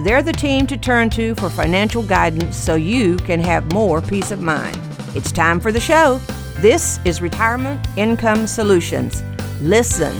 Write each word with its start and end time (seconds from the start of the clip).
they're 0.00 0.22
the 0.22 0.32
team 0.32 0.66
to 0.66 0.76
turn 0.76 1.10
to 1.10 1.34
for 1.36 1.50
financial 1.50 2.02
guidance 2.02 2.56
so 2.56 2.74
you 2.76 3.16
can 3.16 3.40
have 3.40 3.72
more 3.72 4.00
peace 4.00 4.30
of 4.30 4.40
mind. 4.40 4.78
It's 5.14 5.32
time 5.32 5.58
for 5.60 5.72
the 5.72 5.80
show. 5.80 6.20
This 6.58 7.00
is 7.04 7.20
Retirement 7.20 7.86
Income 7.96 8.46
Solutions. 8.46 9.22
Listen, 9.60 10.14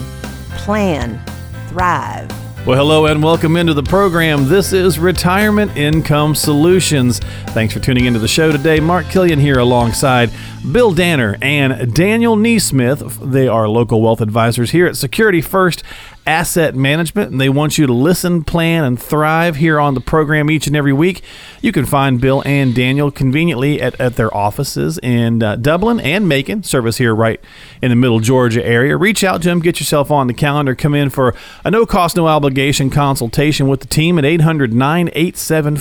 plan, 0.57 1.23
thrive. 1.67 2.29
Well, 2.65 2.77
hello 2.77 3.05
and 3.05 3.23
welcome 3.23 3.55
into 3.55 3.73
the 3.73 3.83
program. 3.83 4.49
This 4.49 4.73
is 4.73 4.99
Retirement 4.99 5.77
Income 5.77 6.35
Solutions. 6.35 7.19
Thanks 7.47 7.73
for 7.73 7.79
tuning 7.79 8.05
into 8.05 8.19
the 8.19 8.27
show 8.27 8.51
today. 8.51 8.81
Mark 8.81 9.05
Killian 9.07 9.39
here 9.39 9.59
alongside 9.59 10.29
Bill 10.59 10.91
Danner 10.91 11.37
and 11.41 11.93
Daniel 11.95 12.35
Neesmith. 12.35 13.31
They 13.31 13.47
are 13.47 13.67
local 13.67 14.01
wealth 14.01 14.21
advisors 14.21 14.71
here 14.71 14.85
at 14.85 14.97
Security 14.97 15.41
First 15.41 15.83
Asset 16.27 16.75
Management, 16.75 17.31
and 17.31 17.41
they 17.41 17.49
want 17.49 17.77
you 17.77 17.87
to 17.87 17.93
listen, 17.93 18.43
plan, 18.43 18.83
and 18.83 19.01
thrive 19.01 19.55
here 19.55 19.79
on 19.79 19.95
the 19.95 20.01
program 20.01 20.51
each 20.51 20.67
and 20.67 20.75
every 20.75 20.93
week. 20.93 21.23
You 21.61 21.71
can 21.71 21.85
find 21.85 22.21
Bill 22.21 22.43
and 22.45 22.75
Daniel 22.75 23.09
conveniently 23.09 23.81
at, 23.81 23.99
at 23.99 24.15
their 24.15 24.35
offices 24.35 24.99
in 24.99 25.41
uh, 25.41 25.55
Dublin 25.55 25.99
and 26.01 26.27
Macon, 26.27 26.61
service 26.61 26.97
here 26.97 27.15
right 27.15 27.39
in 27.81 27.89
the 27.89 27.95
middle 27.95 28.19
Georgia 28.19 28.63
area. 28.63 28.95
Reach 28.95 29.23
out 29.23 29.41
to 29.41 29.49
them, 29.49 29.61
get 29.61 29.79
yourself 29.79 30.11
on 30.11 30.27
the 30.27 30.33
calendar, 30.33 30.75
come 30.75 30.93
in 30.93 31.09
for 31.09 31.33
a 31.63 31.71
no 31.71 31.85
cost, 31.85 32.15
no 32.15 32.27
obligation 32.27 32.89
consultation 32.89 33.67
with 33.67 33.79
the 33.79 33.87
team 33.87 34.19
at 34.19 34.25
800 34.25 34.73
987 34.73 35.77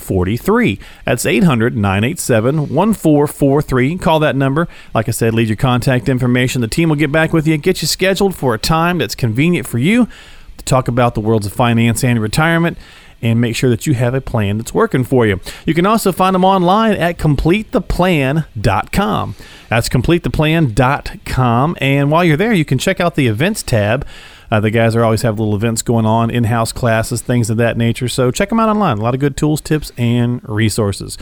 43. 0.00 0.78
That's 1.04 1.26
800 1.26 1.76
987 1.76 2.74
1443. 2.74 3.98
Call 3.98 4.20
that 4.20 4.36
number. 4.36 4.68
Like 4.94 5.08
I 5.08 5.12
said, 5.12 5.34
leave 5.34 5.48
your 5.48 5.56
contact 5.56 6.08
information. 6.08 6.60
The 6.60 6.68
team 6.68 6.88
will 6.88 6.96
get 6.96 7.12
back 7.12 7.32
with 7.32 7.46
you 7.46 7.58
get 7.58 7.82
you 7.82 7.88
scheduled 7.88 8.34
for 8.34 8.54
a 8.54 8.58
time 8.58 8.98
that's 8.98 9.14
convenient 9.14 9.66
for 9.66 9.78
you 9.78 10.08
to 10.56 10.64
talk 10.64 10.88
about 10.88 11.14
the 11.14 11.20
worlds 11.20 11.46
of 11.46 11.52
finance 11.52 12.04
and 12.04 12.20
retirement 12.20 12.78
and 13.20 13.40
make 13.40 13.56
sure 13.56 13.68
that 13.70 13.86
you 13.86 13.94
have 13.94 14.14
a 14.14 14.20
plan 14.20 14.58
that's 14.58 14.72
working 14.72 15.02
for 15.04 15.26
you. 15.26 15.40
You 15.66 15.74
can 15.74 15.86
also 15.86 16.12
find 16.12 16.34
them 16.34 16.44
online 16.44 16.92
at 16.92 17.18
completetheplan.com. 17.18 19.34
That's 19.68 19.88
completetheplan.com. 19.88 21.76
And 21.80 22.10
while 22.10 22.24
you're 22.24 22.36
there, 22.36 22.52
you 22.52 22.64
can 22.64 22.78
check 22.78 23.00
out 23.00 23.16
the 23.16 23.26
events 23.26 23.62
tab 23.62 24.06
uh, 24.50 24.60
the 24.60 24.70
guys 24.70 24.96
are 24.96 25.04
always 25.04 25.22
have 25.22 25.38
little 25.38 25.54
events 25.54 25.82
going 25.82 26.06
on, 26.06 26.30
in-house 26.30 26.72
classes, 26.72 27.20
things 27.20 27.50
of 27.50 27.56
that 27.58 27.76
nature. 27.76 28.08
So 28.08 28.30
check 28.30 28.48
them 28.48 28.60
out 28.60 28.68
online. 28.68 28.98
A 28.98 29.02
lot 29.02 29.14
of 29.14 29.20
good 29.20 29.36
tools, 29.36 29.60
tips, 29.60 29.92
and 29.96 30.46
resources. 30.48 31.18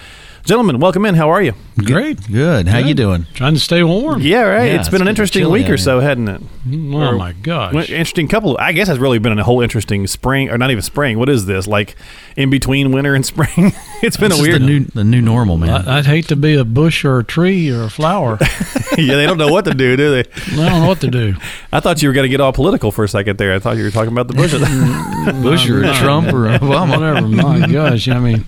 Gentlemen, 0.46 0.78
welcome 0.78 1.04
in. 1.04 1.16
How 1.16 1.30
are 1.30 1.42
you? 1.42 1.54
Great. 1.76 2.24
Good. 2.30 2.68
How 2.68 2.78
good. 2.78 2.86
you 2.86 2.94
doing? 2.94 3.26
Trying 3.34 3.54
to 3.54 3.60
stay 3.60 3.82
warm. 3.82 4.22
Yeah, 4.22 4.42
right. 4.42 4.66
Yeah, 4.66 4.78
it's 4.78 4.88
been 4.88 5.02
an 5.02 5.08
interesting 5.08 5.50
week 5.50 5.68
or 5.68 5.76
so, 5.76 5.98
hadn't 5.98 6.28
it? 6.28 6.40
Mm, 6.64 6.94
oh 6.94 6.98
or, 6.98 7.16
my 7.16 7.32
gosh. 7.32 7.74
Interesting 7.74 8.28
couple. 8.28 8.56
I 8.60 8.70
guess 8.70 8.88
it's 8.88 9.00
really 9.00 9.18
been 9.18 9.36
a 9.36 9.42
whole 9.42 9.60
interesting 9.60 10.06
spring, 10.06 10.48
or 10.48 10.56
not 10.56 10.70
even 10.70 10.82
spring. 10.82 11.18
What 11.18 11.28
is 11.28 11.46
this? 11.46 11.66
Like 11.66 11.96
in 12.36 12.48
between 12.48 12.92
winter 12.92 13.16
and 13.16 13.26
spring? 13.34 13.72
it's 14.04 14.16
been 14.16 14.30
this 14.30 14.38
a 14.38 14.42
weird. 14.42 14.62
The 14.62 14.66
new, 14.66 14.84
the 14.84 15.02
new 15.02 15.20
normal, 15.20 15.56
man. 15.56 15.88
I, 15.88 15.96
would 15.96 16.06
hate 16.06 16.28
to 16.28 16.36
be 16.36 16.54
a 16.54 16.64
bush 16.64 17.04
or 17.04 17.18
a 17.18 17.24
tree 17.24 17.68
or 17.72 17.82
a 17.82 17.90
flower. 17.90 18.38
yeah, 18.96 19.16
they 19.16 19.26
don't 19.26 19.38
know 19.38 19.50
what 19.50 19.64
to 19.64 19.74
do, 19.74 19.96
do 19.96 20.12
they? 20.12 20.30
I 20.52 20.68
don't 20.68 20.82
know 20.82 20.86
what 20.86 21.00
to 21.00 21.10
do. 21.10 21.34
I 21.72 21.80
thought 21.80 22.00
you 22.02 22.08
were 22.08 22.14
going 22.14 22.22
to 22.22 22.28
get 22.28 22.40
all 22.40 22.52
political 22.52 22.92
for 22.92 23.02
a 23.02 23.08
second 23.08 23.36
there. 23.38 23.52
I 23.52 23.58
thought 23.58 23.78
you 23.78 23.82
were 23.82 23.90
talking 23.90 24.12
about 24.12 24.28
the 24.28 24.34
Bush. 24.34 24.54
Mm, 24.54 25.42
bush 25.42 25.68
or 25.68 25.82
Trump 25.94 26.28
or 26.28 26.46
Obama. 26.56 26.90
Whatever. 27.00 27.26
My 27.26 27.66
gosh. 27.72 28.06
I 28.06 28.20
mean, 28.20 28.44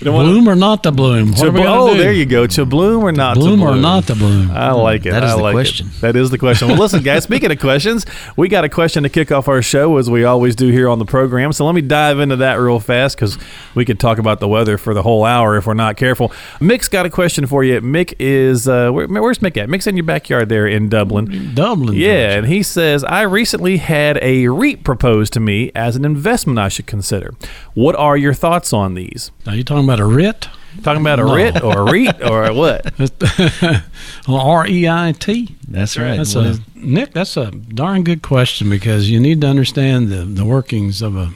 bloom 0.00 0.48
or 0.48 0.54
not 0.54 0.82
to 0.82 0.92
bloom? 0.92 1.34
To 1.34 1.50
blo- 1.50 1.88
oh, 1.88 1.94
do? 1.94 1.98
there 1.98 2.12
you 2.12 2.26
go. 2.26 2.46
To 2.46 2.64
bloom 2.66 3.02
or 3.02 3.12
not 3.12 3.36
bloom 3.36 3.58
to 3.60 3.64
bloom? 3.64 3.78
or 3.78 3.80
not 3.80 4.06
to 4.08 4.14
bloom? 4.14 4.50
I 4.50 4.72
like 4.72 5.06
it. 5.06 5.10
That 5.10 5.24
is 5.24 5.32
I 5.32 5.36
the 5.36 5.42
like 5.42 5.54
question. 5.54 5.88
It. 5.88 6.00
That 6.00 6.16
is 6.16 6.30
the 6.30 6.38
question. 6.38 6.68
Well, 6.68 6.78
listen, 6.78 7.02
guys. 7.02 7.24
Speaking 7.24 7.50
of 7.50 7.58
questions, 7.58 8.06
we 8.36 8.48
got 8.48 8.64
a 8.64 8.68
question 8.68 9.02
to 9.02 9.08
kick 9.08 9.32
off 9.32 9.48
our 9.48 9.62
show 9.62 9.96
as 9.96 10.10
we 10.10 10.24
always 10.24 10.54
do 10.54 10.68
here 10.70 10.88
on 10.88 10.98
the 10.98 11.04
program. 11.04 11.52
So 11.52 11.64
let 11.66 11.74
me 11.74 11.80
dive 11.80 12.20
into 12.20 12.36
that 12.36 12.54
real 12.54 12.80
fast 12.80 13.16
because 13.16 13.38
we 13.74 13.84
could 13.84 13.98
talk 13.98 14.18
about 14.18 14.40
the 14.40 14.48
weather 14.48 14.78
for 14.78 14.94
the 14.94 15.02
whole 15.02 15.24
hour 15.24 15.56
if 15.56 15.66
we're 15.66 15.74
not 15.74 15.96
careful. 15.96 16.28
Mick's 16.60 16.88
got 16.88 17.06
a 17.06 17.10
question 17.10 17.46
for 17.46 17.64
you. 17.64 17.80
Mick 17.80 18.14
is 18.18 18.68
uh, 18.68 18.90
where, 18.90 19.06
where's 19.06 19.38
Mick 19.38 19.56
at? 19.56 19.68
Mick's 19.68 19.86
in 19.86 19.96
your 19.96 20.04
backyard 20.04 20.48
there 20.48 20.66
in 20.66 20.88
Dublin. 20.88 21.54
Dublin. 21.54 21.94
Yeah, 21.96 22.06
Georgia. 22.34 22.38
and 22.38 22.46
he 22.46 22.62
says 22.62 23.04
I 23.04 23.22
recently 23.22 23.78
had 23.78 24.18
a 24.22 24.48
REIT 24.48 24.84
proposed 24.84 25.32
to 25.34 25.40
me 25.40 25.70
as 25.74 25.96
an 25.96 26.04
investment 26.04 26.58
I 26.58 26.68
should 26.68 26.86
consider. 26.86 27.34
What 27.74 27.96
are 27.96 28.16
your 28.16 28.34
thoughts 28.34 28.72
on 28.72 28.94
these? 28.94 29.30
Are 29.46 29.54
you 29.54 29.64
talking 29.64 29.84
about 29.88 30.00
a 30.00 30.06
RIT? 30.06 30.48
Talking 30.82 31.00
about 31.00 31.20
a 31.20 31.24
no. 31.24 31.34
RIT 31.34 31.62
or 31.62 31.80
a 31.80 31.90
REIT 31.90 32.22
or 32.22 32.52
what? 32.52 32.92
R 34.28 34.66
E 34.66 34.88
I 34.88 35.12
T. 35.12 35.56
That's 35.68 35.96
right. 35.96 36.16
That's 36.16 36.34
a, 36.34 36.58
Nick, 36.74 37.12
that's 37.12 37.36
a 37.36 37.50
darn 37.50 38.04
good 38.04 38.22
question 38.22 38.68
because 38.68 39.10
you 39.10 39.18
need 39.18 39.40
to 39.40 39.46
understand 39.46 40.08
the, 40.08 40.24
the 40.24 40.44
workings 40.44 41.02
of 41.02 41.16
a, 41.16 41.32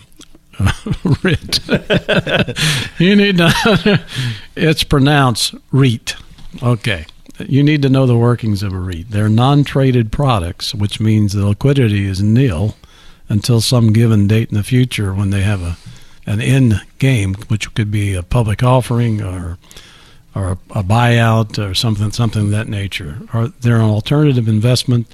a 0.59 1.17
RIT. 1.23 1.61
you 2.99 3.17
need 3.17 3.39
to, 3.39 4.01
it's 4.57 4.85
pronounced 4.85 5.55
REIT. 5.73 6.17
Okay. 6.63 7.07
You 7.39 7.63
need 7.63 7.81
to 7.83 7.89
know 7.89 8.07
the 8.07 8.19
workings 8.19 8.63
of 8.63 8.75
a 8.75 8.79
REIT. 8.79 9.11
They're 9.11 9.31
non 9.31 9.65
traded 9.65 10.13
products, 10.13 10.75
which 10.75 11.01
means 11.01 11.33
the 11.33 11.47
liquidity 11.47 12.07
is 12.07 12.23
nil 12.23 12.77
until 13.29 13.61
some 13.61 13.93
given 13.93 14.27
date 14.27 14.51
in 14.51 14.57
the 14.57 14.63
future 14.63 15.15
when 15.15 15.31
they 15.31 15.43
have 15.43 15.63
a 15.63 15.77
an 16.31 16.41
end 16.41 16.81
game, 16.99 17.35
which 17.49 17.73
could 17.75 17.91
be 17.91 18.15
a 18.15 18.23
public 18.23 18.63
offering 18.63 19.23
or 19.23 19.59
or 20.33 20.53
a, 20.71 20.85
buyout 20.85 21.59
or 21.59 21.75
something 21.75 22.13
something 22.13 22.43
of 22.43 22.51
that 22.51 22.69
nature. 22.69 23.19
Or 23.35 23.49
they're 23.49 23.77
an 23.77 23.91
alternative 23.91 24.47
investment. 24.47 25.09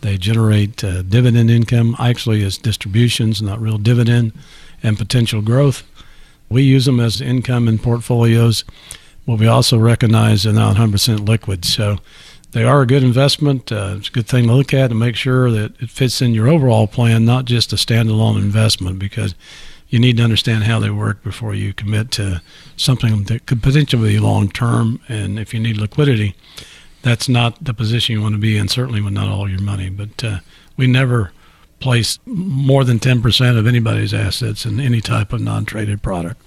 They 0.00 0.16
generate 0.16 0.82
uh, 0.82 1.02
dividend 1.02 1.50
income. 1.50 1.94
Actually, 1.98 2.42
as 2.44 2.56
distributions, 2.56 3.42
not 3.42 3.60
real 3.60 3.78
dividend, 3.78 4.32
and 4.82 4.96
potential 4.96 5.42
growth. 5.42 5.82
We 6.48 6.62
use 6.62 6.86
them 6.86 6.98
as 6.98 7.20
income 7.20 7.68
in 7.68 7.78
portfolios, 7.78 8.64
but 9.26 9.38
we 9.38 9.46
also 9.46 9.76
recognize 9.76 10.44
they're 10.44 10.54
not 10.54 10.76
100% 10.76 11.28
liquid. 11.28 11.66
So 11.66 11.98
they 12.52 12.64
are 12.64 12.80
a 12.80 12.86
good 12.86 13.02
investment. 13.02 13.70
Uh, 13.70 13.96
it's 13.98 14.08
a 14.08 14.12
good 14.12 14.26
thing 14.26 14.46
to 14.46 14.54
look 14.54 14.72
at 14.72 14.90
and 14.90 14.98
make 14.98 15.16
sure 15.16 15.50
that 15.50 15.78
it 15.82 15.90
fits 15.90 16.22
in 16.22 16.32
your 16.32 16.48
overall 16.48 16.86
plan, 16.86 17.26
not 17.26 17.44
just 17.44 17.72
a 17.74 17.76
standalone 17.76 18.38
investment, 18.38 18.98
because 18.98 19.34
you 19.88 19.98
need 19.98 20.16
to 20.18 20.22
understand 20.22 20.64
how 20.64 20.78
they 20.78 20.90
work 20.90 21.22
before 21.22 21.54
you 21.54 21.72
commit 21.72 22.10
to 22.12 22.42
something 22.76 23.24
that 23.24 23.46
could 23.46 23.62
potentially 23.62 24.14
be 24.14 24.18
long 24.18 24.50
term. 24.50 25.00
And 25.08 25.38
if 25.38 25.54
you 25.54 25.60
need 25.60 25.78
liquidity, 25.78 26.34
that's 27.02 27.28
not 27.28 27.62
the 27.64 27.72
position 27.72 28.14
you 28.14 28.22
want 28.22 28.34
to 28.34 28.40
be 28.40 28.56
in, 28.56 28.68
certainly 28.68 29.00
with 29.00 29.14
not 29.14 29.28
all 29.28 29.48
your 29.48 29.62
money. 29.62 29.88
But 29.88 30.22
uh, 30.22 30.38
we 30.76 30.86
never 30.86 31.32
place 31.80 32.18
more 32.26 32.84
than 32.84 32.98
10% 32.98 33.58
of 33.58 33.66
anybody's 33.66 34.12
assets 34.12 34.66
in 34.66 34.80
any 34.80 35.00
type 35.00 35.32
of 35.32 35.40
non 35.40 35.64
traded 35.64 36.02
product. 36.02 36.42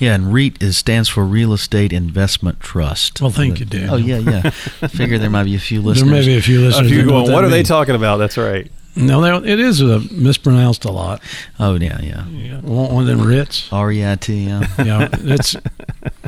Yeah, 0.00 0.14
and 0.14 0.32
REIT 0.32 0.60
is 0.60 0.76
stands 0.76 1.08
for 1.08 1.24
Real 1.24 1.52
Estate 1.52 1.92
Investment 1.92 2.58
Trust. 2.58 3.20
Well, 3.20 3.30
thank 3.30 3.60
you, 3.60 3.66
Dan. 3.66 3.90
Oh 3.90 3.96
yeah, 3.96 4.18
yeah. 4.18 4.42
I 4.82 4.88
figure 4.88 5.16
there 5.16 5.30
might 5.30 5.44
be 5.44 5.54
a 5.54 5.60
few 5.60 5.80
listeners. 5.80 6.10
There 6.10 6.20
may 6.20 6.26
be 6.26 6.36
a 6.36 6.42
few 6.42 6.60
listeners. 6.60 6.90
A 6.90 6.94
few 6.94 7.04
going, 7.04 7.24
what, 7.24 7.32
what 7.32 7.44
are 7.44 7.48
they 7.48 7.62
talking 7.62 7.94
about? 7.94 8.16
That's 8.16 8.36
right. 8.36 8.70
No, 9.00 9.42
it 9.42 9.60
is 9.60 9.82
uh, 9.82 10.00
mispronounced 10.10 10.84
a 10.84 10.92
lot. 10.92 11.22
Oh 11.58 11.74
yeah, 11.74 12.00
yeah. 12.00 12.26
yeah. 12.28 12.60
One 12.60 13.02
of 13.02 13.06
them 13.06 13.26
RITs. 13.26 13.72
R 13.72 13.90
E 13.92 14.06
I 14.06 14.16
T. 14.16 14.44
Yeah. 14.44 14.66
yeah, 14.78 15.08
it's 15.12 15.56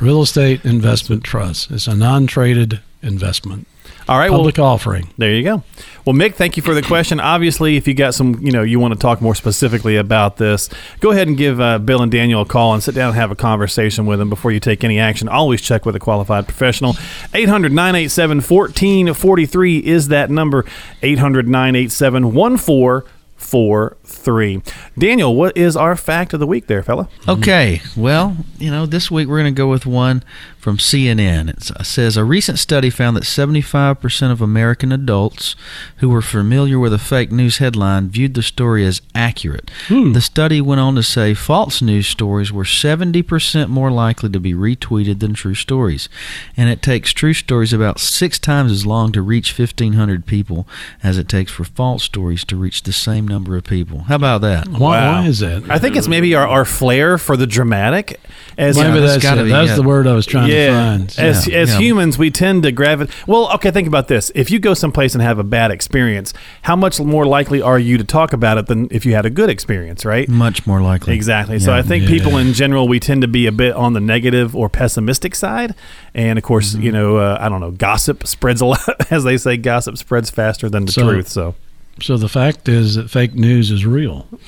real 0.01 0.23
estate 0.23 0.65
investment 0.65 1.25
trust. 1.25 1.71
It's 1.71 1.87
a 1.87 1.95
non-traded 1.95 2.81
investment. 3.03 3.67
All 4.09 4.19
right, 4.19 4.31
public 4.31 4.59
well, 4.59 4.67
offering. 4.67 5.09
There 5.17 5.33
you 5.33 5.43
go. 5.43 5.63
Well, 6.05 6.17
Mick, 6.17 6.35
thank 6.35 6.57
you 6.57 6.63
for 6.63 6.75
the 6.75 6.83
question. 6.83 7.21
Obviously, 7.21 7.77
if 7.77 7.87
you 7.87 7.95
got 7.95 8.15
some, 8.15 8.35
you 8.41 8.51
know, 8.51 8.63
you 8.63 8.81
want 8.81 8.93
to 8.95 8.99
talk 8.99 9.21
more 9.21 9.35
specifically 9.35 9.97
about 9.97 10.37
this, 10.37 10.69
go 11.01 11.13
ahead 11.13 11.29
and 11.29 11.37
give 11.37 11.61
uh, 11.61 11.79
Bill 11.79 12.03
and 12.03 12.11
Daniel 12.11 12.43
a 12.43 12.47
call 12.47 12.75
and 12.75 12.83
sit 12.83 12.95
down 12.95 13.11
and 13.11 13.17
have 13.17 13.31
a 13.31 13.37
conversation 13.37 14.05
with 14.05 14.19
them 14.19 14.29
before 14.29 14.51
you 14.51 14.59
take 14.59 14.83
any 14.83 14.99
action. 14.99 15.29
Always 15.29 15.63
check 15.63 15.87
with 15.87 15.95
a 15.95 16.01
qualified 16.01 16.47
professional. 16.47 16.97
800 17.35 17.73
987 17.73 18.39
1443 18.39 19.79
is 19.79 20.09
that 20.09 20.31
number. 20.31 20.65
800 21.03 21.47
987 21.47 22.35
1443. 22.35 23.13
888-267-8243. 23.43 24.73
Daniel, 24.99 25.35
what 25.35 25.57
is 25.57 25.77
our 25.77 25.97
fact 25.97 26.33
of 26.33 26.41
the 26.41 26.47
week 26.47 26.67
there, 26.67 26.83
fella? 26.83 27.09
Okay, 27.29 27.83
well, 27.97 28.37
you 28.59 28.71
know, 28.71 28.87
this 28.87 29.11
week 29.11 29.29
we're 29.29 29.41
going 29.41 29.55
to 29.55 29.59
go 29.59 29.69
with 29.69 29.87
one 29.87 30.23
from 30.63 30.77
CNN. 30.77 31.49
It 31.49 31.73
uh, 31.73 31.83
says 31.83 32.17
a 32.17 32.23
recent 32.23 32.57
study 32.61 32.89
found 32.89 33.17
that 33.17 33.25
75% 33.25 34.31
of 34.31 34.41
American 34.41 34.93
adults 34.93 35.57
who 35.97 36.09
were 36.09 36.23
familiar 36.23 36.79
with 36.79 36.93
a 36.93 37.01
fake 37.01 37.33
news 37.33 37.59
headline 37.59 38.09
viewed 38.09 38.35
the 38.35 38.45
story 38.45 38.87
as 38.87 39.03
accurate. 39.13 39.73
Hmm. 39.89 40.13
The 40.13 40.21
study 40.21 40.61
went 40.61 40.81
on 40.81 40.95
to 40.95 41.03
say 41.03 41.35
false 41.35 41.83
news 41.83 42.07
stories 42.07 42.53
were 42.53 42.63
70% 42.63 43.71
more 43.71 43.91
likely 43.91 44.29
to 44.31 44.39
be 44.39 44.55
retweeted 44.55 45.19
than 45.19 45.35
true 45.35 45.57
stories. 45.57 46.09
And 46.57 46.69
it 46.71 46.81
takes 46.81 47.11
true 47.13 47.35
stories 47.35 47.73
about 47.73 47.99
six 47.99 48.39
times 48.39 48.71
as 48.71 48.87
long 48.87 49.11
to 49.13 49.21
reach 49.21 49.59
1,500 49.59 50.27
people 50.27 50.69
as 51.03 51.19
it 51.19 51.29
takes 51.29 51.51
for 51.51 51.65
false 51.65 52.05
stories 52.05 52.45
to 52.45 52.55
reach 52.57 52.85
the 52.85 52.93
same 52.93 53.27
number 53.27 53.57
of 53.57 53.65
people. 53.65 54.03
How 54.03 54.15
about 54.15 54.43
that? 54.43 54.69
Why, 54.69 54.79
Wow. 55.01 55.23
why 55.23 55.27
is 55.27 55.41
that? 55.41 55.69
I 55.69 55.81
think 55.81 55.97
it's 55.97 56.07
maybe 56.07 56.37
our, 56.37 56.47
our 56.47 56.65
flair 56.65 57.19
for 57.19 57.37
the 57.37 57.49
dramatic. 57.49 58.21
As 58.57 58.77
Maybe 58.77 59.01
that's 59.01 59.13
that's, 59.15 59.23
gotta 59.25 59.41
it. 59.41 59.45
be 59.45 59.51
that's 59.51 59.73
it. 59.73 59.77
the 59.77 59.83
word 59.83 60.07
I 60.07 60.13
was 60.13 60.27
trying 60.27 60.52
yeah, 60.53 60.99
as 61.19 61.47
Yeah, 61.49 61.59
as 61.59 61.71
yeah. 61.71 61.79
humans, 61.79 62.19
we 62.19 62.31
tend 62.31 62.63
to 62.65 62.73
gravitate. 62.73 63.15
Well, 63.27 63.51
okay, 63.55 63.71
think 63.71 63.89
about 63.89 64.09
this: 64.09 64.31
if 64.35 64.51
you 64.51 64.59
go 64.59 64.75
someplace 64.75 65.15
and 65.15 65.23
have 65.23 65.39
a 65.39 65.45
bad 65.45 65.71
experience, 65.71 66.33
how 66.63 66.77
much 66.77 67.01
more 67.01 67.27
likely 67.27 67.61
are 67.63 67.79
you 67.79 67.99
to 67.99 68.05
talk 68.05 68.33
about 68.33 68.59
it 68.59 68.67
than 68.67 68.89
if 68.91 69.05
you 69.07 69.15
had 69.15 69.27
a 69.27 69.31
good 69.31 69.51
experience, 69.51 70.05
right? 70.05 70.29
Much 70.29 70.67
more 70.67 70.81
likely. 70.81 71.15
Exactly. 71.15 71.59
So 71.59 71.73
I 71.73 71.83
think 71.83 72.05
Yeah. 72.05 72.11
people 72.11 72.37
in 72.39 72.53
general, 72.53 72.89
we 72.89 73.01
tend 73.01 73.23
to 73.23 73.29
be 73.29 73.47
a 73.47 73.53
bit 73.53 73.75
on 73.75 73.93
the 73.93 74.01
negative 74.01 74.55
or 74.57 74.69
pessimistic 74.69 75.35
side. 75.35 75.75
And 76.15 76.39
of 76.39 76.45
course, 76.45 76.75
Mm-hmm. 76.75 76.83
you 76.83 76.93
know, 76.93 77.17
uh, 77.17 77.39
I 77.41 77.49
don't 77.49 77.61
know, 77.61 77.71
gossip 77.73 78.27
spreads 78.27 78.61
a 78.61 78.67
lot, 78.67 78.81
as 79.11 79.25
they 79.25 79.37
say, 79.37 79.57
gossip 79.57 79.97
spreads 79.99 80.31
faster 80.31 80.69
than 80.69 80.85
the 80.87 80.93
So- 80.93 81.03
truth. 81.09 81.29
So, 81.29 81.55
So 82.01 82.17
the 82.17 82.29
fact 82.29 82.69
is 82.69 82.95
that 82.97 83.11
fake 83.11 83.35
news 83.35 83.71
is 83.71 83.85
real. 83.87 84.27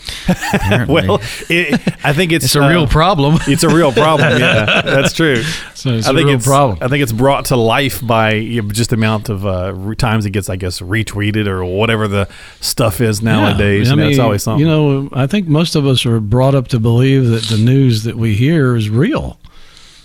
Well, 0.89 1.21
it, 1.49 1.81
I 2.05 2.13
think 2.13 2.33
it's 2.33 2.47
it's 2.47 2.57
a 2.57 2.63
uh, 2.63 2.69
real 2.69 2.87
problem. 2.87 3.39
It's 3.47 3.63
a 3.63 3.69
real 3.69 3.93
problem. 3.93 4.25
Yeah, 4.41 4.83
that's 4.83 5.13
true. 5.13 5.43
So 5.75 5.91
it's 5.91 6.07
I 6.07 6.11
a 6.11 6.15
think 6.15 6.27
real 6.27 6.37
it's 6.37 6.47
problem. 6.47 6.79
I 6.81 6.89
think 6.89 7.03
it's 7.03 7.13
brought 7.13 7.47
to 7.47 7.57
life 7.57 8.05
by 8.05 8.41
just 8.69 8.91
the 8.91 8.97
amount 8.97 9.29
of 9.29 9.47
uh, 9.47 9.73
re- 9.75 9.97
times 9.97 10.27
it 10.27 10.31
gets, 10.31 10.49
I 10.49 10.57
guess, 10.57 10.81
retweeted 10.81 11.47
or 11.47 11.65
whatever 11.65 12.09
the 12.09 12.29
stuff 12.61 13.01
is 13.01 13.23
nowadays. 13.23 13.89
Yeah, 13.89 13.95
you 13.95 14.01
know, 14.01 14.09
it's 14.09 14.19
always 14.19 14.43
something. 14.43 14.61
You 14.61 14.71
know, 14.71 15.09
I 15.13 15.27
think 15.27 15.47
most 15.47 15.75
of 15.77 15.87
us 15.87 16.07
are 16.07 16.21
brought 16.21 16.55
up 16.55 16.69
to 16.69 16.81
believe 16.81 17.27
that 17.29 17.45
the 17.45 17.59
news 17.59 18.05
that 18.05 18.17
we 18.17 18.35
hear 18.35 18.75
is 18.77 18.89
real. 18.91 19.39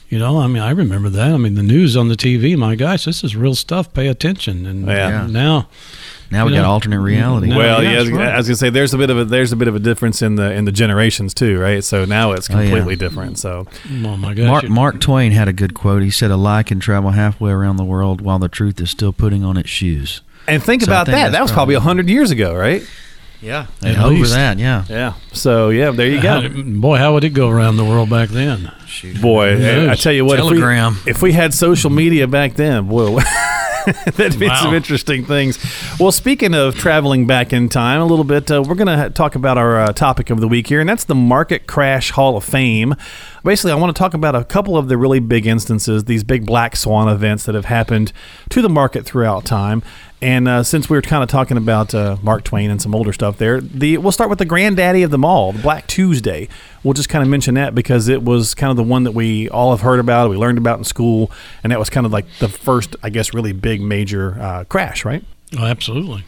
You 0.09 0.17
know, 0.17 0.39
I 0.39 0.47
mean, 0.47 0.61
I 0.63 0.71
remember 0.71 1.09
that. 1.09 1.31
I 1.31 1.37
mean, 1.37 1.53
the 1.55 1.61
news 1.63 1.95
on 1.95 2.07
the 2.07 2.15
TV, 2.15 2.57
my 2.57 2.75
gosh, 2.75 3.05
this 3.05 3.23
is 3.23 3.35
real 3.35 3.53
stuff. 3.53 3.93
Pay 3.93 4.07
attention. 4.07 4.65
And 4.65 4.87
Yeah. 4.87 5.27
now, 5.29 5.67
now 6.31 6.45
we 6.47 6.51
you 6.53 6.57
got 6.57 6.65
alternate 6.65 6.99
reality. 6.99 7.47
No, 7.49 7.57
well, 7.57 7.83
yeah, 7.83 7.91
yeah, 7.91 7.97
that's 7.99 8.09
right. 8.09 8.27
I 8.33 8.37
was 8.37 8.47
gonna 8.47 8.55
say 8.55 8.69
there's 8.71 8.93
a 8.93 8.97
bit 8.97 9.11
of 9.11 9.19
a 9.19 9.25
there's 9.25 9.51
a 9.51 9.55
bit 9.55 9.67
of 9.67 9.75
a 9.75 9.79
difference 9.79 10.23
in 10.23 10.33
the 10.35 10.51
in 10.51 10.65
the 10.65 10.71
generations 10.71 11.35
too, 11.35 11.59
right? 11.59 11.83
So 11.83 12.05
now 12.05 12.31
it's 12.31 12.49
Oh, 12.49 12.53
yeah. 12.59 12.61
completely 12.69 12.95
different. 12.95 13.37
So 13.37 13.67
oh 14.03 14.17
my 14.17 14.33
gosh, 14.33 14.47
Mark, 14.47 14.69
Mark 14.69 14.99
Twain 14.99 15.31
had 15.31 15.47
a 15.47 15.53
good 15.53 15.75
quote. 15.75 16.01
He 16.01 16.09
said, 16.11 16.31
"A 16.31 16.37
lie 16.37 16.63
can 16.63 16.79
travel 16.79 17.11
halfway 17.11 17.51
around 17.51 17.77
the 17.77 17.83
world 17.85 18.19
while 18.21 18.39
the 18.39 18.49
truth 18.49 18.81
is 18.81 18.89
still 18.89 19.13
putting 19.13 19.43
on 19.43 19.57
its 19.57 19.69
shoes." 19.69 20.21
and 20.47 20.63
think 20.63 20.81
So 20.81 20.87
about 20.91 21.05
think 21.05 21.17
that. 21.17 21.31
That 21.33 21.43
was 21.43 21.51
probably 21.51 21.75
probably- 21.75 21.85
a 21.85 21.87
hundred 21.87 22.09
years 22.09 22.31
ago, 22.31 22.55
right? 22.55 22.81
Yeah, 23.41 23.67
At 23.81 23.97
over 23.99 24.09
least. 24.15 24.33
that. 24.33 24.59
Yeah, 24.59 24.83
Yeah. 24.89 25.13
So 25.31 25.69
yeah, 25.69 25.91
there 25.91 26.07
you 26.07 26.21
go. 26.21 26.41
did- 26.41 26.81
boy, 26.81 26.97
how 26.97 27.13
would 27.13 27.23
it 27.23 27.29
go 27.29 27.47
around 27.49 27.77
the 27.77 27.85
world 27.85 28.09
back 28.09 28.29
then? 28.29 28.71
Boy, 29.21 29.55
I, 29.87 29.91
I 29.91 29.95
tell 29.95 30.11
you 30.11 30.25
what, 30.25 30.35
Telegram. 30.37 30.93
If, 30.93 31.05
we, 31.05 31.11
if 31.11 31.21
we 31.21 31.31
had 31.31 31.53
social 31.53 31.89
media 31.89 32.27
back 32.27 32.55
then, 32.55 32.87
boy, 32.89 33.21
that'd 34.15 34.37
be 34.37 34.47
Wow. 34.49 34.61
some 34.63 34.73
interesting 34.73 35.23
things. 35.25 35.57
Well, 35.99 36.11
speaking 36.11 36.53
of 36.53 36.75
traveling 36.75 37.27
back 37.27 37.53
in 37.53 37.69
time 37.69 38.01
a 38.01 38.05
little 38.05 38.25
bit, 38.25 38.51
uh, 38.51 38.61
we're 38.61 38.75
going 38.75 38.87
to 38.87 38.97
ha- 38.97 39.09
talk 39.09 39.35
about 39.35 39.57
our 39.57 39.79
uh, 39.79 39.93
topic 39.93 40.29
of 40.31 40.41
the 40.41 40.47
week 40.49 40.67
here, 40.67 40.81
and 40.81 40.89
that's 40.89 41.05
the 41.05 41.15
Market 41.15 41.65
Crash 41.65 42.11
Hall 42.11 42.35
of 42.35 42.43
Fame. 42.43 42.93
Basically, 43.43 43.71
I 43.71 43.75
want 43.75 43.95
to 43.95 43.99
talk 43.99 44.13
about 44.13 44.35
a 44.35 44.43
couple 44.43 44.77
of 44.77 44.87
the 44.87 44.97
really 44.97 45.19
big 45.19 45.47
instances, 45.47 46.05
these 46.05 46.23
big 46.23 46.45
black 46.45 46.75
swan 46.75 47.07
events 47.07 47.45
that 47.45 47.55
have 47.55 47.65
happened 47.65 48.11
to 48.49 48.61
the 48.61 48.69
market 48.69 49.05
throughout 49.05 49.45
time. 49.45 49.81
And 50.21 50.49
uh, 50.49 50.63
since 50.63 50.89
we 50.89 50.97
were 50.97 51.01
kind 51.01 51.23
of 51.23 51.29
talking 51.29 51.55
about 51.55 51.95
uh, 51.95 52.17
Mark 52.21 52.43
Twain 52.43 52.69
and 52.69 52.81
some 52.81 52.93
older 52.93 53.13
stuff 53.13 53.37
there, 53.37 53.61
the 53.61 53.97
we'll 53.97 54.11
start 54.11 54.29
with 54.29 54.39
the 54.39 54.45
granddaddy 54.45 55.03
of 55.03 55.11
them 55.11 55.23
all, 55.23 55.53
the 55.53 55.61
Black 55.61 55.87
Tuesday. 55.87 56.49
We'll 56.83 56.93
just 56.93 57.07
kind 57.07 57.23
of 57.23 57.29
mention 57.29 57.55
that 57.55 57.73
because 57.73 58.09
it 58.09 58.23
was 58.23 58.53
kind 58.53 58.69
of 58.69 58.75
the 58.75 58.83
one 58.83 59.03
that 59.05 59.13
we 59.13 59.47
all 59.49 59.71
have 59.71 59.81
heard 59.81 59.99
about, 59.99 60.29
we 60.29 60.35
learned 60.35 60.57
about 60.57 60.77
in 60.77 60.83
school, 60.83 61.31
and 61.63 61.71
that 61.71 61.79
was 61.79 61.89
kind 61.89 62.05
of 62.05 62.11
like 62.11 62.25
the 62.39 62.49
first, 62.49 62.97
I 63.01 63.09
guess, 63.09 63.33
really 63.33 63.53
big 63.53 63.81
major 63.81 64.37
uh, 64.39 64.63
crash, 64.65 65.05
right? 65.05 65.23
Oh, 65.57 65.65
absolutely. 65.65 66.25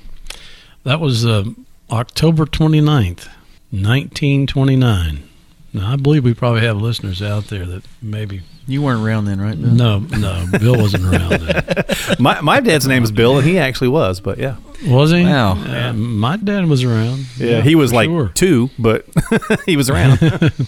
That 0.84 1.02
was 1.02 1.26
uh, 1.26 1.44
October 1.92 2.46
29th, 2.46 3.28
1929. 3.72 5.24
Now, 5.74 5.94
I 5.94 5.96
believe 5.96 6.24
we 6.26 6.34
probably 6.34 6.62
have 6.62 6.78
listeners 6.82 7.22
out 7.22 7.46
there 7.46 7.66
that 7.66 7.84
maybe. 8.02 8.42
you 8.68 8.82
weren't 8.82 9.02
around 9.06 9.24
then, 9.26 9.40
right? 9.40 9.60
Bill? 9.60 9.72
No, 9.72 10.00
no, 10.00 10.46
Bill 10.60 10.78
wasn't 10.78 11.06
around 11.06 11.42
then. 11.42 11.86
My, 12.20 12.42
my 12.42 12.60
dad's 12.60 12.86
name 12.88 13.04
is 13.04 13.12
Bill, 13.12 13.38
and 13.38 13.48
he 13.48 13.58
actually 13.58 13.88
was, 13.88 14.20
but 14.20 14.38
yeah, 14.38 14.58
Was 14.86 15.12
he? 15.12 15.24
Wow. 15.24 15.54
Uh, 15.54 15.94
my 15.94 16.36
dad 16.36 16.66
was 16.68 16.84
around. 16.84 17.26
yeah, 17.38 17.62
he 17.62 17.76
was 17.76 17.94
like 17.94 18.08
sure. 18.10 18.30
two, 18.34 18.70
but 18.78 19.06
he 19.66 19.78
was 19.78 19.90
around. 19.90 20.20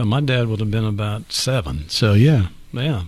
Uh, 0.00 0.04
my 0.04 0.20
dad 0.20 0.46
would 0.46 0.60
have 0.60 0.70
been 0.70 0.84
about 0.84 1.32
seven. 1.32 1.88
So, 1.88 2.12
yeah, 2.12 2.50
yeah. 2.70 3.02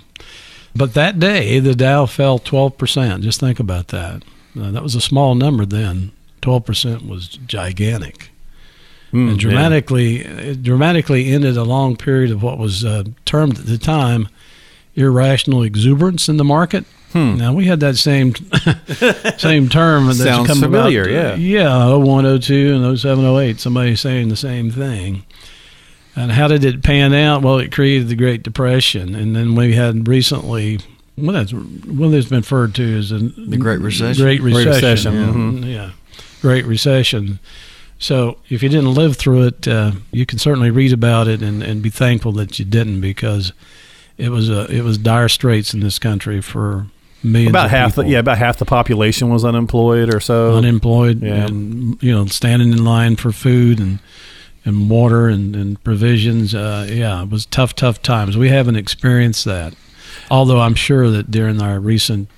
But 0.74 0.94
that 0.94 1.20
day, 1.20 1.60
the 1.60 1.76
Dow 1.76 2.04
fell 2.06 2.40
12%. 2.40 3.22
Just 3.22 3.38
think 3.38 3.60
about 3.60 3.88
that. 3.88 4.24
Uh, 4.60 4.72
that 4.72 4.82
was 4.82 4.96
a 4.96 5.00
small 5.00 5.36
number 5.36 5.64
then. 5.64 6.10
12% 6.42 7.08
was 7.08 7.28
gigantic. 7.28 8.29
Mm, 9.12 9.30
and 9.30 9.38
dramatically, 9.38 10.18
it 10.20 10.62
dramatically 10.62 11.32
ended 11.32 11.56
a 11.56 11.64
long 11.64 11.96
period 11.96 12.30
of 12.30 12.42
what 12.42 12.58
was 12.58 12.84
uh, 12.84 13.04
termed 13.24 13.58
at 13.58 13.66
the 13.66 13.78
time 13.78 14.28
irrational 14.94 15.62
exuberance 15.62 16.28
in 16.28 16.36
the 16.36 16.44
market. 16.44 16.84
Hmm. 17.12 17.36
Now 17.36 17.52
we 17.52 17.64
had 17.66 17.80
that 17.80 17.96
same 17.96 18.34
same 19.38 19.68
term 19.68 20.06
that's 20.06 20.22
Sounds 20.22 20.46
come 20.46 20.60
familiar, 20.60 21.02
About, 21.02 21.40
yeah. 21.40 21.88
yeah, 21.88 21.94
01, 21.96 22.40
02, 22.40 22.74
and 22.84 22.98
07, 22.98 23.24
08. 23.24 23.58
Somebody 23.58 23.96
saying 23.96 24.28
the 24.28 24.36
same 24.36 24.70
thing. 24.70 25.24
And 26.14 26.30
how 26.32 26.46
did 26.48 26.64
it 26.64 26.82
pan 26.82 27.12
out? 27.14 27.42
Well, 27.42 27.58
it 27.58 27.72
created 27.72 28.08
the 28.08 28.14
Great 28.16 28.42
Depression, 28.42 29.14
and 29.14 29.34
then 29.34 29.54
we 29.54 29.74
had 29.74 30.06
recently. 30.06 30.78
Well, 31.16 31.32
that's 31.32 31.52
what 31.52 32.14
it's 32.14 32.28
been 32.28 32.40
referred 32.40 32.74
to 32.76 32.98
as 32.98 33.10
the 33.10 33.56
Great 33.58 33.80
Recession. 33.80 34.22
Great 34.22 34.40
Great 34.40 34.66
Recession. 34.66 35.14
Recession, 35.14 35.62
Yeah. 35.64 35.68
yeah, 35.68 35.90
Great 36.40 36.64
Recession. 36.64 37.40
So 38.00 38.38
if 38.48 38.62
you 38.62 38.68
didn't 38.70 38.94
live 38.94 39.16
through 39.16 39.46
it, 39.46 39.68
uh, 39.68 39.92
you 40.10 40.24
can 40.26 40.38
certainly 40.38 40.70
read 40.70 40.92
about 40.92 41.28
it 41.28 41.42
and, 41.42 41.62
and 41.62 41.82
be 41.82 41.90
thankful 41.90 42.32
that 42.32 42.58
you 42.58 42.64
didn't 42.64 43.00
because 43.02 43.52
it 44.16 44.30
was 44.30 44.48
a 44.48 44.64
it 44.74 44.82
was 44.82 44.96
dire 44.98 45.28
straits 45.28 45.74
in 45.74 45.80
this 45.80 45.98
country 45.98 46.40
for 46.40 46.86
millions. 47.22 47.50
about 47.50 47.66
of 47.66 47.70
half, 47.72 47.94
the, 47.96 48.06
yeah, 48.06 48.18
about 48.18 48.38
half 48.38 48.56
the 48.56 48.64
population 48.64 49.28
was 49.28 49.44
unemployed 49.44 50.12
or 50.14 50.18
so. 50.18 50.56
unemployed 50.56 51.22
Yeah. 51.22 51.46
and 51.46 52.02
you 52.02 52.10
know 52.10 52.24
standing 52.26 52.72
in 52.72 52.84
line 52.84 53.16
for 53.16 53.32
food 53.32 53.78
and 53.78 53.98
and 54.64 54.88
water 54.90 55.28
and, 55.28 55.54
and 55.54 55.82
provisions. 55.84 56.54
Uh, 56.54 56.86
yeah, 56.90 57.22
it 57.22 57.30
was 57.30 57.44
tough, 57.46 57.74
tough 57.74 58.00
times. 58.02 58.36
We 58.36 58.48
haven't 58.48 58.76
experienced 58.76 59.44
that, 59.44 59.74
although 60.30 60.60
I'm 60.60 60.74
sure 60.74 61.10
that 61.10 61.30
during 61.30 61.60
our 61.62 61.78
recent 61.80 62.28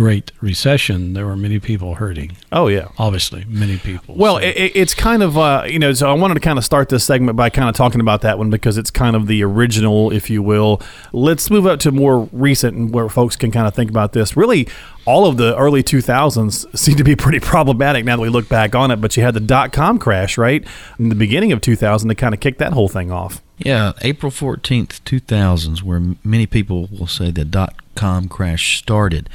Great 0.00 0.32
Recession, 0.40 1.12
there 1.12 1.26
were 1.26 1.36
many 1.36 1.58
people 1.58 1.96
hurting. 1.96 2.34
oh 2.52 2.68
yeah. 2.68 2.88
Obviously, 2.96 3.44
many 3.46 3.76
people. 3.76 4.14
Well, 4.16 4.36
So- 4.36 4.42
it, 4.46 4.56
it- 4.56 4.72
it's 4.74 4.94
kind 4.94 5.22
of 5.22 5.36
uh, 5.36 5.64
you 5.68 5.78
know, 5.78 5.92
so 5.92 6.08
I 6.08 6.14
wanted 6.14 6.32
to 6.34 6.40
kind 6.40 6.56
of 6.58 6.64
start 6.64 6.88
this 6.88 7.04
segment 7.04 7.36
by 7.36 7.50
kind 7.50 7.68
of 7.68 7.74
talking 7.74 8.00
about 8.00 8.22
that 8.22 8.38
one 8.38 8.48
because 8.48 8.78
it's 8.78 8.90
kind 8.90 9.14
of 9.14 9.26
the 9.26 9.44
original, 9.44 10.10
if 10.10 10.30
you 10.30 10.42
will. 10.42 10.80
Let's 11.12 11.50
move 11.50 11.66
up 11.66 11.80
to 11.80 11.92
more 11.92 12.30
recent 12.32 12.74
and 12.78 12.94
where 12.94 13.10
folks 13.10 13.36
can 13.36 13.50
kind 13.50 13.66
of 13.66 13.74
think 13.74 13.90
about 13.90 14.14
this. 14.14 14.38
Really, 14.38 14.66
all 15.04 15.26
of 15.26 15.36
the 15.36 15.54
early 15.58 15.82
2000s 15.82 16.74
seem 16.78 16.96
to 16.96 17.04
be 17.04 17.14
pretty 17.14 17.40
problematic 17.54 18.06
now 18.06 18.16
that 18.16 18.22
we 18.22 18.30
look 18.30 18.48
back 18.48 18.74
on 18.74 18.90
it. 18.90 19.02
But 19.02 19.18
you 19.18 19.22
had 19.22 19.34
the 19.34 19.40
dot 19.40 19.70
com 19.70 19.98
crash, 19.98 20.38
right, 20.38 20.64
in 20.98 21.10
the 21.10 21.14
beginning 21.14 21.52
of 21.52 21.60
2000 21.60 22.08
to 22.08 22.14
kind 22.14 22.32
of 22.32 22.40
kick 22.40 22.56
that 22.56 22.72
whole 22.72 22.88
thing 22.88 23.12
off. 23.12 23.42
Yeah, 23.58 23.92
April 24.00 24.32
14th, 24.32 25.02
2000s, 25.02 25.82
where 25.82 26.00
many 26.24 26.46
people 26.46 26.88
will 26.90 27.06
say 27.06 27.30
the 27.30 27.44
dot 27.44 27.74
com 28.00 28.28
crash 28.28 28.78
started. 28.78 29.28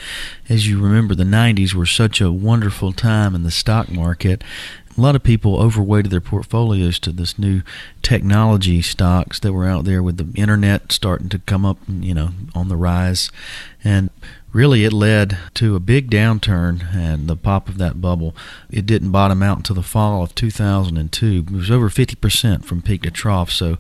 As 0.49 0.67
you 0.67 0.81
remember, 0.81 1.13
the 1.13 1.23
90s 1.23 1.75
were 1.75 1.85
such 1.85 2.19
a 2.19 2.31
wonderful 2.31 2.93
time 2.93 3.35
in 3.35 3.43
the 3.43 3.51
stock 3.51 3.91
market. 3.91 4.43
A 4.97 5.01
lot 5.01 5.15
of 5.15 5.23
people 5.23 5.59
overweighted 5.59 6.09
their 6.11 6.21
portfolios 6.21 6.99
to 6.99 7.11
this 7.11 7.37
new 7.37 7.63
technology 8.01 8.81
stocks 8.81 9.39
that 9.41 9.51
were 9.51 9.65
out 9.65 9.83
there 9.83 10.01
with 10.01 10.17
the 10.17 10.39
internet 10.39 10.91
starting 10.91 11.27
to 11.29 11.39
come 11.39 11.65
up, 11.65 11.77
you 11.87 12.13
know, 12.13 12.29
on 12.53 12.69
the 12.69 12.77
rise. 12.77 13.29
And 13.83 14.09
really 14.53 14.85
it 14.85 14.93
led 14.93 15.37
to 15.55 15.75
a 15.75 15.81
big 15.81 16.09
downturn 16.09 16.95
and 16.95 17.27
the 17.27 17.35
pop 17.35 17.67
of 17.67 17.77
that 17.77 17.99
bubble. 17.99 18.33
It 18.71 18.85
didn't 18.85 19.11
bottom 19.11 19.43
out 19.43 19.57
until 19.57 19.75
the 19.75 19.83
fall 19.83 20.23
of 20.23 20.33
2002. 20.33 21.45
It 21.45 21.51
was 21.51 21.69
over 21.69 21.89
50% 21.89 22.63
from 22.63 22.81
peak 22.81 23.01
to 23.01 23.11
trough. 23.11 23.51
So 23.51 23.77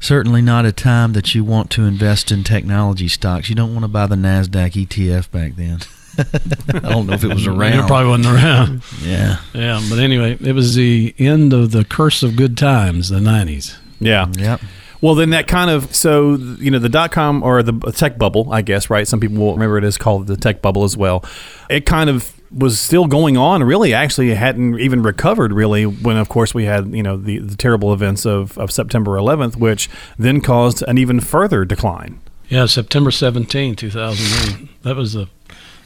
certainly 0.00 0.40
not 0.40 0.64
a 0.64 0.72
time 0.72 1.12
that 1.12 1.34
you 1.34 1.44
want 1.44 1.70
to 1.72 1.84
invest 1.84 2.32
in 2.32 2.44
technology 2.44 3.08
stocks. 3.08 3.50
You 3.50 3.54
don't 3.54 3.74
want 3.74 3.84
to 3.84 3.88
buy 3.88 4.06
the 4.06 4.16
Nasdaq 4.16 4.72
ETF 4.86 5.30
back 5.30 5.56
then. 5.56 5.80
I 6.18 6.78
don't 6.80 7.06
know 7.06 7.12
if 7.12 7.24
it 7.24 7.32
was 7.32 7.46
around. 7.46 7.84
It 7.84 7.86
probably 7.86 8.08
wasn't 8.08 8.34
around. 8.34 8.82
yeah. 9.02 9.38
yeah, 9.54 9.84
but 9.88 9.98
anyway, 9.98 10.38
it 10.40 10.52
was 10.52 10.74
the 10.74 11.14
end 11.18 11.52
of 11.52 11.72
the 11.72 11.84
curse 11.84 12.22
of 12.22 12.36
good 12.36 12.56
times, 12.56 13.08
the 13.08 13.18
90s. 13.18 13.76
Yeah. 14.00 14.26
Yep. 14.36 14.60
Well, 15.00 15.14
then 15.14 15.30
that 15.30 15.46
kind 15.46 15.70
of 15.70 15.94
so 15.94 16.34
you 16.34 16.70
know 16.70 16.78
the 16.78 16.88
dot 16.88 17.12
com 17.12 17.42
or 17.42 17.62
the 17.62 17.72
tech 17.92 18.18
bubble, 18.18 18.52
I 18.52 18.62
guess, 18.62 18.88
right? 18.88 19.06
Some 19.06 19.20
people 19.20 19.36
will 19.36 19.52
remember 19.52 19.78
it 19.78 19.84
as 19.84 19.98
called 19.98 20.26
the 20.26 20.36
tech 20.36 20.62
bubble 20.62 20.84
as 20.84 20.96
well. 20.96 21.24
It 21.68 21.84
kind 21.84 22.08
of 22.08 22.32
was 22.50 22.78
still 22.80 23.06
going 23.06 23.36
on. 23.36 23.62
Really, 23.62 23.92
actually, 23.92 24.30
it 24.30 24.36
hadn't 24.36 24.80
even 24.80 25.02
recovered 25.02 25.52
really 25.52 25.84
when, 25.84 26.16
of 26.16 26.28
course, 26.28 26.54
we 26.54 26.64
had 26.64 26.94
you 26.94 27.02
know 27.02 27.16
the, 27.16 27.38
the 27.38 27.56
terrible 27.56 27.92
events 27.92 28.24
of, 28.24 28.56
of 28.58 28.70
September 28.70 29.12
11th, 29.12 29.56
which 29.56 29.88
then 30.18 30.40
caused 30.40 30.82
an 30.88 30.98
even 30.98 31.20
further 31.20 31.64
decline. 31.64 32.20
Yeah, 32.48 32.66
September 32.66 33.10
17, 33.10 33.74
2008. 33.74 34.82
That 34.82 34.96
was 34.96 35.14
the 35.14 35.28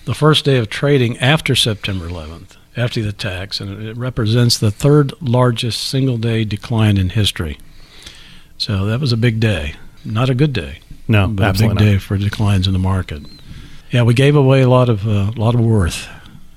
the 0.05 0.15
first 0.15 0.45
day 0.45 0.59
of 0.59 0.69
trading 0.69 1.19
after 1.19 1.55
September 1.55 2.09
11th, 2.09 2.57
after 2.77 3.03
the 3.03 3.09
attacks, 3.11 3.61
and 3.61 3.83
it 3.83 3.97
represents 3.97 4.59
the 4.59 4.71
third 4.71 5.13
largest 5.21 5.89
single 5.89 6.17
day 6.19 6.45
decline 6.45 6.97
in 6.97 7.11
history. 7.11 7.59
So 8.59 8.85
that 8.87 9.01
was 9.01 9.13
a 9.13 9.17
big 9.17 9.41
day. 9.41 9.75
Not 10.05 10.31
a 10.31 10.35
good 10.35 10.53
day, 10.53 10.81
No, 11.09 11.27
but 11.27 11.33
a 11.33 11.35
big 11.35 11.45
absolutely 11.47 11.85
day 11.85 11.99
for 11.99 12.17
declines 12.17 12.67
in 12.67 12.73
the 12.73 12.79
market. 12.79 13.23
Yeah, 13.91 14.03
we 14.03 14.15
gave 14.15 14.37
away 14.37 14.63
a 14.63 14.69
lot 14.69 14.89
of 14.89 15.07
uh, 15.07 15.33
lot 15.37 15.55
of 15.55 15.61
worth 15.61 16.09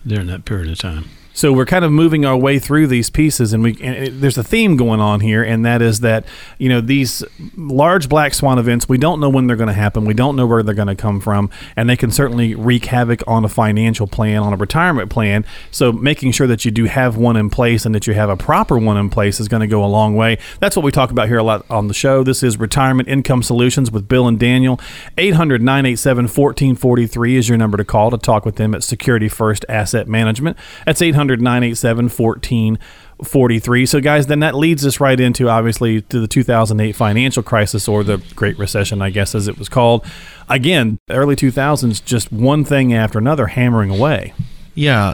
during 0.05 0.27
that 0.27 0.45
period 0.45 0.71
of 0.71 0.77
time. 0.77 1.09
So 1.33 1.51
we're 1.51 1.65
kind 1.65 1.83
of 1.83 1.91
moving 1.91 2.25
our 2.25 2.37
way 2.37 2.59
through 2.59 2.87
these 2.87 3.09
pieces, 3.09 3.53
and 3.53 3.63
we 3.63 3.71
and 3.81 3.95
it, 3.95 4.21
there's 4.21 4.37
a 4.37 4.43
theme 4.43 4.77
going 4.77 4.99
on 4.99 5.19
here, 5.19 5.43
and 5.43 5.65
that 5.65 5.81
is 5.81 6.01
that 6.01 6.25
you 6.59 6.69
know 6.69 6.79
these 6.79 7.23
large 7.57 8.07
black 8.07 8.35
swan 8.35 8.59
events. 8.59 8.87
We 8.87 8.99
don't 8.99 9.19
know 9.19 9.29
when 9.29 9.47
they're 9.47 9.55
going 9.55 9.67
to 9.67 9.73
happen. 9.73 10.05
We 10.05 10.13
don't 10.13 10.35
know 10.35 10.45
where 10.45 10.61
they're 10.61 10.75
going 10.75 10.87
to 10.89 10.95
come 10.95 11.19
from, 11.19 11.49
and 11.75 11.89
they 11.89 11.97
can 11.97 12.11
certainly 12.11 12.53
wreak 12.53 12.85
havoc 12.85 13.23
on 13.25 13.43
a 13.43 13.49
financial 13.49 14.05
plan, 14.05 14.43
on 14.43 14.53
a 14.53 14.57
retirement 14.57 15.09
plan. 15.09 15.43
So 15.71 15.91
making 15.91 16.33
sure 16.33 16.45
that 16.45 16.65
you 16.65 16.71
do 16.71 16.85
have 16.85 17.17
one 17.17 17.35
in 17.35 17.49
place 17.49 17.85
and 17.85 17.95
that 17.95 18.05
you 18.05 18.13
have 18.13 18.29
a 18.29 18.37
proper 18.37 18.77
one 18.77 18.97
in 18.97 19.09
place 19.09 19.39
is 19.39 19.47
going 19.47 19.61
to 19.61 19.67
go 19.67 19.83
a 19.83 19.87
long 19.87 20.15
way. 20.15 20.37
That's 20.59 20.75
what 20.75 20.85
we 20.85 20.91
talk 20.91 21.09
about 21.09 21.27
here 21.27 21.39
a 21.39 21.43
lot 21.43 21.65
on 21.69 21.87
the 21.87 21.93
show. 21.95 22.23
This 22.23 22.43
is 22.43 22.59
Retirement 22.59 23.09
Income 23.09 23.43
Solutions 23.43 23.91
with 23.91 24.07
Bill 24.07 24.27
and 24.27 24.39
Daniel. 24.39 24.79
800 25.17 25.63
987 25.63 26.25
1443 26.25 27.37
is 27.37 27.49
your 27.49 27.57
number 27.57 27.77
to 27.77 27.85
call 27.85 28.11
to 28.11 28.19
talk 28.19 28.45
with 28.45 28.57
them 28.57 28.75
at 28.75 28.83
Security 28.83 29.27
First 29.27 29.65
Asset 29.67 30.07
Management. 30.07 30.57
That's 30.85 31.01
800 31.01 31.22
987 31.27 32.05
1443. 32.05 33.85
So, 33.85 34.01
guys, 34.01 34.27
then 34.27 34.39
that 34.39 34.55
leads 34.55 34.85
us 34.85 34.99
right 34.99 35.19
into 35.19 35.49
obviously 35.49 36.01
to 36.01 36.19
the 36.19 36.27
2008 36.27 36.95
financial 36.95 37.43
crisis 37.43 37.87
or 37.87 38.03
the 38.03 38.23
Great 38.35 38.57
Recession, 38.57 39.01
I 39.01 39.09
guess, 39.09 39.35
as 39.35 39.47
it 39.47 39.57
was 39.57 39.69
called. 39.69 40.05
Again, 40.49 40.99
early 41.09 41.35
2000s, 41.35 42.03
just 42.03 42.31
one 42.31 42.63
thing 42.65 42.93
after 42.93 43.19
another 43.19 43.47
hammering 43.47 43.89
away. 43.89 44.33
Yeah, 44.75 45.13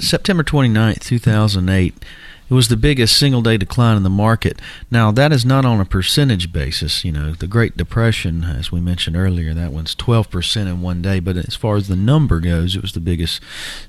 September 0.00 0.42
29th, 0.42 1.00
2008, 1.00 1.94
it 2.48 2.54
was 2.54 2.68
the 2.68 2.76
biggest 2.76 3.16
single 3.16 3.42
day 3.42 3.56
decline 3.56 3.96
in 3.96 4.04
the 4.04 4.10
market. 4.10 4.60
Now, 4.90 5.10
that 5.10 5.32
is 5.32 5.44
not 5.44 5.64
on 5.64 5.80
a 5.80 5.84
percentage 5.84 6.52
basis. 6.52 7.04
You 7.04 7.10
know, 7.10 7.32
the 7.32 7.48
Great 7.48 7.76
Depression, 7.76 8.44
as 8.44 8.70
we 8.70 8.80
mentioned 8.80 9.16
earlier, 9.16 9.52
that 9.52 9.72
one's 9.72 9.96
12% 9.96 10.66
in 10.66 10.80
one 10.80 11.02
day. 11.02 11.18
But 11.18 11.36
as 11.36 11.56
far 11.56 11.76
as 11.76 11.88
the 11.88 11.96
number 11.96 12.38
goes, 12.38 12.76
it 12.76 12.82
was 12.82 12.92
the 12.92 13.00
biggest 13.00 13.40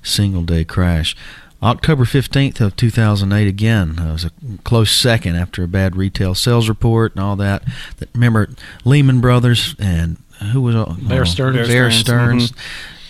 single 0.02 0.42
day 0.42 0.64
crash. 0.64 1.16
October 1.62 2.04
15th 2.04 2.62
of 2.62 2.76
2008 2.76 3.48
again 3.48 3.98
uh, 4.00 4.12
was 4.14 4.26
a 4.26 4.32
close 4.64 4.92
second 4.92 5.36
after 5.36 5.64
a 5.64 5.68
bad 5.68 5.96
retail 5.96 6.36
sales 6.36 6.70
report 6.70 7.14
and 7.16 7.24
all 7.24 7.36
that. 7.36 7.64
That- 7.98 8.10
Remember 8.14 8.50
Lehman 8.86 9.22
Brothers 9.22 9.76
and 9.80 10.18
who 10.52 10.62
was 10.62 10.76
all- 10.76 10.96
Bear 11.00 11.22
oh, 11.22 11.26
Stearns. 11.26 11.56
Bear 11.58 11.66
Bear 11.68 11.92
Stearns. 11.92 12.46
Stearns, 12.46 12.54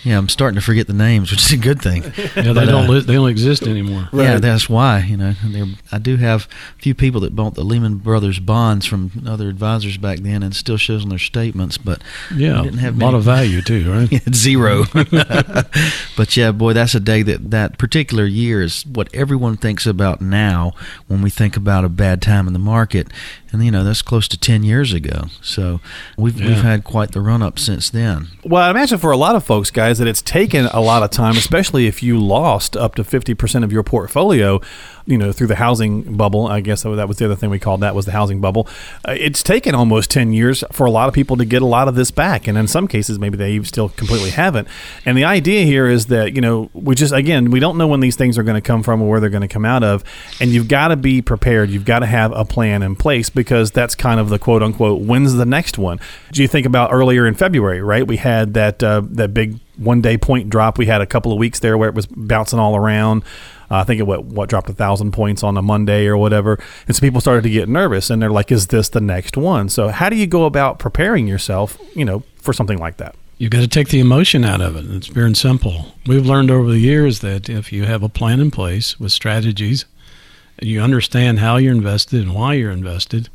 Yeah, 0.04 0.16
I'm 0.18 0.28
starting 0.28 0.54
to 0.54 0.64
forget 0.64 0.86
the 0.86 0.92
names, 0.92 1.30
which 1.32 1.40
is 1.42 1.52
a 1.52 1.56
good 1.56 1.82
thing. 1.82 2.02
Yeah, 2.04 2.10
they 2.34 2.52
But, 2.54 2.64
don't 2.66 2.88
uh, 2.88 3.00
they 3.00 3.14
don't 3.14 3.28
exist 3.28 3.64
anymore. 3.64 4.08
Yeah, 4.12 4.38
that's 4.38 4.68
why. 4.68 5.00
You 5.00 5.16
know, 5.16 5.34
I 5.92 5.98
do 5.98 6.16
have 6.16 6.48
a 6.78 6.82
few 6.82 6.94
people 6.94 7.20
that 7.22 7.34
bought 7.34 7.54
the 7.54 7.64
Lehman 7.64 7.96
Brothers 7.96 8.38
bonds 8.38 8.86
from 8.86 9.10
other 9.26 9.48
advisors 9.48 9.96
back 9.98 10.20
then, 10.20 10.42
and 10.42 10.54
still 10.54 10.76
shows 10.76 11.02
on 11.02 11.08
their 11.08 11.18
statements. 11.18 11.78
But 11.78 12.00
Yeah, 12.34 12.58
we 12.62 12.68
didn't 12.68 12.80
have 12.80 12.96
a 12.96 13.04
lot 13.04 13.06
many- 13.12 13.18
of 13.18 13.24
value 13.24 13.60
too, 13.62 13.90
right? 14.10 14.34
zero. 14.34 14.84
but 16.16 16.36
yeah, 16.36 16.52
boy, 16.52 16.72
that's 16.72 16.94
a 16.94 17.00
day 17.00 17.22
that 17.22 17.50
that 17.50 17.78
particular 17.78 18.24
year 18.24 18.62
is 18.62 18.84
what 18.86 19.08
everyone 19.14 19.56
thinks 19.56 19.86
about 19.86 20.20
now 20.20 20.72
when 21.06 21.22
we 21.22 21.30
think 21.30 21.56
about 21.56 21.84
a 21.84 21.88
bad 21.88 22.22
time 22.22 22.46
in 22.46 22.52
the 22.52 22.58
market, 22.58 23.08
and 23.50 23.64
you 23.64 23.70
know 23.70 23.82
that's 23.84 24.02
close 24.02 24.28
to 24.28 24.38
ten 24.38 24.62
years 24.62 24.92
ago. 24.92 25.26
So 25.40 25.80
we've 26.16 26.38
Yeah. 26.38 26.48
we've 26.48 26.62
had 26.62 26.84
quite 26.84 27.12
the 27.12 27.20
run 27.20 27.42
up 27.42 27.58
since 27.58 27.88
then. 27.90 28.28
Well, 28.44 28.62
I 28.62 28.70
imagine 28.70 28.98
for 28.98 29.10
a 29.10 29.16
lot 29.16 29.36
of 29.36 29.44
folks, 29.44 29.70
guys, 29.70 29.98
that 29.98 30.06
it's 30.08 30.22
taken 30.22 30.66
a 30.66 30.80
lot 30.80 31.02
of 31.02 31.10
time, 31.10 31.36
especially 31.36 31.86
if 31.86 32.02
you 32.02 32.18
lost 32.18 32.76
up 32.76 32.94
to 32.96 33.04
50% 33.04 33.64
of 33.64 33.72
your 33.72 33.82
portfolio, 33.82 34.60
you 35.08 35.16
know, 35.16 35.32
through 35.32 35.46
the 35.46 35.56
housing 35.56 36.02
bubble. 36.16 36.46
I 36.46 36.60
guess 36.60 36.82
that 36.82 37.08
was 37.08 37.16
the 37.16 37.24
other 37.24 37.34
thing 37.34 37.48
we 37.48 37.58
called 37.58 37.80
that 37.80 37.94
was 37.94 38.04
the 38.04 38.12
housing 38.12 38.42
bubble. 38.42 38.68
Uh, 39.06 39.14
it's 39.18 39.42
taken 39.42 39.74
almost 39.74 40.10
10 40.10 40.34
years 40.34 40.62
for 40.70 40.86
a 40.86 40.90
lot 40.90 41.08
of 41.08 41.14
people 41.14 41.38
to 41.38 41.46
get 41.46 41.62
a 41.62 41.66
lot 41.66 41.88
of 41.88 41.94
this 41.94 42.10
back. 42.10 42.46
And 42.46 42.58
in 42.58 42.68
some 42.68 42.86
cases, 42.86 43.18
maybe 43.18 43.38
they 43.38 43.62
still 43.62 43.88
completely 43.88 44.30
haven't. 44.30 44.68
And 45.06 45.16
the 45.16 45.24
idea 45.24 45.64
here 45.64 45.88
is 45.88 46.06
that, 46.06 46.34
you 46.34 46.42
know, 46.42 46.68
we 46.74 46.94
just, 46.94 47.14
again, 47.14 47.50
we 47.50 47.58
don't 47.58 47.78
know 47.78 47.86
when 47.86 48.00
these 48.00 48.16
things 48.16 48.36
are 48.36 48.42
going 48.42 48.56
to 48.56 48.60
come 48.60 48.82
from 48.82 49.00
or 49.00 49.08
where 49.08 49.18
they're 49.18 49.30
going 49.30 49.40
to 49.40 49.48
come 49.48 49.64
out 49.64 49.82
of. 49.82 50.04
And 50.40 50.50
you've 50.50 50.68
got 50.68 50.88
to 50.88 50.96
be 50.96 51.22
prepared. 51.22 51.70
You've 51.70 51.86
got 51.86 52.00
to 52.00 52.06
have 52.06 52.32
a 52.32 52.44
plan 52.44 52.82
in 52.82 52.94
place 52.94 53.30
because 53.30 53.70
that's 53.70 53.94
kind 53.94 54.20
of 54.20 54.28
the 54.28 54.38
quote 54.38 54.62
unquote, 54.62 55.00
when's 55.00 55.32
the 55.34 55.46
next 55.46 55.78
one? 55.78 55.98
Do 56.32 56.42
you 56.42 56.48
think 56.48 56.66
about 56.66 56.92
earlier 56.92 57.26
in 57.26 57.34
February, 57.34 57.80
right? 57.80 58.06
We 58.06 58.18
had 58.18 58.52
that, 58.54 58.82
uh, 58.82 59.00
that 59.12 59.32
big 59.32 59.58
one 59.78 60.02
day 60.02 60.18
point 60.18 60.50
drop. 60.50 60.76
We 60.76 60.86
had 60.86 61.00
a 61.00 61.06
couple 61.06 61.32
of 61.32 61.38
weeks 61.38 61.60
there 61.60 61.78
where 61.78 61.88
it 61.88 61.94
was 61.94 62.06
bouncing 62.06 62.58
all 62.58 62.76
around. 62.76 63.22
I 63.70 63.84
think 63.84 64.00
it 64.00 64.06
what, 64.06 64.24
what 64.24 64.48
dropped 64.48 64.70
a 64.70 64.72
thousand 64.72 65.12
points 65.12 65.42
on 65.42 65.56
a 65.56 65.62
Monday 65.62 66.06
or 66.06 66.16
whatever, 66.16 66.58
and 66.86 66.96
so 66.96 67.00
people 67.00 67.20
started 67.20 67.42
to 67.42 67.50
get 67.50 67.68
nervous, 67.68 68.10
and 68.10 68.20
they're 68.22 68.30
like, 68.30 68.50
"Is 68.50 68.68
this 68.68 68.88
the 68.88 69.00
next 69.00 69.36
one?" 69.36 69.68
So, 69.68 69.88
how 69.88 70.08
do 70.08 70.16
you 70.16 70.26
go 70.26 70.44
about 70.44 70.78
preparing 70.78 71.26
yourself, 71.26 71.78
you 71.94 72.04
know, 72.04 72.22
for 72.36 72.52
something 72.52 72.78
like 72.78 72.96
that? 72.96 73.14
You've 73.38 73.52
got 73.52 73.60
to 73.60 73.68
take 73.68 73.88
the 73.88 74.00
emotion 74.00 74.44
out 74.44 74.60
of 74.60 74.74
it. 74.74 74.84
It's 74.90 75.08
pure 75.08 75.26
and 75.26 75.36
simple. 75.36 75.94
We've 76.06 76.26
learned 76.26 76.50
over 76.50 76.70
the 76.70 76.80
years 76.80 77.20
that 77.20 77.48
if 77.48 77.72
you 77.72 77.84
have 77.84 78.02
a 78.02 78.08
plan 78.08 78.40
in 78.40 78.50
place 78.50 78.98
with 78.98 79.12
strategies, 79.12 79.84
you 80.60 80.80
understand 80.80 81.38
how 81.38 81.56
you're 81.56 81.74
invested 81.74 82.22
and 82.22 82.34
why 82.34 82.54
you're 82.54 82.72
invested, 82.72 83.28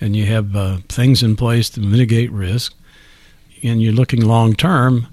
and 0.00 0.14
you 0.14 0.26
have 0.26 0.54
uh, 0.54 0.78
things 0.88 1.22
in 1.22 1.34
place 1.36 1.70
to 1.70 1.80
mitigate 1.80 2.30
risk, 2.30 2.74
and 3.62 3.80
you're 3.80 3.92
looking 3.92 4.20
long 4.20 4.54
term 4.54 5.06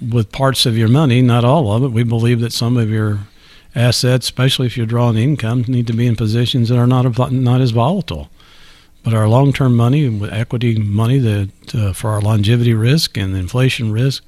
with 0.00 0.32
parts 0.32 0.64
of 0.64 0.78
your 0.78 0.88
money, 0.88 1.20
not 1.20 1.44
all 1.44 1.72
of 1.72 1.82
it. 1.82 1.88
We 1.88 2.04
believe 2.04 2.40
that 2.40 2.52
some 2.52 2.76
of 2.76 2.88
your 2.88 3.18
assets, 3.74 4.26
especially 4.26 4.66
if 4.66 4.76
you're 4.76 4.86
drawing 4.86 5.16
income, 5.16 5.64
need 5.68 5.86
to 5.86 5.92
be 5.92 6.06
in 6.06 6.16
positions 6.16 6.68
that 6.68 6.78
are 6.78 6.86
not 6.86 7.32
not 7.32 7.60
as 7.60 7.70
volatile. 7.70 8.30
But 9.04 9.14
our 9.14 9.28
long-term 9.28 9.76
money, 9.76 10.28
equity 10.30 10.78
money 10.78 11.18
that 11.18 11.74
uh, 11.74 11.92
for 11.92 12.10
our 12.10 12.20
longevity 12.20 12.74
risk 12.74 13.16
and 13.16 13.36
inflation 13.36 13.92
risk, 13.92 14.24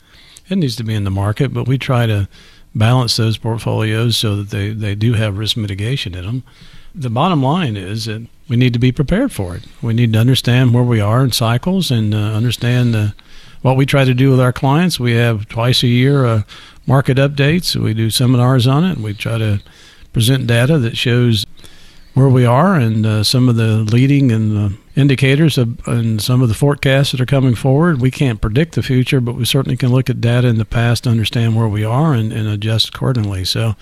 it 0.48 0.56
needs 0.56 0.76
to 0.76 0.84
be 0.84 0.94
in 0.94 1.04
the 1.04 1.10
market. 1.10 1.52
But 1.52 1.68
we 1.68 1.76
try 1.76 2.06
to 2.06 2.28
balance 2.74 3.16
those 3.16 3.36
portfolios 3.36 4.16
so 4.16 4.36
that 4.36 4.50
they, 4.50 4.70
they 4.70 4.94
do 4.94 5.14
have 5.14 5.38
risk 5.38 5.56
mitigation 5.56 6.14
in 6.14 6.24
them. 6.24 6.44
The 6.94 7.10
bottom 7.10 7.42
line 7.42 7.76
is 7.76 8.06
that 8.06 8.26
we 8.48 8.56
need 8.56 8.72
to 8.72 8.78
be 8.78 8.92
prepared 8.92 9.32
for 9.32 9.56
it. 9.56 9.64
We 9.82 9.94
need 9.94 10.12
to 10.12 10.18
understand 10.18 10.72
where 10.72 10.82
we 10.82 11.00
are 11.00 11.22
in 11.22 11.32
cycles 11.32 11.90
and 11.90 12.14
uh, 12.14 12.18
understand 12.18 12.96
uh, 12.96 13.08
what 13.62 13.76
we 13.76 13.86
try 13.86 14.04
to 14.04 14.14
do 14.14 14.30
with 14.30 14.40
our 14.40 14.52
clients. 14.52 14.98
We 14.98 15.12
have 15.12 15.48
twice 15.48 15.82
a 15.82 15.88
year 15.88 16.24
uh, 16.24 16.42
market 16.86 17.18
updates. 17.18 17.76
We 17.76 17.94
do 17.94 18.10
seminars 18.10 18.66
on 18.66 18.84
it. 18.84 18.98
We 18.98 19.14
try 19.14 19.38
to 19.38 19.62
present 20.12 20.46
data 20.46 20.78
that 20.78 20.96
shows 20.96 21.46
where 22.14 22.28
we 22.28 22.44
are 22.44 22.74
and 22.74 23.06
uh, 23.06 23.22
some 23.22 23.48
of 23.48 23.56
the 23.56 23.78
leading 23.78 24.32
and 24.32 24.58
uh, 24.58 24.76
indicators 24.96 25.56
of, 25.56 25.86
and 25.86 26.20
some 26.20 26.42
of 26.42 26.48
the 26.48 26.54
forecasts 26.54 27.12
that 27.12 27.20
are 27.20 27.26
coming 27.26 27.54
forward. 27.54 28.00
We 28.00 28.10
can't 28.10 28.40
predict 28.40 28.74
the 28.74 28.82
future, 28.82 29.20
but 29.20 29.36
we 29.36 29.44
certainly 29.44 29.76
can 29.76 29.90
look 29.90 30.10
at 30.10 30.20
data 30.20 30.48
in 30.48 30.58
the 30.58 30.64
past 30.64 31.06
understand 31.06 31.56
where 31.56 31.68
we 31.68 31.84
are 31.84 32.12
and, 32.12 32.32
and 32.32 32.48
adjust 32.48 32.88
accordingly. 32.88 33.44
So, 33.44 33.74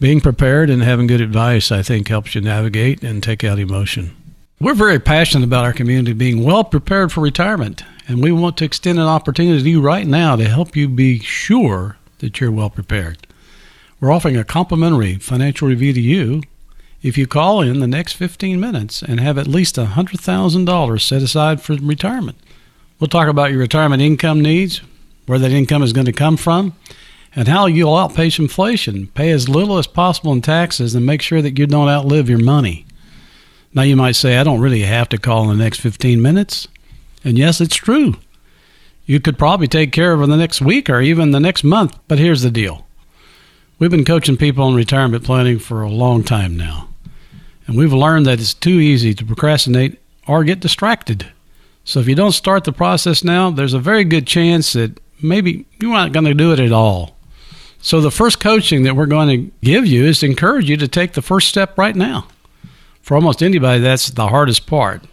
being 0.00 0.22
prepared 0.22 0.70
and 0.70 0.82
having 0.82 1.06
good 1.06 1.20
advice, 1.20 1.70
I 1.70 1.82
think, 1.82 2.08
helps 2.08 2.34
you 2.34 2.40
navigate 2.40 3.04
and 3.04 3.22
take 3.22 3.44
out 3.44 3.58
emotion. 3.58 4.16
We're 4.62 4.74
very 4.74 4.98
passionate 4.98 5.46
about 5.46 5.64
our 5.64 5.72
community 5.72 6.12
being 6.12 6.44
well 6.44 6.64
prepared 6.64 7.10
for 7.10 7.22
retirement, 7.22 7.82
and 8.06 8.22
we 8.22 8.30
want 8.30 8.58
to 8.58 8.66
extend 8.66 8.98
an 8.98 9.06
opportunity 9.06 9.62
to 9.62 9.70
you 9.70 9.80
right 9.80 10.06
now 10.06 10.36
to 10.36 10.46
help 10.46 10.76
you 10.76 10.86
be 10.86 11.18
sure 11.20 11.96
that 12.18 12.38
you're 12.38 12.52
well 12.52 12.68
prepared. 12.68 13.26
We're 14.00 14.12
offering 14.12 14.36
a 14.36 14.44
complimentary 14.44 15.14
financial 15.14 15.66
review 15.66 15.94
to 15.94 16.00
you 16.02 16.42
if 17.00 17.16
you 17.16 17.26
call 17.26 17.62
in 17.62 17.80
the 17.80 17.86
next 17.86 18.12
15 18.12 18.60
minutes 18.60 19.00
and 19.00 19.18
have 19.18 19.38
at 19.38 19.46
least 19.46 19.76
$100,000 19.76 21.00
set 21.00 21.22
aside 21.22 21.62
for 21.62 21.76
retirement. 21.76 22.36
We'll 22.98 23.08
talk 23.08 23.28
about 23.28 23.52
your 23.52 23.60
retirement 23.60 24.02
income 24.02 24.42
needs, 24.42 24.82
where 25.24 25.38
that 25.38 25.52
income 25.52 25.82
is 25.82 25.94
going 25.94 26.04
to 26.04 26.12
come 26.12 26.36
from, 26.36 26.74
and 27.34 27.48
how 27.48 27.64
you'll 27.64 27.96
outpace 27.96 28.38
inflation, 28.38 29.06
pay 29.14 29.30
as 29.30 29.48
little 29.48 29.78
as 29.78 29.86
possible 29.86 30.34
in 30.34 30.42
taxes, 30.42 30.94
and 30.94 31.06
make 31.06 31.22
sure 31.22 31.40
that 31.40 31.58
you 31.58 31.66
don't 31.66 31.88
outlive 31.88 32.28
your 32.28 32.38
money. 32.38 32.84
Now, 33.72 33.82
you 33.82 33.96
might 33.96 34.16
say, 34.16 34.36
I 34.36 34.44
don't 34.44 34.60
really 34.60 34.82
have 34.82 35.08
to 35.10 35.18
call 35.18 35.50
in 35.50 35.56
the 35.56 35.64
next 35.64 35.80
15 35.80 36.20
minutes. 36.20 36.66
And 37.22 37.38
yes, 37.38 37.60
it's 37.60 37.76
true. 37.76 38.14
you 39.06 39.20
could 39.20 39.38
probably 39.38 39.66
take 39.68 39.92
care 39.92 40.12
of 40.12 40.20
it 40.20 40.24
in 40.24 40.30
the 40.30 40.36
next 40.36 40.60
week 40.60 40.88
or 40.88 41.00
even 41.00 41.30
the 41.30 41.40
next 41.40 41.64
month. 41.64 41.98
But 42.08 42.18
here's 42.18 42.42
the 42.42 42.50
deal 42.50 42.86
we've 43.78 43.90
been 43.90 44.04
coaching 44.04 44.36
people 44.36 44.64
on 44.64 44.74
retirement 44.74 45.24
planning 45.24 45.58
for 45.58 45.82
a 45.82 45.90
long 45.90 46.22
time 46.22 46.56
now. 46.56 46.88
And 47.66 47.76
we've 47.76 47.92
learned 47.92 48.26
that 48.26 48.40
it's 48.40 48.54
too 48.54 48.78
easy 48.80 49.14
to 49.14 49.24
procrastinate 49.24 50.00
or 50.26 50.44
get 50.44 50.60
distracted. 50.60 51.26
So 51.84 51.98
if 52.00 52.08
you 52.08 52.14
don't 52.14 52.32
start 52.32 52.64
the 52.64 52.72
process 52.72 53.24
now, 53.24 53.50
there's 53.50 53.74
a 53.74 53.78
very 53.78 54.04
good 54.04 54.26
chance 54.26 54.74
that 54.74 55.00
maybe 55.22 55.66
you're 55.80 55.92
not 55.92 56.12
going 56.12 56.26
to 56.26 56.34
do 56.34 56.52
it 56.52 56.60
at 56.60 56.72
all. 56.72 57.16
So 57.80 58.00
the 58.00 58.10
first 58.10 58.40
coaching 58.40 58.82
that 58.82 58.94
we're 58.94 59.06
going 59.06 59.28
to 59.28 59.52
give 59.62 59.86
you 59.86 60.04
is 60.04 60.20
to 60.20 60.26
encourage 60.26 60.68
you 60.68 60.76
to 60.76 60.88
take 60.88 61.14
the 61.14 61.22
first 61.22 61.48
step 61.48 61.78
right 61.78 61.96
now. 61.96 62.28
For 63.02 63.14
almost 63.14 63.42
anybody, 63.42 63.80
that's 63.80 64.10
the 64.10 64.28
hardest 64.28 64.66
part. 64.66 65.04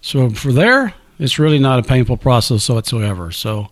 So 0.00 0.30
for 0.30 0.52
there, 0.52 0.94
it's 1.18 1.38
really 1.38 1.58
not 1.58 1.78
a 1.78 1.82
painful 1.82 2.16
process 2.16 2.68
whatsoever. 2.68 3.30
So 3.30 3.68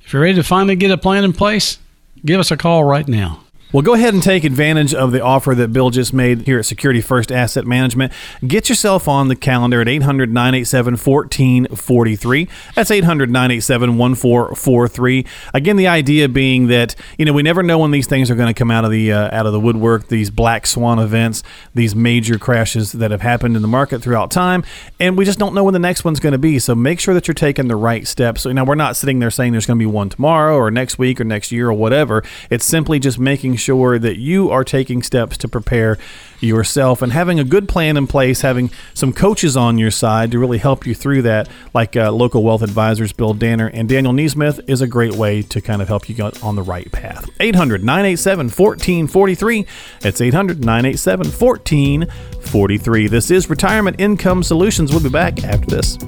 if 0.00 0.12
you're 0.12 0.22
ready 0.22 0.34
to 0.34 0.42
finally 0.42 0.76
get 0.76 0.90
a 0.90 0.98
plan 0.98 1.24
in 1.24 1.32
place, 1.32 1.78
give 2.24 2.40
us 2.40 2.50
a 2.50 2.56
call 2.56 2.84
right 2.84 3.06
now. 3.06 3.43
Well, 3.74 3.82
go 3.82 3.94
ahead 3.94 4.14
and 4.14 4.22
take 4.22 4.44
advantage 4.44 4.94
of 4.94 5.10
the 5.10 5.20
offer 5.20 5.52
that 5.52 5.72
Bill 5.72 5.90
just 5.90 6.12
made 6.12 6.42
here 6.42 6.60
at 6.60 6.64
Security 6.64 7.00
First 7.00 7.32
Asset 7.32 7.66
Management. 7.66 8.12
Get 8.46 8.68
yourself 8.68 9.08
on 9.08 9.26
the 9.26 9.34
calendar 9.34 9.80
at 9.80 9.88
800 9.88 10.32
987 10.32 10.92
1443. 10.92 12.48
That's 12.76 12.92
800 12.92 13.30
987 13.30 13.98
1443. 13.98 15.26
Again, 15.54 15.74
the 15.74 15.88
idea 15.88 16.28
being 16.28 16.68
that, 16.68 16.94
you 17.18 17.24
know, 17.24 17.32
we 17.32 17.42
never 17.42 17.64
know 17.64 17.80
when 17.80 17.90
these 17.90 18.06
things 18.06 18.30
are 18.30 18.36
going 18.36 18.46
to 18.46 18.56
come 18.56 18.70
out 18.70 18.84
of 18.84 18.92
the 18.92 19.10
uh, 19.10 19.36
out 19.36 19.44
of 19.44 19.52
the 19.52 19.58
woodwork, 19.58 20.06
these 20.06 20.30
black 20.30 20.68
swan 20.68 21.00
events, 21.00 21.42
these 21.74 21.96
major 21.96 22.38
crashes 22.38 22.92
that 22.92 23.10
have 23.10 23.22
happened 23.22 23.56
in 23.56 23.62
the 23.62 23.66
market 23.66 24.00
throughout 24.00 24.30
time, 24.30 24.62
and 25.00 25.18
we 25.18 25.24
just 25.24 25.40
don't 25.40 25.52
know 25.52 25.64
when 25.64 25.74
the 25.74 25.80
next 25.80 26.04
one's 26.04 26.20
going 26.20 26.30
to 26.30 26.38
be. 26.38 26.60
So 26.60 26.76
make 26.76 27.00
sure 27.00 27.12
that 27.12 27.26
you're 27.26 27.34
taking 27.34 27.66
the 27.66 27.74
right 27.74 28.06
steps. 28.06 28.42
So 28.42 28.52
now 28.52 28.64
we're 28.64 28.76
not 28.76 28.94
sitting 28.94 29.18
there 29.18 29.32
saying 29.32 29.50
there's 29.50 29.66
going 29.66 29.80
to 29.80 29.82
be 29.82 29.90
one 29.90 30.10
tomorrow 30.10 30.54
or 30.54 30.70
next 30.70 30.96
week 30.96 31.20
or 31.20 31.24
next 31.24 31.50
year 31.50 31.70
or 31.70 31.74
whatever. 31.74 32.22
It's 32.50 32.64
simply 32.64 33.00
just 33.00 33.18
making 33.18 33.56
sure 33.56 33.63
that 33.66 34.18
you 34.18 34.50
are 34.50 34.64
taking 34.64 35.02
steps 35.02 35.36
to 35.38 35.48
prepare 35.48 35.98
yourself 36.40 37.02
and 37.02 37.12
having 37.12 37.40
a 37.40 37.44
good 37.44 37.68
plan 37.68 37.96
in 37.96 38.06
place, 38.06 38.42
having 38.42 38.70
some 38.92 39.12
coaches 39.12 39.56
on 39.56 39.78
your 39.78 39.90
side 39.90 40.30
to 40.30 40.38
really 40.38 40.58
help 40.58 40.86
you 40.86 40.94
through 40.94 41.22
that, 41.22 41.48
like 41.72 41.96
uh, 41.96 42.12
local 42.12 42.42
wealth 42.42 42.62
advisors 42.62 43.12
Bill 43.12 43.34
Danner 43.34 43.68
and 43.68 43.88
Daniel 43.88 44.12
Neesmith, 44.12 44.68
is 44.68 44.80
a 44.80 44.86
great 44.86 45.14
way 45.14 45.42
to 45.42 45.60
kind 45.60 45.80
of 45.82 45.88
help 45.88 46.08
you 46.08 46.14
get 46.14 46.42
on 46.42 46.56
the 46.56 46.62
right 46.62 46.90
path. 46.92 47.28
800 47.40 47.82
987 47.82 48.46
1443. 48.46 49.66
It's 50.02 50.20
800 50.20 50.60
987 50.60 51.26
1443. 51.28 53.08
This 53.08 53.30
is 53.30 53.48
Retirement 53.48 53.96
Income 53.98 54.42
Solutions. 54.42 54.92
We'll 54.92 55.02
be 55.02 55.08
back 55.08 55.42
after 55.44 55.66
this. 55.66 55.98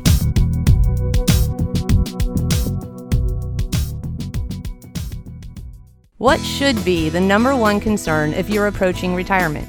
What 6.18 6.40
should 6.40 6.82
be 6.82 7.10
the 7.10 7.20
number 7.20 7.54
one 7.54 7.78
concern 7.78 8.32
if 8.32 8.48
you're 8.48 8.68
approaching 8.68 9.14
retirement? 9.14 9.68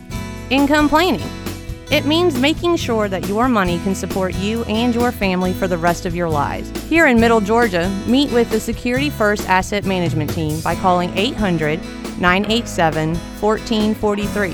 Income 0.49 0.87
planning. 0.87 1.29
It 1.91 2.05
means 2.05 2.39
making 2.39 2.77
sure 2.77 3.09
that 3.09 3.27
your 3.27 3.49
money 3.49 3.79
can 3.79 3.93
support 3.93 4.33
you 4.35 4.63
and 4.63 4.95
your 4.95 5.11
family 5.11 5.51
for 5.51 5.67
the 5.67 5.77
rest 5.77 6.05
of 6.05 6.15
your 6.15 6.29
lives. 6.29 6.69
Here 6.85 7.07
in 7.07 7.19
Middle 7.19 7.41
Georgia, 7.41 7.89
meet 8.07 8.31
with 8.31 8.49
the 8.49 8.61
Security 8.61 9.09
First 9.09 9.45
Asset 9.49 9.83
Management 9.83 10.29
Team 10.29 10.61
by 10.61 10.75
calling 10.75 11.11
800 11.17 11.81
987 12.17 13.15
1443. 13.41 14.51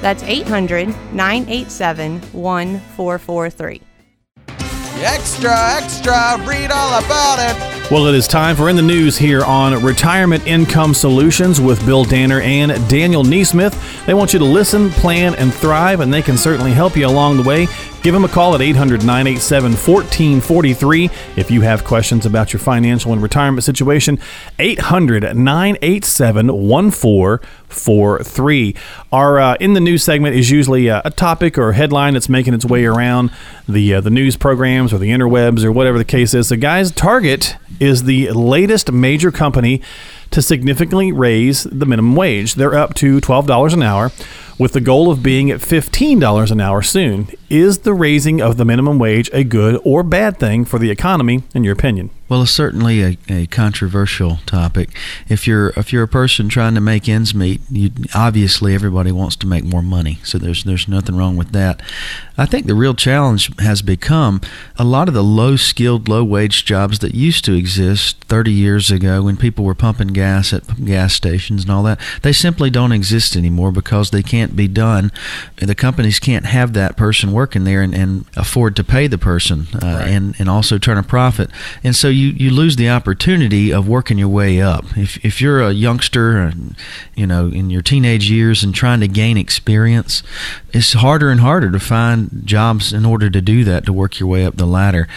That's 0.00 0.22
800 0.22 0.88
987 1.12 2.20
1443. 2.32 3.82
Extra, 5.04 5.54
extra, 5.76 6.46
read 6.46 6.70
all 6.70 6.98
about 7.04 7.38
it. 7.40 7.75
Well, 7.88 8.08
it 8.08 8.16
is 8.16 8.26
time 8.26 8.56
for 8.56 8.68
In 8.68 8.74
the 8.74 8.82
News 8.82 9.16
here 9.16 9.44
on 9.44 9.80
Retirement 9.80 10.44
Income 10.44 10.92
Solutions 10.92 11.60
with 11.60 11.86
Bill 11.86 12.02
Danner 12.02 12.40
and 12.40 12.72
Daniel 12.90 13.22
Neesmith. 13.22 14.06
They 14.06 14.12
want 14.12 14.32
you 14.32 14.40
to 14.40 14.44
listen, 14.44 14.90
plan, 14.90 15.36
and 15.36 15.54
thrive, 15.54 16.00
and 16.00 16.12
they 16.12 16.20
can 16.20 16.36
certainly 16.36 16.72
help 16.72 16.96
you 16.96 17.06
along 17.06 17.36
the 17.36 17.44
way. 17.44 17.68
Give 18.06 18.14
them 18.14 18.24
a 18.24 18.28
call 18.28 18.54
at 18.54 18.62
800 18.62 19.04
987 19.04 19.72
1443 19.72 21.10
if 21.34 21.50
you 21.50 21.62
have 21.62 21.82
questions 21.82 22.24
about 22.24 22.52
your 22.52 22.60
financial 22.60 23.12
and 23.12 23.20
retirement 23.20 23.64
situation. 23.64 24.20
800 24.60 25.36
987 25.36 26.56
1443. 26.56 28.76
Our 29.10 29.40
uh, 29.40 29.56
In 29.58 29.72
the 29.72 29.80
News 29.80 30.04
segment 30.04 30.36
is 30.36 30.52
usually 30.52 30.86
a, 30.86 31.02
a, 31.04 31.10
topic 31.10 31.58
or 31.58 31.70
a 31.70 31.74
headline 31.74 32.12
that's 32.12 32.28
making 32.28 32.54
its 32.54 32.64
way 32.64 32.84
around 32.84 33.32
the, 33.68 33.94
uh, 33.94 34.00
the 34.00 34.10
news 34.10 34.36
programs 34.36 34.92
or 34.92 34.98
the 34.98 35.10
interwebs 35.10 35.64
or 35.64 35.72
whatever 35.72 35.98
the 35.98 36.04
case 36.04 36.32
is. 36.32 36.46
So, 36.46 36.56
guys, 36.56 36.92
Target 36.92 37.56
is 37.80 38.04
the 38.04 38.30
latest 38.30 38.92
major 38.92 39.32
company 39.32 39.82
to 40.30 40.40
significantly 40.42 41.10
raise 41.10 41.64
the 41.64 41.86
minimum 41.86 42.14
wage. 42.14 42.54
They're 42.54 42.76
up 42.76 42.94
to 42.94 43.20
$12 43.20 43.74
an 43.74 43.82
hour 43.82 44.12
with 44.58 44.72
the 44.72 44.80
goal 44.80 45.10
of 45.10 45.22
being 45.22 45.50
at 45.50 45.60
$15 45.60 46.50
an 46.50 46.60
hour 46.60 46.82
soon. 46.82 47.28
Is 47.50 47.78
the 47.78 47.94
raising 47.94 48.40
of 48.40 48.56
the 48.56 48.64
minimum 48.64 48.98
wage 48.98 49.30
a 49.32 49.44
good 49.44 49.80
or 49.84 50.02
bad 50.02 50.38
thing 50.38 50.64
for 50.64 50.78
the 50.78 50.90
economy, 50.90 51.42
in 51.54 51.64
your 51.64 51.74
opinion? 51.74 52.10
Well, 52.28 52.42
it's 52.42 52.50
certainly 52.50 53.02
a, 53.02 53.18
a 53.28 53.46
controversial 53.46 54.38
topic. 54.46 54.90
If 55.28 55.46
you're 55.46 55.68
if 55.76 55.92
you're 55.92 56.02
a 56.02 56.08
person 56.08 56.48
trying 56.48 56.74
to 56.74 56.80
make 56.80 57.08
ends 57.08 57.36
meet, 57.36 57.60
you, 57.70 57.92
obviously 58.16 58.74
everybody 58.74 59.12
wants 59.12 59.36
to 59.36 59.46
make 59.46 59.62
more 59.62 59.82
money. 59.82 60.18
So 60.24 60.36
there's 60.36 60.64
there's 60.64 60.88
nothing 60.88 61.14
wrong 61.14 61.36
with 61.36 61.52
that. 61.52 61.80
I 62.36 62.44
think 62.44 62.66
the 62.66 62.74
real 62.74 62.94
challenge 62.94 63.56
has 63.60 63.80
become 63.80 64.40
a 64.76 64.82
lot 64.82 65.06
of 65.06 65.14
the 65.14 65.22
low 65.22 65.54
skilled, 65.54 66.08
low 66.08 66.24
wage 66.24 66.64
jobs 66.64 66.98
that 66.98 67.14
used 67.14 67.44
to 67.44 67.54
exist 67.54 68.24
30 68.24 68.50
years 68.50 68.90
ago 68.90 69.22
when 69.22 69.36
people 69.36 69.64
were 69.64 69.76
pumping 69.76 70.08
gas 70.08 70.52
at 70.52 70.84
gas 70.84 71.14
stations 71.14 71.62
and 71.62 71.70
all 71.70 71.84
that. 71.84 72.00
They 72.22 72.32
simply 72.32 72.70
don't 72.70 72.92
exist 72.92 73.36
anymore 73.36 73.70
because 73.70 74.10
they 74.10 74.22
can't 74.22 74.45
be 74.54 74.68
done. 74.68 75.10
The 75.56 75.74
companies 75.74 76.20
can't 76.20 76.44
have 76.44 76.74
that 76.74 76.96
person 76.96 77.32
working 77.32 77.64
there 77.64 77.82
and, 77.82 77.94
and 77.94 78.26
afford 78.36 78.76
to 78.76 78.84
pay 78.84 79.06
the 79.06 79.18
person 79.18 79.66
uh, 79.74 79.78
right. 79.82 80.08
and 80.08 80.36
and 80.38 80.48
also 80.48 80.78
turn 80.78 80.98
a 80.98 81.02
profit. 81.02 81.50
And 81.82 81.96
so 81.96 82.08
you, 82.08 82.28
you 82.28 82.50
lose 82.50 82.76
the 82.76 82.90
opportunity 82.90 83.72
of 83.72 83.88
working 83.88 84.18
your 84.18 84.28
way 84.28 84.60
up. 84.60 84.84
If, 84.96 85.24
if 85.24 85.40
you're 85.40 85.62
a 85.62 85.72
youngster, 85.72 86.38
and, 86.38 86.76
you 87.14 87.26
know, 87.26 87.48
in 87.48 87.70
your 87.70 87.82
teenage 87.82 88.30
years 88.30 88.62
and 88.62 88.74
trying 88.74 89.00
to 89.00 89.08
gain 89.08 89.36
experience, 89.36 90.22
it's 90.72 90.92
harder 90.92 91.30
and 91.30 91.40
harder 91.40 91.70
to 91.70 91.80
find 91.80 92.42
jobs 92.44 92.92
in 92.92 93.06
order 93.06 93.30
to 93.30 93.40
do 93.40 93.64
that, 93.64 93.86
to 93.86 93.92
work 93.92 94.20
your 94.20 94.28
way 94.28 94.44
up 94.44 94.56
the 94.56 94.66
ladder 94.66 95.08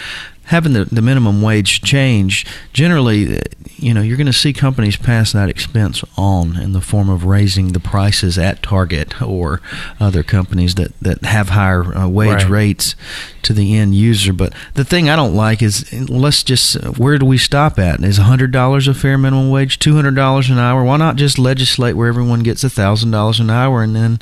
having 0.50 0.72
the, 0.72 0.84
the 0.84 1.00
minimum 1.00 1.40
wage 1.42 1.80
change, 1.80 2.44
generally, 2.72 3.38
uh, 3.38 3.40
you 3.76 3.94
know, 3.94 4.00
you're 4.00 4.16
going 4.16 4.26
to 4.26 4.32
see 4.32 4.52
companies 4.52 4.96
pass 4.96 5.32
that 5.32 5.48
expense 5.48 6.02
on 6.18 6.56
in 6.56 6.72
the 6.72 6.80
form 6.80 7.08
of 7.08 7.24
raising 7.24 7.68
the 7.68 7.78
prices 7.78 8.36
at 8.36 8.60
Target 8.60 9.22
or 9.22 9.60
other 10.00 10.24
companies 10.24 10.74
that, 10.74 10.98
that 11.00 11.22
have 11.24 11.50
higher 11.50 11.96
uh, 11.96 12.08
wage 12.08 12.42
right. 12.42 12.50
rates 12.50 12.96
to 13.42 13.52
the 13.52 13.76
end 13.76 13.94
user. 13.94 14.32
But 14.32 14.52
the 14.74 14.84
thing 14.84 15.08
I 15.08 15.14
don't 15.14 15.36
like 15.36 15.62
is 15.62 15.90
let's 16.10 16.42
just, 16.42 16.74
where 16.98 17.16
do 17.16 17.26
we 17.26 17.38
stop 17.38 17.78
at? 17.78 18.02
Is 18.02 18.18
$100 18.18 18.88
a 18.88 18.94
fair 18.94 19.16
minimum 19.16 19.50
wage? 19.50 19.78
$200 19.78 20.50
an 20.50 20.58
hour? 20.58 20.82
Why 20.82 20.96
not 20.96 21.14
just 21.14 21.38
legislate 21.38 21.96
where 21.96 22.08
everyone 22.08 22.42
gets 22.42 22.64
$1,000 22.64 23.40
an 23.40 23.50
hour 23.50 23.84
and 23.84 23.94
then 23.94 24.18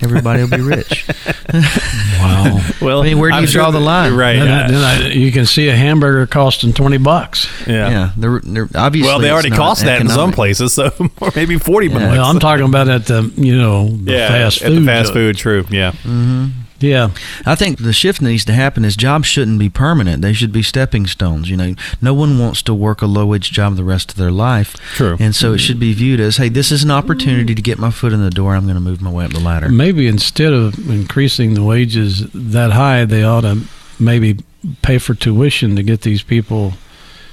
everybody 0.00 0.42
will 0.42 0.50
be 0.50 0.60
rich. 0.60 1.08
wow. 1.54 2.64
Well, 2.80 3.00
I 3.00 3.04
mean, 3.04 3.18
where 3.18 3.30
do 3.30 3.36
I'm 3.36 3.42
you 3.42 3.48
draw 3.48 3.72
the 3.72 3.80
line? 3.80 4.14
Right. 4.14 4.36
Then, 4.38 4.46
yeah. 4.46 4.68
then 4.68 4.84
I, 4.84 5.08
you 5.08 5.32
can 5.32 5.46
see 5.46 5.68
a 5.68 5.74
hamburger 5.74 6.26
costing 6.28 6.72
twenty 6.72 6.98
bucks. 6.98 7.48
Yeah. 7.66 7.90
Yeah. 7.90 8.12
They're, 8.16 8.40
they're 8.40 8.68
obviously. 8.74 9.08
Well, 9.08 9.18
they 9.18 9.30
already 9.30 9.50
cost 9.50 9.84
that 9.84 10.00
in 10.00 10.08
some 10.08 10.30
places, 10.30 10.74
so 10.74 10.92
maybe 11.34 11.58
forty 11.58 11.88
yeah. 11.88 11.94
bucks. 11.94 12.12
Well, 12.12 12.24
I'm 12.24 12.38
talking 12.38 12.66
about 12.66 12.88
at 12.88 13.06
the 13.06 13.32
you 13.36 13.56
know 13.56 13.88
the 13.88 14.12
yeah, 14.12 14.28
fast 14.28 14.60
food. 14.60 14.72
At 14.72 14.80
the 14.80 14.86
fast 14.86 15.12
food. 15.12 15.36
True. 15.36 15.64
Yeah. 15.70 15.90
Mm-hmm. 15.90 16.67
Yeah. 16.80 17.10
I 17.44 17.54
think 17.54 17.78
the 17.78 17.92
shift 17.92 18.22
needs 18.22 18.44
to 18.46 18.52
happen 18.52 18.84
is 18.84 18.96
jobs 18.96 19.26
shouldn't 19.26 19.58
be 19.58 19.68
permanent. 19.68 20.22
They 20.22 20.32
should 20.32 20.52
be 20.52 20.62
stepping 20.62 21.06
stones. 21.06 21.50
You 21.50 21.56
know, 21.56 21.74
no 22.00 22.14
one 22.14 22.38
wants 22.38 22.62
to 22.62 22.74
work 22.74 23.02
a 23.02 23.06
low 23.06 23.26
wage 23.26 23.50
job 23.50 23.76
the 23.76 23.84
rest 23.84 24.12
of 24.12 24.16
their 24.16 24.30
life. 24.30 24.74
True. 24.94 25.16
And 25.18 25.34
so 25.34 25.52
it 25.52 25.58
should 25.58 25.80
be 25.80 25.92
viewed 25.92 26.20
as, 26.20 26.36
hey, 26.36 26.48
this 26.48 26.70
is 26.70 26.84
an 26.84 26.90
opportunity 26.90 27.54
to 27.54 27.62
get 27.62 27.78
my 27.78 27.90
foot 27.90 28.12
in 28.12 28.22
the 28.22 28.30
door. 28.30 28.54
I'm 28.54 28.64
going 28.64 28.74
to 28.74 28.80
move 28.80 29.02
my 29.02 29.10
way 29.10 29.24
up 29.24 29.32
the 29.32 29.40
ladder. 29.40 29.68
Maybe 29.68 30.06
instead 30.06 30.52
of 30.52 30.78
increasing 30.88 31.54
the 31.54 31.64
wages 31.64 32.30
that 32.32 32.72
high, 32.72 33.04
they 33.04 33.24
ought 33.24 33.42
to 33.42 33.62
maybe 33.98 34.38
pay 34.82 34.98
for 34.98 35.14
tuition 35.14 35.76
to 35.76 35.82
get 35.82 36.02
these 36.02 36.22
people 36.22 36.74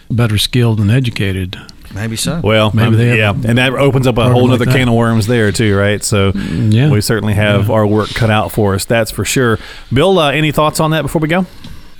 better 0.09 0.37
skilled 0.37 0.79
and 0.79 0.91
educated. 0.91 1.57
Maybe 1.93 2.15
so. 2.15 2.41
Well, 2.43 2.71
maybe 2.73 2.87
um, 2.87 2.97
they 2.97 3.17
yeah, 3.17 3.31
and 3.31 3.57
that 3.57 3.73
opens 3.73 4.07
up 4.07 4.17
a 4.17 4.29
whole 4.29 4.51
other 4.51 4.65
like 4.65 4.75
can 4.75 4.89
of 4.89 4.95
worms 4.95 5.27
there 5.27 5.51
too, 5.51 5.77
right? 5.77 6.03
So 6.03 6.31
yeah. 6.31 6.89
we 6.89 7.01
certainly 7.01 7.33
have 7.33 7.67
yeah. 7.67 7.73
our 7.73 7.87
work 7.87 8.09
cut 8.09 8.29
out 8.29 8.51
for 8.51 8.75
us. 8.75 8.85
That's 8.85 9.11
for 9.11 9.25
sure. 9.25 9.59
Bill, 9.93 10.17
uh, 10.19 10.31
any 10.31 10.51
thoughts 10.51 10.79
on 10.79 10.91
that 10.91 11.01
before 11.01 11.21
we 11.21 11.27
go? 11.27 11.45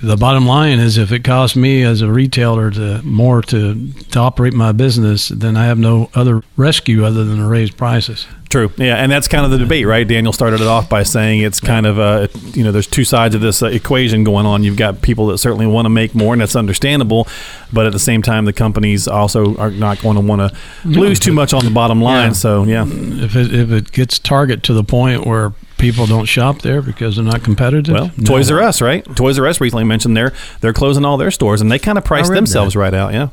The 0.02 0.16
bottom 0.16 0.46
line 0.46 0.78
is, 0.78 0.98
if 0.98 1.10
it 1.10 1.24
costs 1.24 1.56
me 1.56 1.82
as 1.82 2.02
a 2.02 2.12
retailer 2.12 2.70
to 2.70 3.02
more 3.02 3.40
to 3.42 3.92
to 4.10 4.18
operate 4.18 4.52
my 4.52 4.72
business, 4.72 5.28
then 5.28 5.56
I 5.56 5.66
have 5.66 5.78
no 5.78 6.10
other 6.14 6.42
rescue 6.56 7.04
other 7.04 7.24
than 7.24 7.38
to 7.38 7.46
raise 7.46 7.70
prices. 7.70 8.26
True. 8.48 8.70
Yeah, 8.76 8.96
and 8.96 9.10
that's 9.10 9.26
kind 9.28 9.44
of 9.44 9.50
the 9.50 9.58
debate, 9.58 9.86
right? 9.86 10.06
Daniel 10.06 10.32
started 10.32 10.60
it 10.60 10.66
off 10.66 10.88
by 10.88 11.02
saying 11.02 11.40
it's 11.40 11.58
kind 11.58 11.84
of 11.84 11.98
uh, 11.98 12.28
you 12.52 12.62
know 12.62 12.70
there's 12.72 12.86
two 12.86 13.04
sides 13.04 13.34
of 13.34 13.40
this 13.40 13.62
uh, 13.62 13.66
equation 13.66 14.22
going 14.24 14.46
on. 14.46 14.62
You've 14.62 14.76
got 14.76 15.02
people 15.02 15.26
that 15.28 15.38
certainly 15.38 15.66
want 15.66 15.86
to 15.86 15.90
make 15.90 16.14
more, 16.14 16.32
and 16.32 16.40
that's 16.40 16.54
understandable, 16.54 17.26
but 17.72 17.86
at 17.86 17.92
the 17.92 17.98
same 17.98 18.22
time, 18.22 18.44
the 18.44 18.52
companies 18.52 19.08
also 19.08 19.56
are 19.56 19.70
not 19.70 20.00
going 20.00 20.14
to 20.14 20.20
want 20.20 20.40
to 20.52 20.58
lose 20.88 21.18
too 21.18 21.32
much 21.32 21.52
on 21.52 21.64
the 21.64 21.70
bottom 21.70 22.00
line. 22.00 22.28
Yeah. 22.28 22.32
So 22.34 22.64
yeah, 22.64 22.84
If 22.86 23.34
it 23.34 23.52
if 23.52 23.70
it 23.72 23.92
gets 23.92 24.18
Target 24.18 24.62
to 24.64 24.72
the 24.74 24.84
point 24.84 25.26
where 25.26 25.52
people 25.78 26.06
don't 26.06 26.24
shop 26.24 26.62
there 26.62 26.80
because 26.80 27.16
they're 27.16 27.24
not 27.24 27.42
competitive, 27.42 27.92
well, 27.94 28.10
no. 28.16 28.24
Toys 28.24 28.50
R 28.50 28.60
Us, 28.62 28.80
right? 28.80 29.04
Toys 29.16 29.38
R 29.38 29.46
Us 29.46 29.60
recently 29.60 29.84
mentioned 29.84 30.16
they're 30.16 30.32
they're 30.60 30.72
closing 30.72 31.04
all 31.04 31.16
their 31.16 31.30
stores, 31.32 31.60
and 31.60 31.70
they 31.70 31.78
kind 31.78 31.98
of 31.98 32.04
priced 32.04 32.32
themselves 32.32 32.74
that. 32.74 32.80
right 32.80 32.94
out. 32.94 33.12
Yeah. 33.12 33.28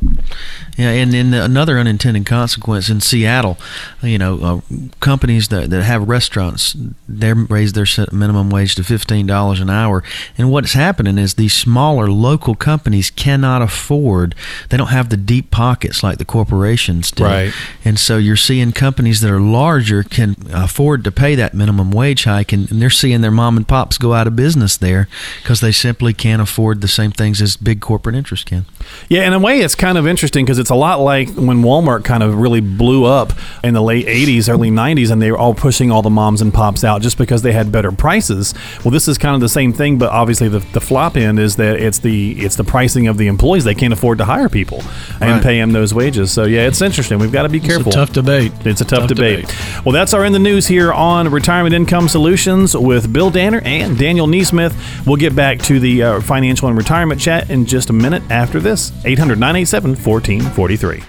Yeah, 0.75 0.89
and 0.89 1.11
then 1.11 1.33
another 1.35 1.77
unintended 1.77 2.25
consequence 2.25 2.89
in 2.89 2.99
Seattle, 2.99 3.59
you 4.01 4.17
know, 4.17 4.39
uh, 4.41 4.77
companies 5.03 5.49
that, 5.49 5.69
that 5.69 5.83
have 5.83 6.07
restaurants, 6.07 6.75
they 7.09 7.33
raise 7.33 7.73
their 7.73 7.85
minimum 8.11 8.49
wage 8.49 8.75
to 8.75 8.83
fifteen 8.83 9.27
dollars 9.27 9.59
an 9.59 9.69
hour, 9.69 10.01
and 10.37 10.49
what's 10.49 10.73
happening 10.73 11.17
is 11.17 11.33
these 11.33 11.53
smaller 11.53 12.07
local 12.07 12.55
companies 12.55 13.11
cannot 13.11 13.61
afford. 13.61 14.33
They 14.69 14.77
don't 14.77 14.87
have 14.87 15.09
the 15.09 15.17
deep 15.17 15.51
pockets 15.51 16.01
like 16.01 16.17
the 16.17 16.25
corporations 16.25 17.11
do, 17.11 17.25
Right. 17.25 17.53
And 17.83 17.99
so 17.99 18.17
you're 18.17 18.37
seeing 18.37 18.71
companies 18.71 19.19
that 19.21 19.29
are 19.29 19.41
larger 19.41 20.03
can 20.03 20.35
afford 20.51 21.03
to 21.03 21.11
pay 21.11 21.35
that 21.35 21.53
minimum 21.53 21.91
wage 21.91 22.23
hike, 22.23 22.53
and, 22.53 22.71
and 22.71 22.81
they're 22.81 22.89
seeing 22.89 23.21
their 23.21 23.31
mom 23.31 23.57
and 23.57 23.67
pops 23.67 23.97
go 23.97 24.13
out 24.13 24.25
of 24.25 24.35
business 24.35 24.77
there 24.77 25.09
because 25.41 25.59
they 25.59 25.73
simply 25.73 26.13
can't 26.13 26.41
afford 26.41 26.79
the 26.79 26.87
same 26.87 27.11
things 27.11 27.41
as 27.41 27.57
big 27.57 27.81
corporate 27.81 28.15
interests 28.15 28.45
can. 28.45 28.65
Yeah, 29.09 29.27
in 29.27 29.33
a 29.33 29.39
way, 29.39 29.59
it's 29.59 29.75
kind 29.75 29.97
of 29.97 30.07
interesting 30.07 30.45
because 30.45 30.59
it's 30.59 30.69
a 30.69 30.75
lot 30.75 30.99
like 30.99 31.29
when 31.35 31.61
Walmart 31.61 32.03
kind 32.03 32.23
of 32.23 32.35
really 32.35 32.61
blew 32.61 33.05
up 33.05 33.33
in 33.63 33.73
the 33.73 33.81
late 33.81 34.07
80s, 34.07 34.49
early 34.49 34.71
90s, 34.71 35.11
and 35.11 35.21
they 35.21 35.31
were 35.31 35.37
all 35.37 35.53
pushing 35.53 35.91
all 35.91 36.01
the 36.01 36.09
moms 36.09 36.41
and 36.41 36.53
pops 36.53 36.83
out 36.83 37.01
just 37.01 37.17
because 37.17 37.41
they 37.41 37.51
had 37.51 37.71
better 37.71 37.91
prices. 37.91 38.53
Well, 38.83 38.91
this 38.91 39.07
is 39.07 39.17
kind 39.17 39.35
of 39.35 39.41
the 39.41 39.49
same 39.49 39.73
thing, 39.73 39.97
but 39.97 40.09
obviously 40.11 40.47
the, 40.47 40.59
the 40.59 40.81
flop 40.81 41.17
end 41.17 41.39
is 41.39 41.57
that 41.57 41.79
it's 41.79 41.99
the 41.99 42.31
it's 42.39 42.55
the 42.55 42.63
pricing 42.63 43.07
of 43.07 43.17
the 43.17 43.27
employees. 43.27 43.63
They 43.63 43.75
can't 43.75 43.93
afford 43.93 44.17
to 44.19 44.25
hire 44.25 44.49
people 44.49 44.81
and 45.19 45.31
Right. 45.33 45.43
pay 45.43 45.57
them 45.59 45.71
those 45.73 45.93
wages. 45.93 46.31
So, 46.31 46.45
yeah, 46.45 46.67
it's 46.67 46.81
interesting. 46.81 47.19
We've 47.19 47.31
got 47.31 47.43
to 47.43 47.49
be 47.49 47.57
It's 47.57 47.67
careful. 47.67 47.91
a 47.91 47.95
tough 47.95 48.13
debate. 48.13 48.51
It's 48.65 48.81
a 48.81 48.85
tough, 48.85 49.07
debate. 49.07 49.53
Well, 49.85 49.93
that's 49.93 50.13
our 50.13 50.23
in 50.25 50.33
the 50.33 50.39
news 50.39 50.67
here 50.67 50.91
on 50.93 51.29
Retirement 51.29 51.73
Income 51.75 52.07
Solutions 52.09 52.75
with 52.75 53.11
Bill 53.11 53.29
Danner 53.29 53.61
and 53.65 53.97
Daniel 53.97 54.27
Neesmith. 54.27 54.73
We'll 55.05 55.17
get 55.17 55.35
back 55.35 55.59
to 55.63 55.79
the 55.79 56.03
uh, 56.03 56.21
financial 56.21 56.67
and 56.67 56.77
retirement 56.77 57.19
chat 57.19 57.49
in 57.49 57.65
just 57.65 57.89
a 57.89 57.93
minute 57.93 58.23
after 58.29 58.59
this. 58.59 58.72
800 59.05 59.39
987 59.39 59.91
1443. 59.91 61.03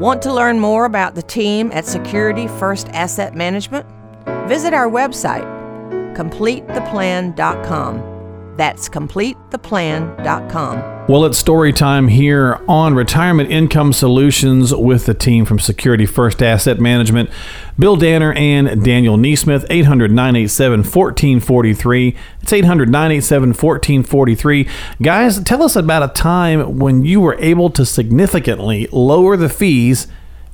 Want 0.00 0.20
to 0.22 0.32
learn 0.32 0.58
more 0.58 0.84
about 0.84 1.14
the 1.14 1.22
team 1.22 1.70
at 1.72 1.86
Security 1.86 2.48
First 2.48 2.88
Asset 2.88 3.36
Management? 3.36 3.86
Visit 4.48 4.74
our 4.74 4.90
website, 4.90 5.44
completetheplan.com. 6.16 8.56
That's 8.56 8.88
completetheplan.com. 8.88 10.91
Well, 11.08 11.24
it's 11.24 11.36
story 11.36 11.72
time 11.72 12.06
here 12.06 12.60
on 12.68 12.94
Retirement 12.94 13.50
Income 13.50 13.92
Solutions 13.92 14.72
with 14.72 15.06
the 15.06 15.14
team 15.14 15.44
from 15.44 15.58
Security 15.58 16.06
First 16.06 16.40
Asset 16.40 16.78
Management, 16.78 17.28
Bill 17.76 17.96
Danner 17.96 18.32
and 18.34 18.84
Daniel 18.84 19.16
Neesmith, 19.16 19.66
800 19.68 20.12
987 20.12 20.78
1443. 20.84 22.16
It's 22.40 22.52
800 22.52 22.88
987 22.88 23.48
1443. 23.48 24.68
Guys, 25.02 25.40
tell 25.42 25.64
us 25.64 25.74
about 25.74 26.08
a 26.08 26.14
time 26.14 26.78
when 26.78 27.04
you 27.04 27.20
were 27.20 27.36
able 27.40 27.68
to 27.70 27.84
significantly 27.84 28.86
lower 28.92 29.36
the 29.36 29.48
fees 29.48 30.06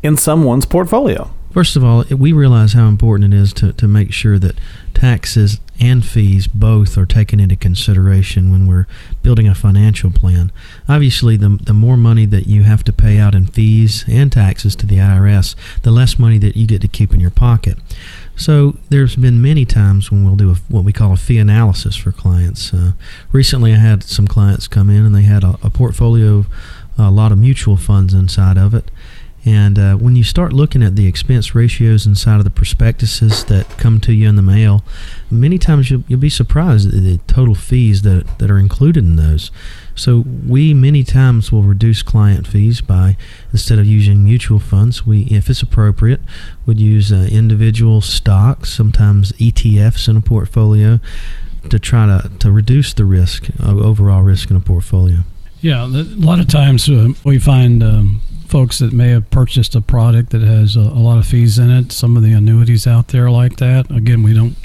in 0.03 0.17
someone's 0.17 0.65
portfolio. 0.65 1.31
First 1.59 1.75
of 1.75 1.83
all, 1.83 2.05
we 2.05 2.33
realize 2.33 2.75
how 2.75 2.87
important 2.87 3.35
it 3.35 3.37
is 3.37 3.53
to, 3.55 3.73
to 3.73 3.89
make 3.89 4.13
sure 4.13 4.39
that 4.39 4.61
taxes 4.95 5.59
and 5.81 6.07
fees 6.07 6.47
both 6.47 6.97
are 6.97 7.05
taken 7.05 7.41
into 7.41 7.57
consideration 7.57 8.53
when 8.53 8.69
we're 8.69 8.87
building 9.25 9.49
a 9.49 9.57
financial 9.57 10.13
plan. 10.13 10.53
Obviously, 10.89 11.37
the, 11.37 11.59
the 11.61 11.73
more 11.73 11.97
money 11.97 12.27
that 12.27 12.47
you 12.47 12.63
have 12.63 12.85
to 12.85 12.93
pay 12.93 13.19
out 13.19 13.35
in 13.35 13.49
fees 13.49 14.05
and 14.07 14.31
taxes 14.31 14.77
to 14.77 14.87
the 14.87 14.99
IRS, 14.99 15.57
the 15.83 15.91
less 15.91 16.17
money 16.17 16.39
that 16.39 16.57
you 16.57 16.65
get 16.65 16.81
to 16.83 16.87
keep 16.87 17.13
in 17.13 17.19
your 17.19 17.29
pocket. 17.29 17.77
So 18.37 18.77
there's 18.89 19.17
been 19.17 19.43
many 19.43 19.65
times 19.65 20.13
when 20.13 20.25
we'll 20.25 20.37
do 20.37 20.53
a, 20.53 20.55
what 20.69 20.85
we 20.85 20.93
call 20.93 21.13
a 21.13 21.17
fee 21.17 21.39
analysis 21.39 21.97
for 21.97 22.13
clients. 22.13 22.73
Uh, 22.73 22.93
recently, 23.33 23.73
I 23.73 23.79
had 23.79 24.05
some 24.05 24.29
clients 24.29 24.69
come 24.69 24.89
in 24.89 25.05
and 25.05 25.13
they 25.13 25.23
had 25.23 25.43
a, 25.43 25.59
a 25.65 25.71
portfolio 25.71 26.37
of 26.39 26.47
a 26.97 27.11
lot 27.11 27.33
of 27.33 27.39
mutual 27.39 27.77
funds 27.77 28.15
inside 28.15 28.59
of 28.59 28.75
it. 28.75 28.91
And 29.49 29.79
uh, 29.79 29.95
when 29.95 30.15
you 30.15 30.25
start 30.25 30.53
looking 30.53 30.83
at 30.83 30.95
the 30.95 31.07
expense 31.07 31.55
ratios 31.55 32.07
inside 32.07 32.37
of 32.37 32.45
the 32.45 32.51
prospectuses 32.51 33.45
that 33.47 33.67
come 33.79 33.99
to 34.01 34.13
you 34.13 34.29
in 34.29 34.37
the 34.37 34.43
mail, 34.43 34.85
many 35.31 35.57
times 35.57 35.91
you'll, 35.91 36.05
you'll 36.07 36.21
be 36.21 36.29
surprised 36.29 36.89
at 36.89 37.03
the 37.03 37.17
total 37.27 37.55
fees 37.55 38.03
that, 38.03 38.39
that 38.41 38.51
are 38.51 38.59
included 38.59 39.05
in 39.05 39.17
those. 39.17 39.51
So 39.95 40.23
we 40.47 40.75
many 40.75 41.03
times 41.03 41.51
will 41.51 41.63
reduce 41.63 42.03
client 42.03 42.47
fees 42.47 42.83
by 42.83 43.17
instead 43.51 43.79
of 43.79 43.87
using 43.87 44.23
mutual 44.23 44.59
funds, 44.59 45.07
we, 45.07 45.23
if 45.23 45.49
it's 45.49 45.63
appropriate, 45.63 46.21
would 46.67 46.79
use 46.79 47.11
uh, 47.11 47.27
individual 47.33 48.03
stocks, 48.03 48.71
sometimes 48.71 49.33
ETFs 49.33 50.11
in 50.11 50.19
a 50.19 50.21
portfolio, 50.21 51.01
to 51.71 51.79
try 51.79 52.05
to, 52.05 52.31
to 52.41 52.53
reduce 52.53 52.93
the 52.93 53.07
risk, 53.07 53.49
uh, 53.63 53.71
overall 53.71 54.21
risk 54.21 54.51
in 54.51 54.57
a 54.57 54.61
portfolio. 54.61 55.21
Yeah, 55.63 55.85
a 55.85 55.89
lot 55.89 56.39
of 56.39 56.49
times 56.49 56.89
uh, 56.89 57.09
we 57.25 57.39
find 57.39 57.83
um, 57.83 58.21
folks 58.49 58.79
that 58.79 58.93
may 58.93 59.11
have 59.11 59.31
purchased 59.31 59.75
a 59.75 59.81
product 59.81 60.31
that 60.31 60.41
has 60.41 60.75
a, 60.75 60.81
a 60.81 61.01
lot 61.01 61.19
of 61.19 61.27
fees 61.27 61.59
in 61.59 61.71
it. 61.71 61.93
Some 61.93 62.17
of 62.17 62.23
the 62.23 62.33
annuities 62.33 62.87
out 62.87 63.09
there 63.09 63.31
like 63.31 63.57
that. 63.59 63.91
Again, 63.91 64.23
we 64.23 64.33
don't 64.33 64.57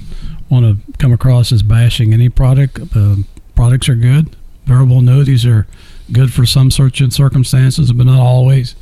want 0.50 0.65
to 0.65 0.98
come 0.98 1.12
across 1.12 1.52
as 1.52 1.63
bashing 1.63 2.13
any 2.13 2.30
product. 2.30 2.80
Uh, 2.96 3.17
products 3.56 3.89
are 3.89 3.96
good. 3.96 4.36
Variable 4.65 5.00
annuities 5.00 5.46
are 5.46 5.67
good 6.12 6.34
for 6.34 6.46
some 6.46 6.72
certain 6.72 7.12
circumstances, 7.12 7.91
but 7.91 8.06
not 8.06 8.19
always. 8.19 8.76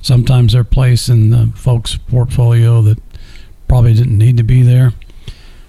Sometimes 0.00 0.52
they're 0.52 0.62
placed 0.62 1.08
in 1.08 1.30
the 1.30 1.52
folks' 1.56 1.96
portfolio 1.96 2.82
that 2.82 2.98
probably 3.66 3.94
didn't 3.94 4.16
need 4.16 4.36
to 4.36 4.44
be 4.44 4.62
there. 4.62 4.92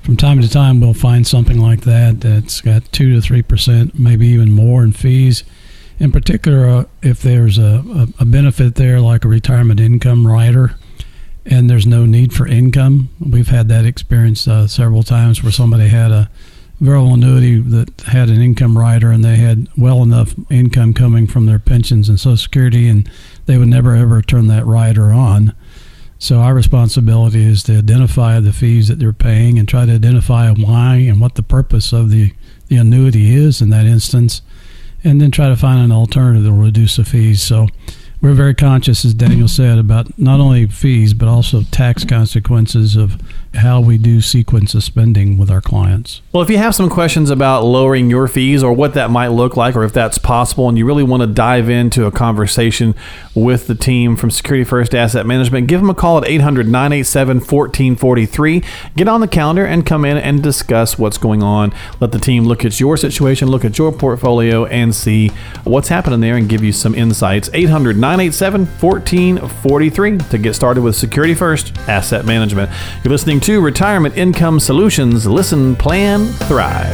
From 0.03 0.15
time 0.15 0.39
to 0.41 0.49
time, 0.49 0.79
we'll 0.79 0.93
find 0.93 1.25
something 1.25 1.59
like 1.59 1.81
that 1.81 2.21
that's 2.21 2.61
got 2.61 2.91
two 2.91 3.15
to 3.15 3.21
three 3.21 3.41
percent, 3.41 3.97
maybe 3.99 4.27
even 4.27 4.51
more 4.51 4.83
in 4.83 4.93
fees 4.93 5.43
in 5.99 6.11
particular, 6.11 6.67
uh, 6.67 6.83
if 7.01 7.21
there's 7.21 7.57
a, 7.57 7.83
a, 7.87 8.07
a 8.21 8.25
benefit 8.25 8.75
there, 8.75 8.99
like 8.99 9.25
a 9.25 9.27
retirement 9.27 9.79
income 9.79 10.27
rider, 10.27 10.75
and 11.45 11.69
there's 11.69 11.87
no 11.87 12.05
need 12.05 12.33
for 12.33 12.47
income, 12.47 13.09
we've 13.19 13.47
had 13.47 13.67
that 13.69 13.85
experience 13.85 14.47
uh, 14.47 14.67
several 14.67 15.03
times 15.03 15.41
where 15.41 15.51
somebody 15.51 15.87
had 15.87 16.11
a 16.11 16.29
variable 16.79 17.13
annuity 17.13 17.59
that 17.59 18.01
had 18.01 18.29
an 18.29 18.39
income 18.39 18.77
rider 18.77 19.09
and 19.09 19.25
they 19.25 19.37
had 19.37 19.67
well 19.75 20.03
enough 20.03 20.35
income 20.51 20.93
coming 20.93 21.25
from 21.25 21.47
their 21.47 21.57
pensions 21.57 22.09
and 22.09 22.19
Social 22.19 22.37
Security, 22.37 22.87
and 22.87 23.09
they 23.45 23.57
would 23.57 23.67
never 23.67 23.95
ever 23.95 24.21
turn 24.21 24.47
that 24.47 24.65
rider 24.65 25.11
on. 25.11 25.53
So 26.19 26.39
our 26.39 26.53
responsibility 26.53 27.43
is 27.43 27.63
to 27.63 27.77
identify 27.77 28.39
the 28.39 28.53
fees 28.53 28.87
that 28.87 28.99
they're 28.99 29.13
paying 29.13 29.59
and 29.59 29.67
try 29.67 29.85
to 29.85 29.93
identify 29.93 30.51
why 30.51 30.95
and 30.95 31.21
what 31.21 31.35
the 31.35 31.43
purpose 31.43 31.93
of 31.93 32.09
the, 32.09 32.33
the 32.67 32.77
annuity 32.77 33.35
is 33.35 33.61
in 33.61 33.69
that 33.69 33.85
instance 33.85 34.41
and 35.03 35.21
then 35.21 35.31
try 35.31 35.49
to 35.49 35.55
find 35.55 35.79
an 35.79 35.91
alternative 35.91 36.43
that 36.43 36.51
will 36.51 36.63
reduce 36.63 36.97
the 36.97 37.05
fees. 37.05 37.41
So 37.41 37.67
we're 38.21 38.33
very 38.33 38.55
conscious, 38.55 39.05
as 39.05 39.13
Daniel 39.13 39.47
said, 39.47 39.77
about 39.77 40.17
not 40.17 40.39
only 40.39 40.65
fees 40.65 41.13
but 41.13 41.27
also 41.27 41.61
tax 41.71 42.03
consequences 42.03 42.95
of 42.95 43.21
how 43.57 43.79
we 43.79 43.97
do 43.97 44.21
sequence 44.21 44.73
of 44.73 44.83
spending 44.83 45.37
with 45.37 45.49
our 45.49 45.61
clients. 45.61 46.21
Well, 46.31 46.43
if 46.43 46.49
you 46.49 46.57
have 46.57 46.75
some 46.75 46.89
questions 46.89 47.29
about 47.29 47.63
lowering 47.63 48.09
your 48.09 48.27
fees 48.27 48.63
or 48.63 48.73
what 48.73 48.93
that 48.93 49.09
might 49.09 49.29
look 49.29 49.57
like, 49.57 49.75
or 49.75 49.83
if 49.83 49.93
that's 49.93 50.17
possible, 50.17 50.69
and 50.69 50.77
you 50.77 50.85
really 50.85 51.03
want 51.03 51.21
to 51.21 51.27
dive 51.27 51.69
into 51.69 52.05
a 52.05 52.11
conversation 52.11 52.95
with 53.35 53.67
the 53.67 53.75
team 53.75 54.15
from 54.15 54.31
Security 54.31 54.63
First 54.63 54.93
Asset 54.93 55.25
Management, 55.25 55.67
give 55.67 55.81
them 55.81 55.89
a 55.89 55.95
call 55.95 56.17
at 56.17 56.27
800 56.27 56.67
987 56.67 57.37
1443. 57.37 58.63
Get 58.95 59.07
on 59.07 59.21
the 59.21 59.27
calendar 59.27 59.65
and 59.65 59.85
come 59.85 60.05
in 60.05 60.17
and 60.17 60.41
discuss 60.41 60.97
what's 60.97 61.17
going 61.17 61.43
on. 61.43 61.73
Let 61.99 62.11
the 62.11 62.19
team 62.19 62.45
look 62.45 62.63
at 62.63 62.79
your 62.79 62.97
situation, 62.97 63.49
look 63.49 63.65
at 63.65 63.77
your 63.77 63.91
portfolio, 63.91 64.65
and 64.65 64.93
see 64.93 65.29
what's 65.63 65.89
happening 65.89 66.21
there 66.21 66.35
and 66.35 66.47
give 66.47 66.63
you 66.63 66.71
some 66.71 66.95
insights. 66.95 67.49
800 67.53 67.97
987 67.97 68.65
1443 68.65 70.17
to 70.29 70.37
get 70.37 70.53
started 70.53 70.81
with 70.81 70.95
Security 70.95 71.33
First 71.33 71.75
Asset 71.87 72.25
Management. 72.25 72.71
You're 73.03 73.11
listening 73.11 73.39
to 73.41 73.46
Retirement 73.55 74.17
Income 74.17 74.59
Solutions. 74.59 75.25
Listen, 75.25 75.73
plan, 75.77 76.25
thrive. 76.49 76.93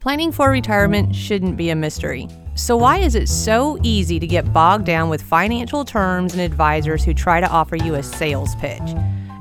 Planning 0.00 0.32
for 0.32 0.50
retirement 0.50 1.14
shouldn't 1.14 1.58
be 1.58 1.68
a 1.68 1.76
mystery. 1.76 2.28
So, 2.54 2.78
why 2.78 2.96
is 2.96 3.14
it 3.14 3.28
so 3.28 3.78
easy 3.82 4.18
to 4.18 4.26
get 4.26 4.52
bogged 4.54 4.86
down 4.86 5.10
with 5.10 5.20
financial 5.20 5.84
terms 5.84 6.32
and 6.32 6.40
advisors 6.40 7.04
who 7.04 7.12
try 7.12 7.40
to 7.40 7.48
offer 7.48 7.76
you 7.76 7.96
a 7.96 8.02
sales 8.02 8.54
pitch? 8.56 8.80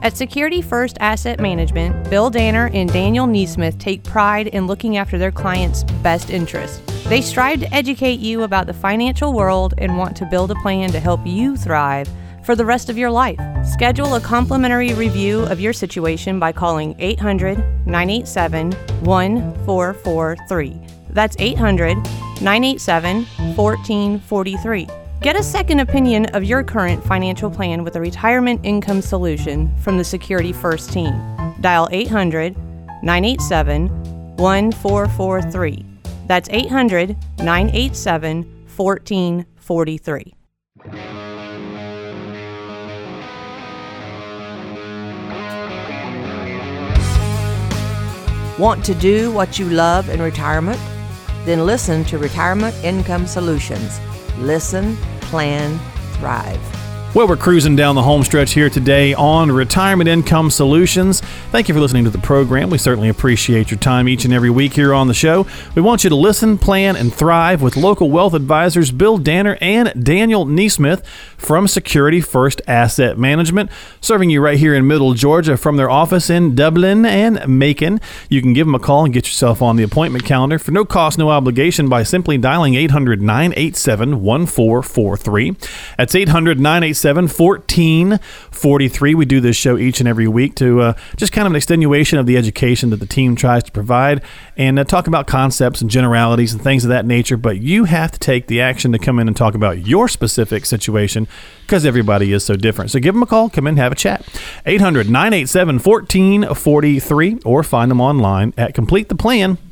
At 0.02 0.16
Security 0.16 0.62
First 0.62 0.98
Asset 1.02 1.42
Management, 1.42 2.10
Bill 2.10 2.30
Danner 2.30 2.70
and 2.74 2.90
Daniel 2.90 3.28
Neesmith 3.28 3.78
take 3.80 4.02
pride 4.02 4.48
in 4.48 4.66
looking 4.66 4.96
after 4.96 5.18
their 5.18 5.32
clients' 5.32 5.84
best 6.02 6.30
interests. 6.30 6.80
They 7.10 7.22
strive 7.22 7.60
to 7.60 7.74
educate 7.74 8.22
you 8.22 8.44
about 8.44 8.66
the 8.66 8.74
financial 8.74 9.34
world 9.34 9.74
and 9.78 9.98
want 9.98 10.16
to 10.18 10.26
build 10.26 10.52
a 10.52 10.56
plan 10.56 10.90
to 10.92 11.02
help 11.02 11.20
you 11.26 11.58
thrive 11.58 12.08
for 12.46 12.56
the 12.56 12.64
rest 12.64 12.90
of 12.90 12.98
your 12.98 13.12
life. 13.12 13.40
Schedule 13.66 14.16
a 14.16 14.22
complimentary 14.22 14.94
review 14.94 15.42
of 15.42 15.60
your 15.60 15.74
situation 15.74 16.40
by 16.40 16.54
calling 16.54 16.96
800 16.98 17.58
987 17.86 18.72
1443. 19.04 20.80
That's 21.10 21.36
800 21.40 21.98
987 22.42 23.26
1443. 23.58 24.99
Get 25.22 25.36
a 25.36 25.44
second 25.44 25.82
opinion 25.82 26.28
of 26.28 26.46
your 26.46 26.64
current 26.64 27.04
financial 27.04 27.52
plan 27.52 27.84
with 27.84 27.98
a 27.98 28.00
retirement 28.00 28.62
income 28.64 29.02
solution 29.02 29.70
from 29.82 29.98
the 29.98 30.04
Security 30.06 30.54
First 30.54 30.94
team. 30.94 31.12
Dial 31.60 31.90
800 31.92 32.56
987 33.04 33.90
1443. 34.38 35.86
That's 36.26 36.48
800 36.50 37.18
987 37.38 38.44
1443. 38.78 40.36
Want 48.58 48.86
to 48.86 48.94
do 48.94 49.34
what 49.34 49.60
you 49.60 49.70
love 49.70 50.08
in 50.08 50.22
retirement? 50.22 50.80
Then 51.44 51.66
listen 51.66 52.06
to 52.06 52.18
Retirement 52.18 52.74
Income 52.86 53.28
Solutions. 53.28 54.00
Listen, 54.40 54.96
plan, 55.20 55.78
thrive. 56.14 56.89
Well, 57.20 57.28
we're 57.28 57.36
cruising 57.36 57.76
down 57.76 57.96
the 57.96 58.02
home 58.02 58.24
stretch 58.24 58.54
here 58.54 58.70
today 58.70 59.14
on 59.14 59.52
Retirement 59.52 60.08
Income 60.08 60.52
Solutions. 60.52 61.20
Thank 61.52 61.68
you 61.68 61.74
for 61.74 61.82
listening 61.82 62.06
to 62.06 62.10
the 62.10 62.18
program. 62.18 62.70
We 62.70 62.78
certainly 62.78 63.10
appreciate 63.10 63.70
your 63.70 63.78
time 63.78 64.08
each 64.08 64.24
and 64.24 64.34
every 64.34 64.50
week 64.50 64.72
here 64.72 64.94
on 64.94 65.10
the 65.10 65.14
show. 65.14 65.46
We 65.76 65.82
want 65.82 66.06
you 66.06 66.10
to 66.12 66.16
listen, 66.16 66.58
plan, 66.58 66.96
and 66.96 67.14
thrive 67.14 67.62
with 67.62 67.76
local 67.76 68.10
wealth 68.10 68.34
advisors 68.34 68.92
Bill 68.92 69.18
Danner 69.18 69.58
and 69.60 70.02
Daniel 70.02 70.46
Neesmith 70.46 71.04
from 71.36 71.68
Security 71.68 72.22
First 72.22 72.62
Asset 72.68 73.18
Management, 73.18 73.70
serving 74.00 74.30
you 74.30 74.40
right 74.40 74.58
here 74.58 74.74
in 74.74 74.88
Middle 74.88 75.14
Georgia 75.14 75.58
from 75.58 75.76
their 75.76 75.90
office 75.90 76.30
in 76.30 76.56
Dublin 76.56 77.06
and 77.06 77.46
Macon. 77.50 78.00
You 78.30 78.42
can 78.42 78.54
give 78.54 78.66
them 78.66 78.76
a 78.76 78.80
call 78.80 79.04
and 79.04 79.14
get 79.14 79.26
yourself 79.26 79.62
on 79.62 79.76
the 79.76 79.84
appointment 79.84 80.24
calendar 80.24 80.58
for 80.58 80.72
no 80.72 80.86
cost, 80.86 81.18
no 81.18 81.32
obligation 81.32 81.90
by 81.90 82.04
simply 82.04 82.38
dialing 82.38 82.76
800 82.76 83.22
987 83.22 84.22
1443. 84.22 85.58
That's 85.98 86.16
800 86.16 86.62
987 86.62 87.09
1443. 87.16 89.16
We 89.16 89.26
do 89.26 89.40
this 89.40 89.56
show 89.56 89.78
each 89.78 90.00
and 90.00 90.08
every 90.08 90.28
week 90.28 90.56
to 90.56 90.82
uh, 90.82 90.94
just 91.18 91.32
kind 91.32 91.46
of 91.46 91.52
an 91.52 91.56
extenuation 91.56 92.20
of 92.20 92.26
the 92.26 92.38
education 92.38 92.90
that 92.90 93.00
the 93.00 93.06
team 93.06 93.36
tries 93.36 93.64
to 93.64 93.72
provide 93.72 94.22
and 94.58 94.80
uh, 94.80 94.84
talk 94.84 95.08
about 95.08 95.28
concepts 95.28 95.82
and 95.82 95.90
generalities 95.90 96.54
and 96.54 96.62
things 96.62 96.84
of 96.84 96.90
that 96.90 97.06
nature. 97.06 97.38
But 97.38 97.62
you 97.62 97.86
have 97.86 98.12
to 98.12 98.20
take 98.20 98.48
the 98.48 98.62
action 98.62 98.92
to 98.92 99.00
come 99.00 99.20
in 99.20 99.28
and 99.28 99.36
talk 99.36 99.56
about 99.56 99.88
your 99.88 100.08
specific 100.08 100.66
situation 100.66 101.28
because 101.62 101.86
everybody 101.86 102.34
is 102.34 102.44
so 102.44 102.56
different. 102.56 102.92
So 102.92 103.00
give 103.00 103.14
them 103.14 103.24
a 103.24 103.28
call, 103.28 103.50
come 103.50 103.68
in, 103.68 103.78
have 103.78 103.92
a 103.92 103.96
chat. 103.96 104.26
800 104.66 105.10
987 105.10 105.80
1443 105.80 107.40
or 107.46 107.64
find 107.64 107.92
them 107.92 108.02
online 108.02 108.54
at 108.58 108.74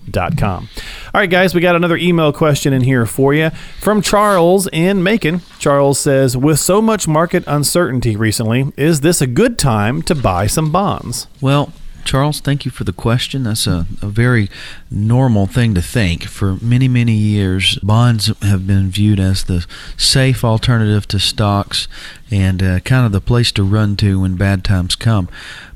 completetheplan.com. 0.08 0.70
All 1.14 1.22
right, 1.22 1.30
guys, 1.30 1.54
we 1.54 1.62
got 1.62 1.76
another 1.76 1.98
email 1.98 2.32
question 2.34 2.74
in 2.74 2.82
here 2.82 3.06
for 3.06 3.34
you 3.34 3.50
from 3.80 4.02
Charles 4.02 4.68
in 4.72 5.04
Macon. 5.04 5.42
Charles 5.60 6.00
says, 6.00 6.36
With 6.36 6.60
so 6.60 6.82
much 6.82 7.08
market 7.08 7.44
uncertainty 7.48 8.16
recently, 8.16 8.72
is 8.78 9.02
this 9.02 9.22
a 9.22 9.28
good 9.28 9.58
time 9.58 10.02
to 10.04 10.16
buy 10.16 10.48
some 10.48 10.72
bonds? 10.72 11.28
Well, 11.42 11.72
Charles, 12.06 12.40
thank 12.40 12.64
you 12.64 12.72
for 12.72 12.86
the 12.86 12.94
question. 12.94 13.44
That's 13.44 13.68
a, 13.68 13.86
a, 14.02 14.08
very 14.08 14.50
normal 14.90 15.46
thing 15.46 15.76
to 15.76 15.82
think. 15.82 16.24
For 16.24 16.56
many, 16.62 16.88
many 16.88 17.12
years, 17.12 17.78
bonds 17.80 18.28
have 18.42 18.66
been 18.66 18.90
viewed 18.90 19.20
as 19.20 19.44
the 19.44 19.66
safe 19.98 20.42
alternative 20.46 21.06
to 21.10 21.20
stocks 21.20 21.90
and 22.32 22.64
uh, 22.64 22.80
kind 22.80 23.06
of 23.06 23.12
the 23.12 23.20
place 23.20 23.52
to 23.54 23.64
run 23.64 23.98
to 23.98 24.22
when 24.22 24.38
bad 24.38 24.64
times 24.64 24.96
come. 24.96 25.28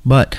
But 0.06 0.38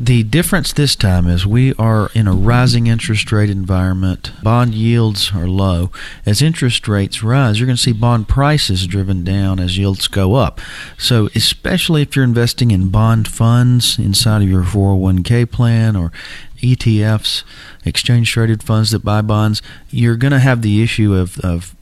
the 0.00 0.22
difference 0.22 0.72
this 0.72 0.94
time 0.94 1.26
is 1.26 1.44
we 1.44 1.74
are 1.74 2.08
in 2.14 2.28
a 2.28 2.32
rising 2.32 2.86
interest 2.86 3.32
rate 3.32 3.50
environment. 3.50 4.30
Bond 4.44 4.72
yields 4.72 5.32
are 5.34 5.48
low. 5.48 5.90
As 6.24 6.40
interest 6.40 6.86
rates 6.86 7.24
rise, 7.24 7.58
you're 7.58 7.66
going 7.66 7.76
to 7.76 7.82
see 7.82 7.92
bond 7.92 8.28
prices 8.28 8.86
driven 8.86 9.24
down 9.24 9.58
as 9.58 9.76
yields 9.76 10.06
go 10.06 10.36
up. 10.36 10.60
So, 10.98 11.28
especially 11.34 12.02
if 12.02 12.14
you're 12.14 12.24
investing 12.24 12.70
in 12.70 12.90
bond 12.90 13.26
funds 13.26 13.98
inside 13.98 14.42
of 14.42 14.48
your 14.48 14.62
401k 14.62 15.50
plan 15.50 15.96
or 15.96 16.12
ETFs, 16.58 17.42
exchange 17.84 18.30
traded 18.30 18.62
funds 18.62 18.92
that 18.92 19.04
buy 19.04 19.20
bonds, 19.20 19.62
you're 19.90 20.16
going 20.16 20.32
to 20.32 20.38
have 20.38 20.62
the 20.62 20.80
issue 20.80 21.14
of, 21.14 21.40
of 21.40 21.74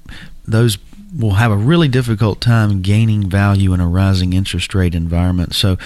those 0.46 0.79
will 1.14 1.35
have 1.35 1.52
a 1.52 1.57
really 1.57 1.88
difficult 1.88 2.40
time 2.40 2.81
gaining 2.81 3.29
value 3.29 3.74
in 3.74 3.81
a 3.81 3.87
rising 3.87 4.33
interest 4.33 4.74
rate 4.74 4.94
environment. 4.94 5.55
So, 5.55 5.76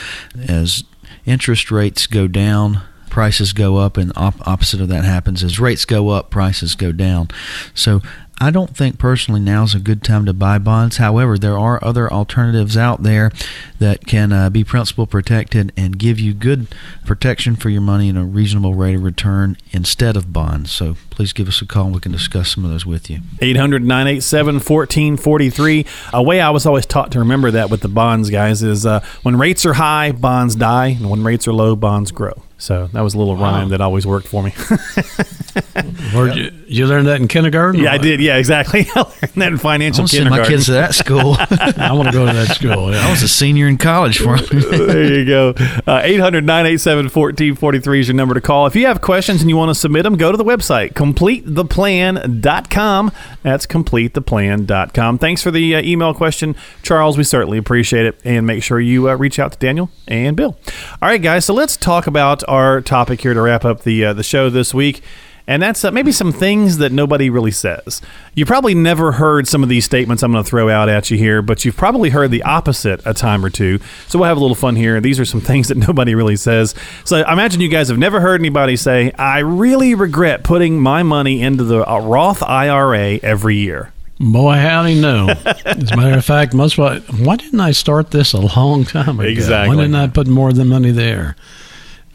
as 0.46 0.84
interest 1.26 1.70
rates 1.70 2.06
go 2.06 2.26
down, 2.28 2.82
prices 3.10 3.52
go 3.52 3.76
up, 3.76 3.96
and 3.96 4.12
op- 4.16 4.46
opposite 4.46 4.80
of 4.80 4.88
that 4.88 5.04
happens 5.04 5.42
as 5.42 5.58
rates 5.60 5.84
go 5.84 6.08
up, 6.10 6.30
prices 6.30 6.74
go 6.74 6.92
down. 6.92 7.28
So 7.74 8.00
I 8.42 8.50
don't 8.50 8.74
think 8.74 8.98
personally 8.98 9.40
now 9.40 9.64
is 9.64 9.74
a 9.74 9.78
good 9.78 10.02
time 10.02 10.24
to 10.24 10.32
buy 10.32 10.56
bonds. 10.56 10.96
However, 10.96 11.36
there 11.36 11.58
are 11.58 11.78
other 11.84 12.10
alternatives 12.10 12.74
out 12.74 13.02
there 13.02 13.30
that 13.78 14.06
can 14.06 14.32
uh, 14.32 14.48
be 14.48 14.64
principal 14.64 15.06
protected 15.06 15.72
and 15.76 15.98
give 15.98 16.18
you 16.18 16.32
good 16.32 16.68
protection 17.04 17.54
for 17.54 17.68
your 17.68 17.82
money 17.82 18.08
and 18.08 18.16
a 18.16 18.24
reasonable 18.24 18.74
rate 18.74 18.94
of 18.94 19.04
return 19.04 19.58
instead 19.72 20.16
of 20.16 20.32
bonds. 20.32 20.72
So 20.72 20.96
please 21.10 21.34
give 21.34 21.48
us 21.48 21.60
a 21.60 21.66
call 21.66 21.84
and 21.86 21.94
we 21.94 22.00
can 22.00 22.12
discuss 22.12 22.54
some 22.54 22.64
of 22.64 22.70
those 22.70 22.86
with 22.86 23.10
you. 23.10 23.20
800 23.42 23.82
987 23.84 24.54
1443. 24.54 25.86
A 26.14 26.22
way 26.22 26.40
I 26.40 26.48
was 26.48 26.64
always 26.64 26.86
taught 26.86 27.12
to 27.12 27.18
remember 27.18 27.50
that 27.50 27.68
with 27.68 27.82
the 27.82 27.88
bonds, 27.88 28.30
guys, 28.30 28.62
is 28.62 28.86
uh, 28.86 29.04
when 29.22 29.36
rates 29.36 29.66
are 29.66 29.74
high, 29.74 30.12
bonds 30.12 30.56
die, 30.56 30.86
and 30.86 31.10
when 31.10 31.22
rates 31.22 31.46
are 31.46 31.52
low, 31.52 31.76
bonds 31.76 32.10
grow. 32.10 32.42
So 32.60 32.88
that 32.88 33.00
was 33.00 33.14
a 33.14 33.18
little 33.18 33.36
rhyme 33.36 33.70
that 33.70 33.80
always 33.80 34.06
worked 34.06 34.28
for 34.28 34.42
me. 34.42 34.50
Where'd 36.12 36.36
you, 36.36 36.52
you 36.66 36.86
learn 36.86 37.06
that 37.06 37.20
in 37.20 37.26
kindergarten? 37.26 37.80
Yeah, 37.80 37.92
I 37.92 37.98
did. 37.98 38.20
Yeah, 38.20 38.36
exactly. 38.36 38.86
I 38.94 39.00
learned 39.00 39.32
that 39.36 39.52
in 39.52 39.58
financial 39.58 40.04
I 40.04 40.08
kindergarten. 40.08 40.44
Send 40.44 40.44
my 40.44 40.48
kids 40.48 40.66
to 40.66 40.72
that 40.72 40.94
school. 40.94 41.36
I 41.82 41.92
want 41.92 42.08
to 42.08 42.12
go 42.12 42.26
to 42.26 42.32
that 42.32 42.54
school. 42.54 42.92
Yeah. 42.92 43.06
I 43.06 43.10
was 43.10 43.22
a 43.22 43.28
senior 43.28 43.66
in 43.66 43.78
college 43.78 44.18
for 44.18 44.38
there 44.38 45.18
you 45.18 45.24
go. 45.24 45.54
Uh, 45.86 46.02
800 46.04 46.44
987 46.44 47.04
1443 47.06 48.00
is 48.00 48.08
your 48.08 48.14
number 48.14 48.34
to 48.34 48.40
call. 48.42 48.66
If 48.66 48.76
you 48.76 48.86
have 48.86 49.00
questions 49.00 49.40
and 49.40 49.48
you 49.48 49.56
want 49.56 49.70
to 49.70 49.74
submit 49.74 50.02
them, 50.02 50.16
go 50.16 50.30
to 50.30 50.36
the 50.36 50.44
website, 50.44 50.92
completetheplan.com. 50.92 53.12
That's 53.42 53.66
completetheplan.com. 53.66 55.18
Thanks 55.18 55.42
for 55.42 55.50
the 55.50 55.76
uh, 55.76 55.82
email 55.82 56.12
question, 56.12 56.54
Charles. 56.82 57.16
We 57.16 57.24
certainly 57.24 57.58
appreciate 57.58 58.06
it. 58.06 58.20
And 58.24 58.46
make 58.46 58.62
sure 58.62 58.78
you 58.78 59.08
uh, 59.08 59.14
reach 59.14 59.38
out 59.38 59.52
to 59.52 59.58
Daniel 59.58 59.90
and 60.06 60.36
Bill. 60.36 60.58
All 61.00 61.08
right, 61.08 61.22
guys. 61.22 61.46
So 61.46 61.54
let's 61.54 61.76
talk 61.76 62.06
about 62.06 62.42
our 62.50 62.80
topic 62.80 63.20
here 63.20 63.32
to 63.32 63.40
wrap 63.40 63.64
up 63.64 63.82
the 63.82 64.04
uh, 64.04 64.12
the 64.12 64.22
show 64.22 64.50
this 64.50 64.74
week. 64.74 65.02
And 65.46 65.60
that's 65.60 65.84
uh, 65.84 65.90
maybe 65.90 66.12
some 66.12 66.30
things 66.30 66.78
that 66.78 66.92
nobody 66.92 67.28
really 67.28 67.50
says. 67.50 68.00
You 68.34 68.46
probably 68.46 68.72
never 68.72 69.10
heard 69.10 69.48
some 69.48 69.64
of 69.64 69.68
these 69.68 69.84
statements 69.84 70.22
I'm 70.22 70.30
going 70.30 70.44
to 70.44 70.48
throw 70.48 70.68
out 70.68 70.88
at 70.88 71.10
you 71.10 71.18
here, 71.18 71.42
but 71.42 71.64
you've 71.64 71.76
probably 71.76 72.10
heard 72.10 72.30
the 72.30 72.44
opposite 72.44 73.00
a 73.04 73.14
time 73.14 73.44
or 73.44 73.50
two. 73.50 73.80
So 74.06 74.20
we'll 74.20 74.28
have 74.28 74.36
a 74.36 74.40
little 74.40 74.54
fun 74.54 74.76
here. 74.76 75.00
These 75.00 75.18
are 75.18 75.24
some 75.24 75.40
things 75.50 75.66
that 75.66 75.76
nobody 75.76 76.14
really 76.14 76.36
says. 76.36 76.74
So 77.04 77.22
I 77.22 77.32
imagine 77.32 77.60
you 77.60 77.68
guys 77.68 77.88
have 77.88 77.98
never 77.98 78.20
heard 78.20 78.40
anybody 78.40 78.76
say, 78.76 79.10
I 79.12 79.40
really 79.40 79.96
regret 79.96 80.44
putting 80.44 80.78
my 80.78 81.02
money 81.02 81.42
into 81.42 81.64
the 81.64 81.88
uh, 81.88 81.98
Roth 81.98 82.44
IRA 82.44 83.18
every 83.22 83.56
year. 83.56 83.92
Boy, 84.20 84.52
howdy 84.52 85.00
no. 85.00 85.30
As 85.64 85.90
a 85.90 85.96
matter 85.96 86.16
of 86.16 86.24
fact, 86.24 86.54
most 86.54 86.76
why, 86.76 86.98
why 86.98 87.36
didn't 87.36 87.60
I 87.60 87.72
start 87.72 88.10
this 88.10 88.34
a 88.34 88.40
long 88.40 88.84
time 88.84 89.18
ago? 89.18 89.28
Exactly. 89.28 89.74
Why 89.74 89.82
didn't 89.82 89.96
I 89.96 90.08
put 90.08 90.28
more 90.28 90.50
of 90.50 90.56
the 90.56 90.64
money 90.66 90.90
there? 90.90 91.36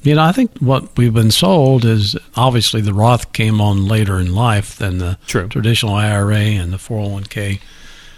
You 0.05 0.13
know, 0.13 0.23
I 0.23 0.31
think 0.33 0.55
what 0.59 0.95
we've 0.97 1.13
been 1.13 1.31
sold 1.31 1.83
is 1.83 2.15
obviously 2.35 2.79
the 2.79 2.93
Roth 2.93 3.33
came 3.33 3.59
on 3.59 3.87
later 3.87 4.19
in 4.19 4.35
life 4.35 4.75
than 4.75 4.99
the 4.99 5.17
True. 5.25 5.47
traditional 5.47 5.95
IRA 5.95 6.37
and 6.37 6.71
the 6.71 6.77
401k 6.77 7.59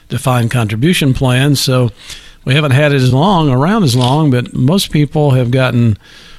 defined 0.09 0.51
contribution 0.51 1.13
plan. 1.13 1.55
So 1.55 1.91
we 2.43 2.55
haven't 2.55 2.71
had 2.71 2.91
it 2.91 3.01
as 3.01 3.13
long, 3.13 3.49
around 3.49 3.83
as 3.83 3.95
long, 3.95 4.31
but 4.31 4.53
most 4.53 4.91
people 4.91 5.31
have 5.31 5.49
gotten 5.49 5.97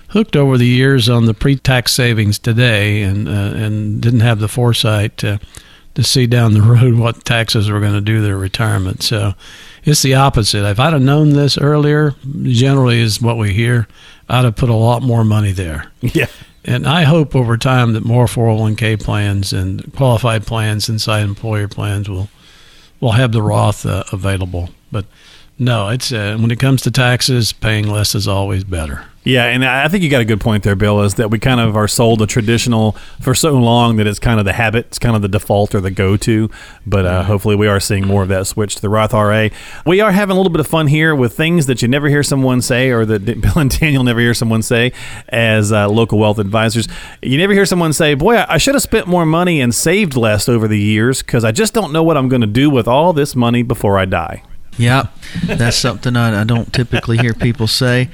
hooked 0.08 0.36
over 0.36 0.58
the 0.58 0.66
years 0.66 1.08
on 1.08 1.24
the 1.24 1.34
pre-tax 1.34 1.94
savings 1.94 2.38
today 2.38 3.02
and 3.02 3.26
uh, 3.28 3.30
and 3.30 4.00
didn't 4.00 4.20
have 4.20 4.40
the 4.40 4.48
foresight 4.48 5.16
to 5.18 5.38
to 5.98 6.04
see 6.04 6.28
down 6.28 6.54
the 6.54 6.62
road 6.76 6.94
what 6.94 7.24
taxes 7.24 7.68
were 7.68 7.80
going 7.80 7.92
to 7.92 8.00
do 8.00 8.22
their 8.22 8.38
retirement. 8.38 9.02
So 9.02 9.34
it's 9.82 10.00
the 10.02 10.14
opposite. 10.14 10.64
If 10.64 10.78
I'd 10.78 10.92
have 10.92 11.02
known 11.02 11.30
this 11.30 11.58
earlier, 11.58 12.14
generally 12.42 13.00
is 13.00 13.20
what 13.20 13.36
we 13.36 13.52
hear 13.52 13.88
I'd 14.28 14.44
have 14.44 14.54
put 14.54 14.68
a 14.68 14.74
lot 14.74 15.02
more 15.02 15.24
money 15.24 15.52
there. 15.52 15.90
Yeah. 16.00 16.26
And 16.64 16.86
I 16.86 17.04
hope 17.04 17.34
over 17.34 17.56
time 17.56 17.94
that 17.94 18.04
more 18.04 18.26
401k 18.26 19.02
plans 19.02 19.52
and 19.54 19.90
qualified 19.94 20.46
plans 20.46 20.88
inside 20.88 21.22
employer 21.22 21.66
plans 21.66 22.08
will 22.08 22.28
will 23.00 23.12
have 23.12 23.32
the 23.32 23.42
Roth 23.42 23.86
uh, 23.86 24.04
available. 24.12 24.68
But 24.92 25.06
No, 25.58 25.88
it's 25.88 26.12
uh, 26.12 26.36
when 26.38 26.50
it 26.50 26.60
comes 26.60 26.82
to 26.82 26.90
taxes, 26.90 27.52
paying 27.52 27.88
less 27.88 28.14
is 28.14 28.28
always 28.28 28.64
better. 28.64 29.06
Yeah, 29.28 29.44
and 29.44 29.62
I 29.62 29.88
think 29.88 30.02
you 30.02 30.08
got 30.08 30.22
a 30.22 30.24
good 30.24 30.40
point 30.40 30.62
there, 30.62 30.74
Bill. 30.74 31.02
Is 31.02 31.16
that 31.16 31.30
we 31.30 31.38
kind 31.38 31.60
of 31.60 31.76
are 31.76 31.86
sold 31.86 32.20
the 32.20 32.26
traditional 32.26 32.92
for 33.20 33.34
so 33.34 33.52
long 33.52 33.96
that 33.96 34.06
it's 34.06 34.18
kind 34.18 34.38
of 34.38 34.46
the 34.46 34.54
habit, 34.54 34.86
it's 34.86 34.98
kind 34.98 35.14
of 35.14 35.20
the 35.20 35.28
default 35.28 35.74
or 35.74 35.82
the 35.82 35.90
go-to. 35.90 36.48
But 36.86 37.04
uh, 37.04 37.24
hopefully, 37.24 37.54
we 37.54 37.66
are 37.68 37.78
seeing 37.78 38.06
more 38.06 38.22
of 38.22 38.30
that 38.30 38.46
switch 38.46 38.76
to 38.76 38.80
the 38.80 38.88
Roth 38.88 39.12
IRA. 39.12 39.50
We 39.84 40.00
are 40.00 40.12
having 40.12 40.32
a 40.32 40.36
little 40.38 40.50
bit 40.50 40.60
of 40.60 40.66
fun 40.66 40.86
here 40.86 41.14
with 41.14 41.36
things 41.36 41.66
that 41.66 41.82
you 41.82 41.88
never 41.88 42.08
hear 42.08 42.22
someone 42.22 42.62
say, 42.62 42.88
or 42.88 43.04
that 43.04 43.24
Bill 43.42 43.58
and 43.58 43.78
Daniel 43.78 44.02
never 44.02 44.18
hear 44.18 44.32
someone 44.32 44.62
say 44.62 44.94
as 45.28 45.72
uh, 45.72 45.90
local 45.90 46.18
wealth 46.18 46.38
advisors. 46.38 46.88
You 47.20 47.36
never 47.36 47.52
hear 47.52 47.66
someone 47.66 47.92
say, 47.92 48.14
"Boy, 48.14 48.42
I, 48.48 48.56
should 48.56 48.76
have 48.76 48.82
spent 48.82 49.06
more 49.06 49.26
money 49.26 49.60
and 49.60 49.74
saved 49.74 50.16
less 50.16 50.48
over 50.48 50.66
the 50.66 50.80
years 50.80 51.22
because 51.22 51.44
I 51.44 51.52
just 51.52 51.74
don't 51.74 51.92
know 51.92 52.02
what 52.02 52.16
I'm 52.16 52.30
going 52.30 52.40
to 52.40 52.46
do 52.46 52.70
with 52.70 52.88
all 52.88 53.12
this 53.12 53.36
money 53.36 53.62
before 53.62 53.98
I 53.98 54.06
die." 54.06 54.42
Yeah, 54.78 55.08
that's 55.44 55.76
something 55.76 56.16
I, 56.16 56.40
I 56.40 56.44
don't 56.44 56.72
typically 56.72 57.18
hear 57.18 57.34
people 57.34 57.66
say. 57.66 58.08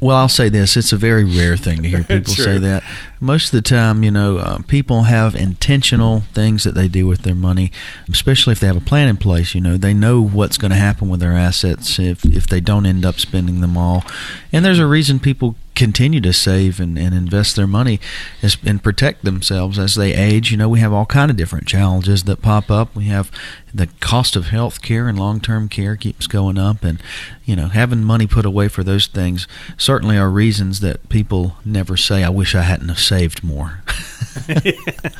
Well, 0.00 0.16
I'll 0.16 0.28
say 0.28 0.48
this: 0.48 0.76
it's 0.76 0.92
a 0.92 0.96
very 0.96 1.24
rare 1.24 1.56
thing 1.56 1.82
to 1.82 1.88
hear 1.88 2.04
people 2.08 2.32
say 2.32 2.58
that. 2.58 2.82
Most 3.20 3.46
of 3.46 3.50
the 3.52 3.68
time, 3.68 4.02
you 4.02 4.10
know, 4.10 4.38
uh, 4.38 4.58
people 4.66 5.02
have 5.02 5.34
intentional 5.34 6.20
things 6.32 6.64
that 6.64 6.74
they 6.74 6.88
do 6.88 7.06
with 7.06 7.22
their 7.22 7.34
money, 7.34 7.70
especially 8.08 8.52
if 8.52 8.60
they 8.60 8.66
have 8.66 8.78
a 8.78 8.80
plan 8.80 9.08
in 9.08 9.18
place. 9.18 9.54
You 9.54 9.60
know, 9.60 9.76
they 9.76 9.92
know 9.92 10.22
what's 10.22 10.56
going 10.56 10.70
to 10.70 10.76
happen 10.76 11.08
with 11.10 11.20
their 11.20 11.34
assets 11.34 11.98
if 11.98 12.24
if 12.24 12.46
they 12.46 12.60
don't 12.60 12.86
end 12.86 13.04
up 13.04 13.20
spending 13.20 13.60
them 13.60 13.76
all, 13.76 14.04
and 14.52 14.64
there's 14.64 14.78
a 14.78 14.86
reason 14.86 15.20
people 15.20 15.54
continue 15.80 16.20
to 16.20 16.30
save 16.30 16.78
and, 16.78 16.98
and 16.98 17.14
invest 17.14 17.56
their 17.56 17.66
money 17.66 17.98
as, 18.42 18.58
and 18.66 18.82
protect 18.82 19.24
themselves 19.24 19.78
as 19.78 19.94
they 19.94 20.12
age. 20.12 20.50
You 20.50 20.58
know, 20.58 20.68
we 20.68 20.80
have 20.80 20.92
all 20.92 21.06
kind 21.06 21.30
of 21.30 21.38
different 21.38 21.66
challenges 21.66 22.24
that 22.24 22.42
pop 22.42 22.70
up. 22.70 22.94
We 22.94 23.04
have 23.04 23.30
the 23.72 23.86
cost 24.00 24.36
of 24.36 24.48
health 24.48 24.82
care 24.82 25.08
and 25.08 25.18
long 25.18 25.40
term 25.40 25.70
care 25.70 25.96
keeps 25.96 26.26
going 26.26 26.58
up, 26.58 26.84
and 26.84 27.02
you 27.44 27.56
know, 27.56 27.68
having 27.68 28.04
money 28.04 28.26
put 28.26 28.44
away 28.44 28.68
for 28.68 28.84
those 28.84 29.06
things 29.06 29.46
certainly 29.78 30.18
are 30.18 30.28
reasons 30.28 30.80
that 30.80 31.08
people 31.08 31.56
never 31.64 31.96
say, 31.96 32.22
"I 32.22 32.28
wish 32.28 32.54
I 32.54 32.62
hadn't 32.62 32.88
have 32.88 32.98
saved 32.98 33.42
more." 33.42 33.82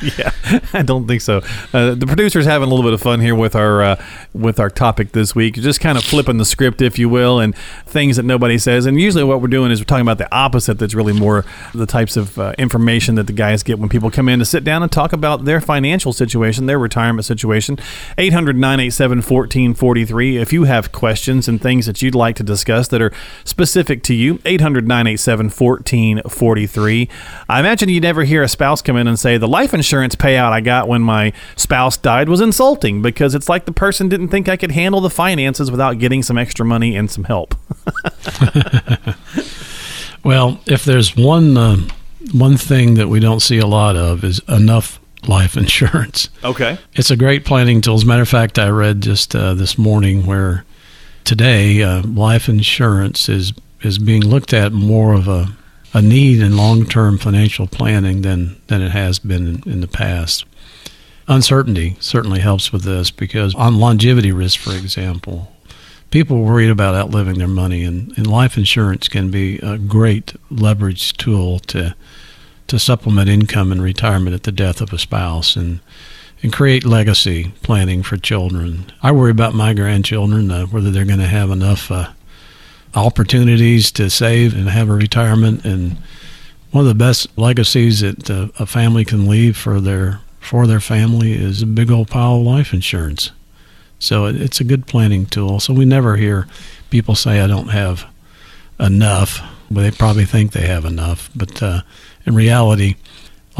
yeah, 0.01 0.31
I 0.73 0.83
don't 0.83 1.07
think 1.07 1.21
so. 1.21 1.41
Uh, 1.73 1.95
the 1.95 2.05
producer's 2.05 2.45
having 2.45 2.67
a 2.67 2.69
little 2.69 2.85
bit 2.85 2.93
of 2.93 3.01
fun 3.01 3.19
here 3.19 3.35
with 3.35 3.55
our 3.55 3.81
uh, 3.81 4.03
with 4.33 4.59
our 4.59 4.69
topic 4.69 5.13
this 5.13 5.33
week, 5.33 5.55
just 5.55 5.79
kind 5.79 5.97
of 5.97 6.03
flipping 6.03 6.37
the 6.37 6.45
script, 6.45 6.81
if 6.81 6.99
you 6.99 7.09
will, 7.09 7.39
and 7.39 7.55
things 7.85 8.17
that 8.17 8.23
nobody 8.23 8.57
says. 8.57 8.85
And 8.85 8.99
usually, 8.99 9.23
what 9.23 9.41
we're 9.41 9.47
doing 9.47 9.71
is 9.71 9.79
we're 9.79 9.85
talking 9.85 10.01
about 10.01 10.17
the 10.17 10.33
opposite. 10.33 10.50
That's 10.51 10.93
really 10.93 11.13
more 11.13 11.45
the 11.73 11.85
types 11.85 12.17
of 12.17 12.37
uh, 12.37 12.53
information 12.57 13.15
that 13.15 13.27
the 13.27 13.33
guys 13.33 13.63
get 13.63 13.79
when 13.79 13.89
people 13.89 14.11
come 14.11 14.27
in 14.29 14.39
to 14.39 14.45
sit 14.45 14.63
down 14.63 14.83
and 14.83 14.91
talk 14.91 15.13
about 15.13 15.45
their 15.45 15.61
financial 15.61 16.13
situation, 16.13 16.65
their 16.65 16.79
retirement 16.79 17.25
situation. 17.25 17.77
800 18.17 18.55
987 18.55 19.17
1443. 19.17 20.37
If 20.37 20.53
you 20.53 20.65
have 20.65 20.91
questions 20.91 21.47
and 21.47 21.61
things 21.61 21.85
that 21.85 22.01
you'd 22.01 22.15
like 22.15 22.35
to 22.35 22.43
discuss 22.43 22.87
that 22.89 23.01
are 23.01 23.11
specific 23.43 24.03
to 24.03 24.13
you, 24.13 24.39
800 24.45 24.87
987 24.87 25.45
1443. 25.45 27.09
I 27.49 27.59
imagine 27.59 27.89
you 27.89 28.01
never 28.01 28.23
hear 28.23 28.43
a 28.43 28.47
spouse 28.47 28.81
come 28.81 28.97
in 28.97 29.07
and 29.07 29.17
say, 29.17 29.37
The 29.37 29.47
life 29.47 29.73
insurance 29.73 30.15
payout 30.15 30.51
I 30.51 30.61
got 30.61 30.87
when 30.87 31.01
my 31.01 31.33
spouse 31.55 31.97
died 31.97 32.29
was 32.29 32.41
insulting 32.41 33.01
because 33.01 33.35
it's 33.35 33.49
like 33.49 33.65
the 33.65 33.71
person 33.71 34.09
didn't 34.09 34.29
think 34.29 34.49
I 34.49 34.57
could 34.57 34.71
handle 34.71 35.01
the 35.01 35.09
finances 35.09 35.71
without 35.71 35.99
getting 35.99 36.23
some 36.23 36.37
extra 36.37 36.65
money 36.65 36.95
and 36.95 37.09
some 37.09 37.23
help. 37.25 37.55
Well, 40.23 40.59
if 40.67 40.85
there's 40.85 41.15
one 41.15 41.57
uh, 41.57 41.77
one 42.31 42.57
thing 42.57 42.95
that 42.95 43.07
we 43.07 43.19
don't 43.19 43.39
see 43.39 43.57
a 43.57 43.65
lot 43.65 43.95
of 43.95 44.23
is 44.23 44.39
enough 44.47 44.99
life 45.27 45.57
insurance. 45.57 46.29
Okay. 46.43 46.77
It's 46.93 47.11
a 47.11 47.17
great 47.17 47.45
planning 47.45 47.81
tool. 47.81 47.95
As 47.95 48.03
a 48.03 48.05
matter 48.05 48.21
of 48.21 48.29
fact, 48.29 48.59
I 48.59 48.69
read 48.69 49.01
just 49.01 49.35
uh, 49.35 49.53
this 49.53 49.77
morning 49.77 50.25
where 50.25 50.65
today 51.23 51.81
uh, 51.81 52.03
life 52.03 52.49
insurance 52.49 53.29
is 53.29 53.53
is 53.81 53.97
being 53.97 54.23
looked 54.23 54.53
at 54.53 54.71
more 54.71 55.13
of 55.13 55.27
a 55.27 55.55
a 55.93 56.01
need 56.01 56.41
in 56.41 56.55
long 56.55 56.85
term 56.85 57.17
financial 57.17 57.67
planning 57.67 58.21
than 58.21 58.61
than 58.67 58.81
it 58.81 58.91
has 58.91 59.19
been 59.19 59.47
in, 59.47 59.71
in 59.71 59.81
the 59.81 59.87
past. 59.87 60.45
Uncertainty 61.27 61.95
certainly 61.99 62.39
helps 62.39 62.73
with 62.73 62.83
this 62.83 63.11
because 63.11 63.55
on 63.55 63.77
longevity 63.77 64.31
risk, 64.31 64.59
for 64.59 64.73
example, 64.73 65.50
people 66.11 66.43
worried 66.43 66.69
about 66.69 66.93
outliving 66.93 67.39
their 67.39 67.47
money, 67.47 67.83
and, 67.83 68.15
and 68.17 68.27
life 68.27 68.57
insurance 68.57 69.07
can 69.07 69.31
be 69.31 69.57
a 69.59 69.77
great 69.77 70.35
leverage 70.51 71.13
tool 71.13 71.59
to 71.59 71.95
to 72.67 72.79
supplement 72.79 73.27
income 73.27 73.69
in 73.71 73.81
retirement 73.81 74.33
at 74.33 74.43
the 74.43 74.51
death 74.51 74.79
of 74.79 74.93
a 74.93 74.97
spouse 74.97 75.55
and 75.55 75.79
and 76.43 76.53
create 76.53 76.85
legacy 76.85 77.53
planning 77.61 78.01
for 78.01 78.17
children. 78.17 78.91
I 79.03 79.11
worry 79.11 79.31
about 79.31 79.53
my 79.53 79.73
grandchildren 79.73 80.51
uh, 80.51 80.65
whether 80.65 80.91
they're 80.91 81.05
going 81.05 81.19
to 81.19 81.27
have 81.27 81.51
enough 81.51 81.91
uh, 81.91 82.11
opportunities 82.95 83.91
to 83.93 84.09
save 84.09 84.53
and 84.55 84.69
have 84.69 84.89
a 84.89 84.93
retirement. 84.93 85.65
And 85.65 85.97
one 86.71 86.83
of 86.83 86.87
the 86.87 86.95
best 86.95 87.37
legacies 87.37 87.99
that 88.01 88.29
uh, 88.29 88.47
a 88.59 88.65
family 88.65 89.05
can 89.05 89.27
leave 89.27 89.57
for 89.57 89.79
their 89.79 90.21
for 90.39 90.65
their 90.65 90.79
family 90.79 91.33
is 91.33 91.61
a 91.61 91.67
big 91.67 91.91
old 91.91 92.09
pile 92.09 92.37
of 92.37 92.41
life 92.41 92.73
insurance. 92.73 93.31
So 94.01 94.25
it, 94.25 94.35
it's 94.35 94.59
a 94.59 94.65
good 94.65 94.87
planning 94.87 95.27
tool. 95.27 95.59
So 95.61 95.73
we 95.73 95.85
never 95.85 96.17
hear 96.17 96.47
people 96.89 97.15
say, 97.15 97.39
"I 97.39 97.47
don't 97.47 97.69
have 97.69 98.05
enough," 98.79 99.39
but 99.69 99.81
they 99.81 99.91
probably 99.91 100.25
think 100.25 100.51
they 100.51 100.67
have 100.67 100.83
enough. 100.83 101.29
But 101.35 101.61
uh, 101.63 101.81
in 102.25 102.35
reality, 102.35 102.95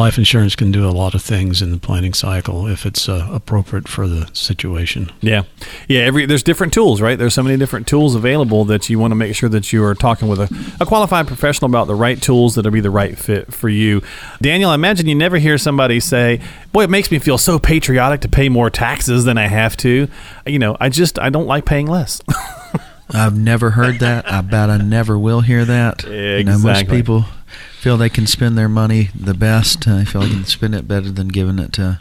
life 0.01 0.17
insurance 0.17 0.55
can 0.55 0.71
do 0.71 0.87
a 0.87 0.89
lot 0.89 1.13
of 1.13 1.21
things 1.21 1.61
in 1.61 1.69
the 1.69 1.77
planning 1.77 2.11
cycle 2.11 2.65
if 2.65 2.87
it's 2.87 3.07
uh, 3.07 3.29
appropriate 3.31 3.87
for 3.87 4.07
the 4.07 4.27
situation. 4.33 5.11
Yeah, 5.21 5.43
yeah. 5.87 6.01
Every 6.01 6.25
there's 6.25 6.41
different 6.41 6.73
tools, 6.73 7.01
right? 7.01 7.19
There's 7.19 7.35
so 7.35 7.43
many 7.43 7.55
different 7.55 7.85
tools 7.85 8.15
available 8.15 8.65
that 8.65 8.89
you 8.89 8.97
want 8.97 9.11
to 9.11 9.15
make 9.15 9.35
sure 9.35 9.47
that 9.49 9.71
you 9.71 9.83
are 9.83 9.93
talking 9.93 10.27
with 10.27 10.39
a, 10.39 10.73
a 10.81 10.87
qualified 10.87 11.27
professional 11.27 11.69
about 11.69 11.85
the 11.85 11.93
right 11.93 12.19
tools 12.19 12.55
that'll 12.55 12.71
be 12.71 12.79
the 12.79 12.89
right 12.89 13.15
fit 13.15 13.53
for 13.53 13.69
you. 13.69 14.01
Daniel, 14.41 14.71
I 14.71 14.75
imagine 14.75 15.07
you 15.07 15.13
never 15.13 15.37
hear 15.37 15.59
somebody 15.59 15.99
say, 15.99 16.41
"Boy, 16.71 16.85
it 16.85 16.89
makes 16.89 17.11
me 17.11 17.19
feel 17.19 17.37
so 17.37 17.59
patriotic 17.59 18.21
to 18.21 18.27
pay 18.27 18.49
more 18.49 18.71
taxes 18.71 19.25
than 19.25 19.37
I 19.37 19.47
have 19.47 19.77
to." 19.77 20.07
You 20.47 20.57
know, 20.57 20.77
I 20.79 20.89
just 20.89 21.19
I 21.19 21.29
don't 21.29 21.45
like 21.45 21.65
paying 21.65 21.85
less. 21.85 22.21
I've 23.13 23.37
never 23.37 23.71
heard 23.71 23.99
that. 23.99 24.31
I 24.31 24.41
bet 24.41 24.69
I 24.71 24.77
never 24.77 25.19
will 25.19 25.41
hear 25.41 25.63
that. 25.65 26.03
You 26.05 26.43
know, 26.45 26.57
most 26.57 26.87
people 26.87 27.25
feel 27.81 27.97
they 27.97 28.09
can 28.09 28.27
spend 28.27 28.55
their 28.55 28.69
money 28.69 29.09
the 29.15 29.33
best. 29.33 29.87
I 29.87 30.05
feel 30.05 30.21
they 30.21 30.29
can 30.29 30.45
spend 30.45 30.75
it 30.75 30.87
better 30.87 31.09
than 31.11 31.29
giving 31.29 31.57
it 31.57 31.73
to 31.73 31.99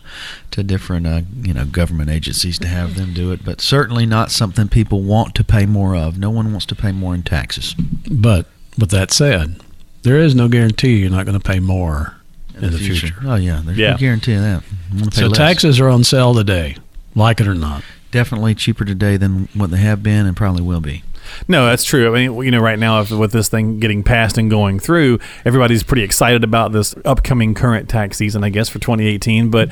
to 0.50 0.62
different 0.62 1.06
uh, 1.06 1.22
you 1.42 1.54
know 1.54 1.64
government 1.64 2.10
agencies 2.10 2.58
to 2.58 2.68
have 2.68 2.96
them 2.96 3.14
do 3.14 3.32
it. 3.32 3.44
But 3.44 3.60
certainly 3.62 4.04
not 4.06 4.30
something 4.30 4.68
people 4.68 5.00
want 5.02 5.34
to 5.36 5.44
pay 5.44 5.64
more 5.66 5.96
of. 5.96 6.18
No 6.18 6.28
one 6.30 6.50
wants 6.52 6.66
to 6.66 6.74
pay 6.76 6.92
more 6.92 7.14
in 7.14 7.22
taxes. 7.22 7.74
But 8.10 8.44
with 8.78 8.90
that 8.90 9.10
said, 9.10 9.56
there 10.02 10.18
is 10.18 10.34
no 10.34 10.48
guarantee 10.48 10.96
you're 10.98 11.10
not 11.10 11.24
going 11.26 11.38
to 11.40 11.44
pay 11.48 11.60
more 11.60 12.14
in, 12.60 12.72
the 12.72 12.78
future. 12.78 13.14
Oh 13.24 13.36
yeah, 13.36 13.62
there's 13.64 13.78
Yeah. 13.78 13.92
no 13.92 13.96
guarantee 13.96 14.34
of 14.34 14.42
that. 14.42 14.62
You 14.92 14.98
wanna 14.98 15.10
pay 15.12 15.20
So 15.22 15.26
less. 15.28 15.38
taxes 15.38 15.80
are 15.80 15.88
on 15.88 16.04
sale 16.04 16.34
today, 16.34 16.76
like 17.14 17.40
it 17.40 17.46
or 17.46 17.54
not. 17.54 17.82
definitely 18.10 18.54
cheaper 18.54 18.84
today 18.84 19.16
than 19.16 19.48
what 19.54 19.70
they 19.70 19.78
have 19.78 20.02
been 20.02 20.26
and 20.26 20.36
probably 20.36 20.62
will 20.62 20.80
be. 20.80 21.02
No, 21.46 21.66
that's 21.66 21.84
true. 21.84 22.10
I 22.10 22.26
mean, 22.28 22.42
you 22.44 22.50
know, 22.50 22.60
right 22.60 22.78
now 22.78 23.04
with 23.04 23.32
this 23.32 23.48
thing 23.48 23.78
getting 23.78 24.02
passed 24.02 24.36
and 24.38 24.50
going 24.50 24.80
through, 24.80 25.20
everybody's 25.44 25.82
pretty 25.82 26.02
excited 26.02 26.42
about 26.42 26.72
this 26.72 26.94
upcoming 27.04 27.54
current 27.54 27.88
tax 27.88 28.16
season, 28.16 28.42
I 28.42 28.48
guess, 28.50 28.68
for 28.68 28.78
2018. 28.78 29.50
But 29.50 29.70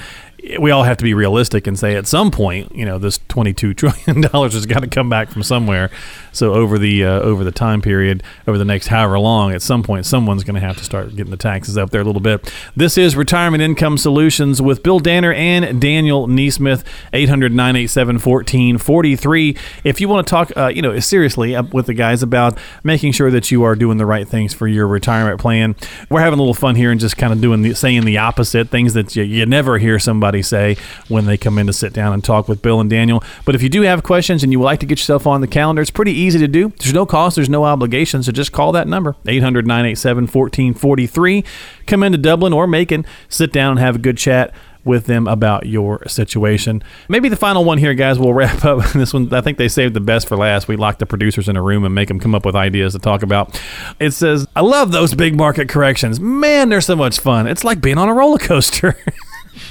we 0.61 0.71
all 0.71 0.85
have 0.85 0.97
to 0.97 1.05
be 1.05 1.15
realistic 1.15 1.67
and 1.67 1.79
say 1.79 1.97
at 1.97 2.07
some 2.07 2.31
point, 2.31 2.75
you 2.75 2.85
know, 2.85 2.99
this 2.99 3.19
22 3.29 3.75
trillion 3.75 4.21
dollars 4.21 4.55
has 4.55 4.67
got 4.67 4.81
to 4.81 4.87
come 4.87 5.11
back 5.11 5.31
from 5.31 5.43
somewhere. 5.43 5.91
So 6.33 6.55
over 6.55 6.79
the 6.79 7.05
uh, 7.05 7.21
over 7.21 7.43
the 7.43 7.51
time 7.51 7.83
period, 7.83 8.23
over 8.47 8.57
the 8.57 8.65
next 8.65 8.87
however 8.87 9.19
long, 9.19 9.53
at 9.53 9.63
some 9.63 9.83
point, 9.83 10.07
someone's 10.07 10.45
going 10.45 10.55
to 10.55 10.61
have 10.61 10.77
to 10.77 10.85
start 10.85 11.17
getting 11.17 11.33
the 11.33 11.37
taxes 11.37 11.77
up 11.77 11.91
there 11.91 12.01
a 12.01 12.05
little 12.05 12.21
bit. 12.21 12.53
This 12.77 12.97
is 12.97 13.17
Retirement 13.17 13.63
Income 13.63 13.99
Solutions 13.99 14.63
with 14.63 14.83
Bill 14.83 15.01
Danner 15.01 15.33
and 15.33 15.81
Daniel 15.81 16.29
Neesmith. 16.29 16.85
800 17.13 17.53
987 17.53 18.15
1443. 18.17 19.57
If 19.83 20.01
you 20.01 20.09
want 20.09 20.27
to 20.27 20.31
talk, 20.31 20.57
uh, 20.57 20.69
you 20.69 20.83
know, 20.83 20.99
seriously 21.01 21.61
with 21.73 21.87
the 21.87 21.95
guys 21.95 22.23
about 22.23 22.59
making 22.85 23.13
sure 23.13 23.31
that 23.31 23.51
you 23.51 23.65
are 23.65 23.75
doing 23.75 23.99
the 23.99 24.07
right 24.07 24.29
things 24.29 24.55
for 24.55 24.69
your 24.69 24.87
retirement 24.87 25.41
plan, 25.41 25.75
we're 26.11 26.21
having 26.21 26.39
a 26.39 26.43
little 26.43 26.55
fun 26.55 26.77
here 26.77 26.93
and 26.93 27.01
just 27.01 27.17
kind 27.17 27.33
of 27.33 27.41
doing 27.41 27.63
the 27.63 27.75
saying 27.75 28.05
the 28.05 28.19
opposite 28.19 28.69
things 28.69 28.95
that 28.95 29.17
you, 29.17 29.25
you 29.25 29.45
never 29.45 29.79
hear 29.79 29.99
somebody 29.99 30.28
say 30.43 30.77
when 31.09 31.27
they 31.27 31.37
come 31.37 31.59
in 31.59 31.67
to 31.67 31.73
sit 31.73 31.93
down 31.93 32.13
and 32.13 32.23
talk 32.23 32.49
with 32.49 32.63
Bill 32.63 32.81
and 32.81 32.89
Daniel. 32.89 33.23
But 33.45 33.55
if 33.55 33.63
you 33.63 33.69
do 33.69 33.83
have 33.83 34.03
questions 34.03 34.43
and 34.43 34.53
you 34.53 34.59
would 34.59 34.65
like 34.65 34.81
to 34.81 34.87
get 34.87 34.99
yourself 34.99 35.27
on 35.27 35.41
the 35.41 35.47
calendar, 35.47 35.83
it's 35.83 35.91
pretty 35.91 36.13
easy 36.13 36.39
to 36.39 36.49
do. 36.49 36.73
There's 36.79 36.95
no 36.95 37.07
cost, 37.07 37.37
there's 37.37 37.49
no 37.49 37.65
obligation. 37.65 38.23
So 38.23 38.33
just 38.33 38.53
call 38.53 38.73
that 38.73 38.87
number 38.89 39.17
800 39.27 39.67
987 39.67 40.25
1443. 40.25 41.45
Come 41.87 42.03
into 42.03 42.19
Dublin 42.19 42.53
or 42.53 42.67
Macon, 42.67 43.07
sit 43.29 43.53
down 43.53 43.73
and 43.73 43.81
have 43.81 43.97
a 43.97 43.99
good 43.99 44.19
chat 44.19 44.55
with 44.89 45.05
them 45.07 45.29
about 45.29 45.67
your 45.67 46.07
situation. 46.09 46.83
Maybe 47.09 47.29
the 47.29 47.37
final 47.37 47.65
one 47.65 47.79
here, 47.79 47.95
guys. 47.95 48.19
We'll 48.19 48.33
wrap 48.33 48.65
up 48.65 48.85
this 48.93 49.13
one. 49.13 49.33
I 49.33 49.41
think 49.41 49.59
they 49.59 49.69
saved 49.69 49.95
the 49.95 50.01
best 50.01 50.27
for 50.27 50.37
last. 50.37 50.67
We 50.67 50.77
lock 50.77 50.99
the 50.99 51.07
producers 51.07 51.49
in 51.49 51.57
a 51.57 51.63
room 51.63 51.85
and 51.85 51.95
make 51.95 52.09
them 52.09 52.19
come 52.19 52.35
up 52.35 52.45
with 52.45 52.57
ideas 52.57 52.95
to 52.95 52.99
talk 52.99 53.23
about. 53.23 53.61
It 54.01 54.13
says, 54.13 54.47
"I 54.57 54.63
love 54.63 54.91
those 54.91 55.15
big 55.15 55.37
market 55.37 55.69
corrections. 55.69 56.19
Man, 56.19 56.69
they're 56.71 56.81
so 56.81 56.97
much 56.97 57.21
fun. 57.21 57.47
It's 57.47 57.65
like 57.65 57.81
being 57.81 57.99
on 57.99 58.09
a 58.09 58.15
roller 58.15 58.39
coaster." 58.39 58.97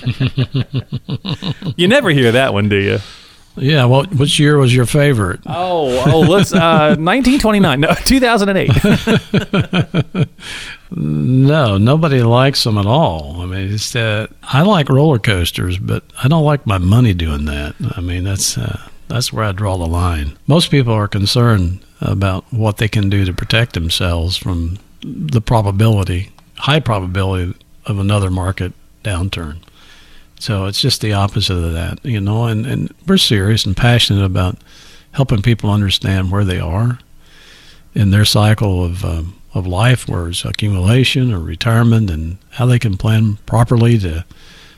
you 1.76 1.88
never 1.88 2.10
hear 2.10 2.32
that 2.32 2.54
one, 2.54 2.70
do 2.70 2.78
you? 2.78 3.00
Yeah. 3.56 3.86
What 3.86 4.14
which 4.14 4.40
year 4.40 4.58
was 4.58 4.76
your 4.76 4.86
favorite? 4.86 5.40
Oh, 5.46 6.04
oh, 6.12 6.20
let's 6.22 6.54
uh 6.54 6.96
1929. 7.00 7.80
No, 7.80 7.94
2008. 7.94 10.28
No, 10.90 11.78
nobody 11.78 12.22
likes 12.22 12.64
them 12.64 12.78
at 12.78 12.86
all. 12.86 13.42
I 13.42 13.46
mean, 13.46 13.74
it's 13.74 13.96
uh, 13.96 14.28
I 14.44 14.62
like 14.62 14.88
roller 14.88 15.20
coasters, 15.20 15.78
but 15.78 16.04
I 16.24 16.30
don't 16.30 16.46
like 16.46 16.66
my 16.66 16.78
money 16.78 17.14
doing 17.14 17.46
that. 17.46 17.76
I 17.98 18.02
mean, 18.02 18.24
that's 18.24 18.58
uh, 18.58 18.88
that's 19.10 19.34
where 19.34 19.44
I 19.44 19.52
draw 19.52 19.78
the 19.78 19.86
line. 19.86 20.38
Most 20.48 20.72
people 20.72 20.94
are 20.94 21.08
concerned 21.08 21.80
about 22.00 22.46
what 22.54 22.78
they 22.78 22.88
can 22.88 23.10
do 23.10 23.26
to 23.26 23.34
protect 23.34 23.74
themselves 23.74 24.38
from 24.38 24.78
the 25.02 25.42
probability, 25.42 26.32
high 26.56 26.80
probability 26.80 27.54
of 27.86 28.00
another 28.00 28.32
market 28.32 28.72
downturn. 29.04 29.58
So 30.40 30.66
it's 30.66 30.82
just 30.82 31.02
the 31.02 31.14
opposite 31.14 31.56
of 31.58 31.74
that, 31.74 32.04
you 32.04 32.22
know. 32.22 32.46
And, 32.46 32.66
and 32.66 32.94
we're 33.08 33.18
serious 33.18 33.66
and 33.66 33.76
passionate 33.76 34.24
about 34.24 34.58
helping 35.12 35.42
people 35.42 35.72
understand 35.72 36.32
where 36.32 36.46
they 36.46 36.60
are 36.60 37.00
in 37.96 38.12
their 38.12 38.26
cycle 38.26 38.84
of 38.84 39.04
um, 39.04 39.36
of 39.54 39.66
life, 39.66 40.08
where 40.08 40.28
it's 40.28 40.46
accumulation 40.46 41.34
or 41.34 41.40
retirement, 41.40 42.10
and 42.10 42.38
how 42.52 42.66
they 42.66 42.80
can 42.80 42.98
plan 42.98 43.38
properly 43.46 43.98
to 44.00 44.26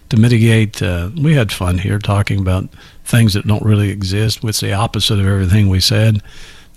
to 0.10 0.18
mitigate. 0.18 0.82
Uh, 0.82 1.10
we 1.22 1.36
had 1.36 1.52
fun 1.52 1.78
here 1.78 2.00
talking 2.00 2.40
about 2.40 2.70
things 3.04 3.34
that 3.34 3.48
don't 3.48 3.64
really 3.64 3.90
exist. 3.90 4.44
It's 4.44 4.62
the 4.62 4.74
opposite 4.74 5.20
of 5.20 5.28
everything 5.28 5.68
we 5.68 5.80
said. 5.80 6.22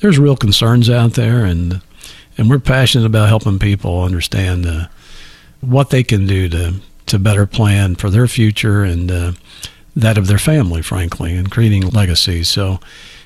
There's 0.01 0.19
real 0.19 0.37
concerns 0.37 0.91
out 0.91 1.15
there, 1.15 1.45
and 1.45 1.81
and 2.37 2.51
we're 2.51 2.59
passionate 2.59 3.07
about 3.07 3.29
helping 3.29 3.59
people 3.59 4.03
understand 4.03 4.67
uh, 4.67 4.89
what 5.61 5.91
they 5.91 6.03
can 6.03 6.27
do 6.27 6.49
to 6.49 6.75
to 7.13 7.19
better 7.19 7.47
plan 7.47 7.95
for 7.95 8.11
their 8.11 8.27
future 8.27 8.83
and 8.83 9.11
uh, 9.11 9.33
that 9.95 10.17
of 10.17 10.27
their 10.27 10.39
family, 10.39 10.81
frankly, 10.83 11.37
and 11.37 11.51
creating 11.51 11.89
legacies. 11.91 12.49
So, 12.49 12.81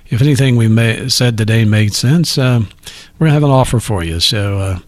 if 0.09 0.20
anything 0.20 0.57
we 0.57 0.68
may, 0.68 1.09
said 1.09 1.39
today 1.39 1.64
made 1.64 1.95
sense, 1.95 2.37
uh, 2.37 2.61
we're 3.18 3.26
going 3.26 3.30
to 3.30 3.34
have 3.34 3.43
an 3.45 3.51
offer 3.51 3.80
for 3.80 4.03
you. 4.03 4.18
So, 4.18 4.59
uh, 4.59 4.78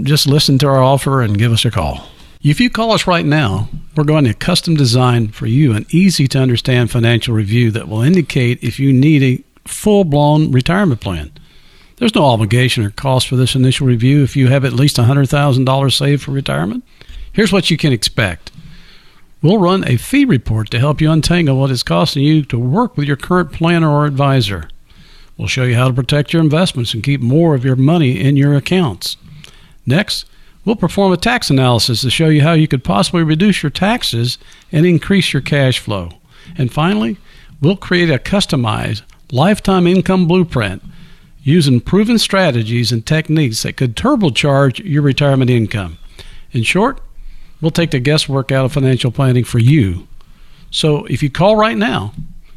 just 0.00 0.28
listen 0.28 0.58
to 0.58 0.68
our 0.68 0.82
offer 0.82 1.22
and 1.22 1.36
give 1.36 1.52
us 1.52 1.64
a 1.64 1.70
call. 1.70 2.06
If 2.40 2.60
you 2.60 2.70
call 2.70 2.92
us 2.92 3.08
right 3.08 3.26
now, 3.26 3.68
we're 3.96 4.04
going 4.04 4.24
to 4.24 4.34
custom 4.34 4.76
design 4.76 5.28
for 5.28 5.46
you 5.46 5.72
an 5.72 5.86
easy 5.90 6.28
to 6.28 6.38
understand 6.38 6.90
financial 6.90 7.34
review 7.34 7.72
that 7.72 7.88
will 7.88 8.02
indicate 8.02 8.62
if 8.62 8.78
you 8.78 8.92
need 8.92 9.22
a 9.24 9.68
full 9.68 10.04
blown 10.04 10.52
retirement 10.52 11.00
plan. 11.00 11.32
There's 11.96 12.14
no 12.14 12.26
obligation 12.26 12.84
or 12.84 12.90
cost 12.90 13.26
for 13.26 13.34
this 13.34 13.56
initial 13.56 13.86
review 13.88 14.22
if 14.22 14.36
you 14.36 14.48
have 14.48 14.64
at 14.64 14.74
least 14.74 14.98
$100,000 14.98 15.92
saved 15.92 16.22
for 16.22 16.30
retirement. 16.30 16.84
Here's 17.36 17.52
what 17.52 17.70
you 17.70 17.76
can 17.76 17.92
expect. 17.92 18.50
We'll 19.42 19.58
run 19.58 19.86
a 19.86 19.98
fee 19.98 20.24
report 20.24 20.70
to 20.70 20.78
help 20.78 21.02
you 21.02 21.10
untangle 21.10 21.60
what 21.60 21.70
it's 21.70 21.82
costing 21.82 22.22
you 22.22 22.42
to 22.46 22.58
work 22.58 22.96
with 22.96 23.06
your 23.06 23.18
current 23.18 23.52
planner 23.52 23.90
or 23.90 24.06
advisor. 24.06 24.70
We'll 25.36 25.46
show 25.46 25.64
you 25.64 25.74
how 25.74 25.88
to 25.88 25.92
protect 25.92 26.32
your 26.32 26.40
investments 26.40 26.94
and 26.94 27.02
keep 27.02 27.20
more 27.20 27.54
of 27.54 27.62
your 27.62 27.76
money 27.76 28.18
in 28.18 28.38
your 28.38 28.54
accounts. 28.54 29.18
Next, 29.84 30.24
we'll 30.64 30.76
perform 30.76 31.12
a 31.12 31.18
tax 31.18 31.50
analysis 31.50 32.00
to 32.00 32.10
show 32.10 32.28
you 32.28 32.40
how 32.40 32.54
you 32.54 32.66
could 32.66 32.82
possibly 32.82 33.22
reduce 33.22 33.62
your 33.62 33.68
taxes 33.68 34.38
and 34.72 34.86
increase 34.86 35.34
your 35.34 35.42
cash 35.42 35.78
flow. 35.78 36.12
And 36.56 36.72
finally, 36.72 37.18
we'll 37.60 37.76
create 37.76 38.08
a 38.08 38.18
customized 38.18 39.02
lifetime 39.30 39.86
income 39.86 40.26
blueprint 40.26 40.82
using 41.42 41.82
proven 41.82 42.18
strategies 42.18 42.92
and 42.92 43.04
techniques 43.04 43.62
that 43.62 43.76
could 43.76 43.94
turbocharge 43.94 44.82
your 44.90 45.02
retirement 45.02 45.50
income. 45.50 45.98
In 46.52 46.62
short, 46.62 47.02
we'll 47.60 47.70
take 47.70 47.90
the 47.90 48.00
guesswork 48.00 48.52
out 48.52 48.64
of 48.64 48.72
financial 48.72 49.10
planning 49.10 49.44
for 49.44 49.58
you. 49.58 50.06
So 50.70 51.04
if 51.06 51.22
you 51.22 51.30
call 51.30 51.56
right 51.56 51.76
now, 51.76 52.12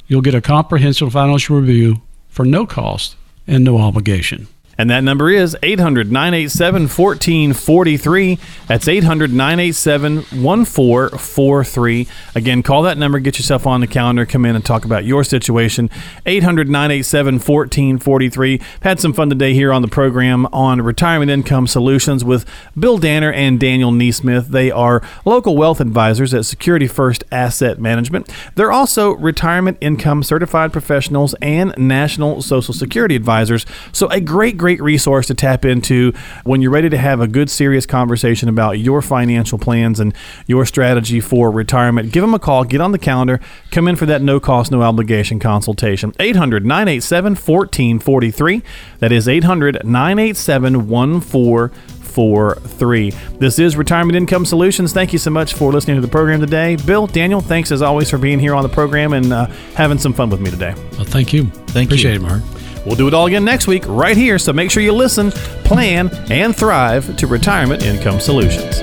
you'll 0.07 0.21
get 0.21 0.35
a 0.35 0.41
comprehensive 0.41 1.13
financial 1.13 1.57
review 1.57 2.01
for 2.27 2.45
no 2.45 2.65
cost 2.65 3.15
and 3.47 3.63
no 3.63 3.77
obligation. 3.77 4.47
And 4.79 4.89
that 4.89 5.03
number 5.03 5.29
is 5.29 5.57
800 5.61 6.09
987 6.09 6.83
1443. 6.83 8.39
That's 8.67 8.87
800 8.87 9.33
987 9.33 10.15
1443. 10.41 12.07
Again, 12.33 12.63
call 12.63 12.83
that 12.83 12.97
number, 12.97 13.19
get 13.19 13.37
yourself 13.37 13.67
on 13.67 13.81
the 13.81 13.87
calendar, 13.87 14.25
come 14.25 14.45
in 14.45 14.55
and 14.55 14.63
talk 14.63 14.85
about 14.85 15.03
your 15.03 15.25
situation. 15.25 15.89
800 16.25 16.69
987 16.69 17.33
1443. 17.35 18.61
Had 18.81 19.01
some 19.01 19.11
fun 19.11 19.29
today 19.29 19.53
here 19.53 19.73
on 19.73 19.81
the 19.81 19.89
program 19.89 20.45
on 20.53 20.81
Retirement 20.81 21.29
Income 21.29 21.67
Solutions 21.67 22.23
with 22.23 22.45
Bill 22.79 22.97
Danner 22.97 23.33
and 23.33 23.59
Daniel 23.59 23.91
Neesmith. 23.91 24.47
They 24.47 24.71
are 24.71 25.03
local 25.25 25.57
wealth 25.57 25.81
advisors 25.81 26.33
at 26.33 26.45
Security 26.45 26.87
First 26.87 27.25
Asset 27.33 27.81
Management. 27.81 28.29
They're 28.55 28.71
also 28.71 29.11
retirement 29.11 29.77
income 29.81 30.23
certified 30.23 30.71
professionals 30.71 31.35
and 31.41 31.73
national 31.77 32.41
Social 32.43 32.73
Security 32.73 33.17
advisors. 33.17 33.65
So, 33.91 34.07
a 34.07 34.21
great, 34.21 34.55
great 34.55 34.68
resource 34.77 35.27
to 35.27 35.33
tap 35.33 35.65
into 35.65 36.13
when 36.43 36.61
you're 36.61 36.71
ready 36.71 36.89
to 36.89 36.97
have 36.97 37.19
a 37.19 37.27
good, 37.27 37.49
serious 37.49 37.85
conversation 37.85 38.49
about 38.49 38.79
your 38.79 39.01
financial 39.01 39.57
plans 39.57 39.99
and 39.99 40.13
your 40.47 40.65
strategy 40.65 41.19
for 41.19 41.51
retirement. 41.51 42.11
Give 42.11 42.21
them 42.21 42.33
a 42.33 42.39
call, 42.39 42.63
get 42.63 42.81
on 42.81 42.91
the 42.91 42.99
calendar, 42.99 43.39
come 43.71 43.87
in 43.87 43.95
for 43.95 44.05
that 44.05 44.21
no 44.21 44.39
cost, 44.39 44.71
no 44.71 44.81
obligation 44.81 45.39
consultation. 45.39 46.13
800 46.19 46.65
987 46.65 47.31
1443. 47.31 48.63
That 48.99 49.11
is 49.11 49.27
800 49.27 49.83
987 49.83 50.87
1443. 50.87 53.11
This 53.39 53.59
is 53.59 53.77
Retirement 53.77 54.15
Income 54.15 54.45
Solutions. 54.45 54.93
Thank 54.93 55.13
you 55.13 55.19
so 55.19 55.31
much 55.31 55.53
for 55.53 55.71
listening 55.71 55.97
to 55.97 56.01
the 56.01 56.07
program 56.07 56.39
today. 56.39 56.75
Bill, 56.75 57.07
Daniel, 57.07 57.41
thanks 57.41 57.71
as 57.71 57.81
always 57.81 58.09
for 58.09 58.17
being 58.17 58.39
here 58.39 58.55
on 58.55 58.63
the 58.63 58.69
program 58.69 59.13
and 59.13 59.31
uh, 59.31 59.45
having 59.75 59.97
some 59.97 60.13
fun 60.13 60.29
with 60.29 60.41
me 60.41 60.51
today. 60.51 60.73
Well, 60.93 61.05
thank 61.05 61.33
you. 61.33 61.45
Thank 61.45 61.89
you. 61.89 61.95
Appreciate 61.95 62.15
it, 62.15 62.21
Mark. 62.21 62.41
We'll 62.85 62.95
do 62.95 63.07
it 63.07 63.13
all 63.13 63.27
again 63.27 63.45
next 63.45 63.67
week, 63.67 63.83
right 63.87 64.17
here. 64.17 64.39
So 64.39 64.53
make 64.53 64.71
sure 64.71 64.81
you 64.81 64.93
listen, 64.93 65.31
plan, 65.63 66.09
and 66.31 66.55
thrive 66.55 67.15
to 67.17 67.27
Retirement 67.27 67.83
Income 67.83 68.19
Solutions. 68.19 68.81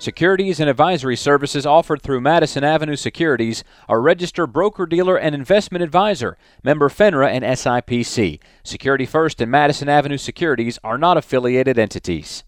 Securities 0.00 0.60
and 0.60 0.70
advisory 0.70 1.14
services 1.14 1.66
offered 1.66 2.00
through 2.00 2.22
Madison 2.22 2.64
Avenue 2.64 2.96
Securities 2.96 3.62
are 3.86 4.00
registered 4.00 4.50
broker 4.50 4.86
dealer 4.86 5.18
and 5.18 5.34
investment 5.34 5.84
advisor, 5.84 6.38
member 6.64 6.88
FINRA 6.88 7.28
and 7.28 7.44
SIPC. 7.44 8.40
Security 8.62 9.04
First 9.04 9.42
and 9.42 9.50
Madison 9.50 9.90
Avenue 9.90 10.16
Securities 10.16 10.78
are 10.82 10.96
not 10.96 11.18
affiliated 11.18 11.78
entities. 11.78 12.44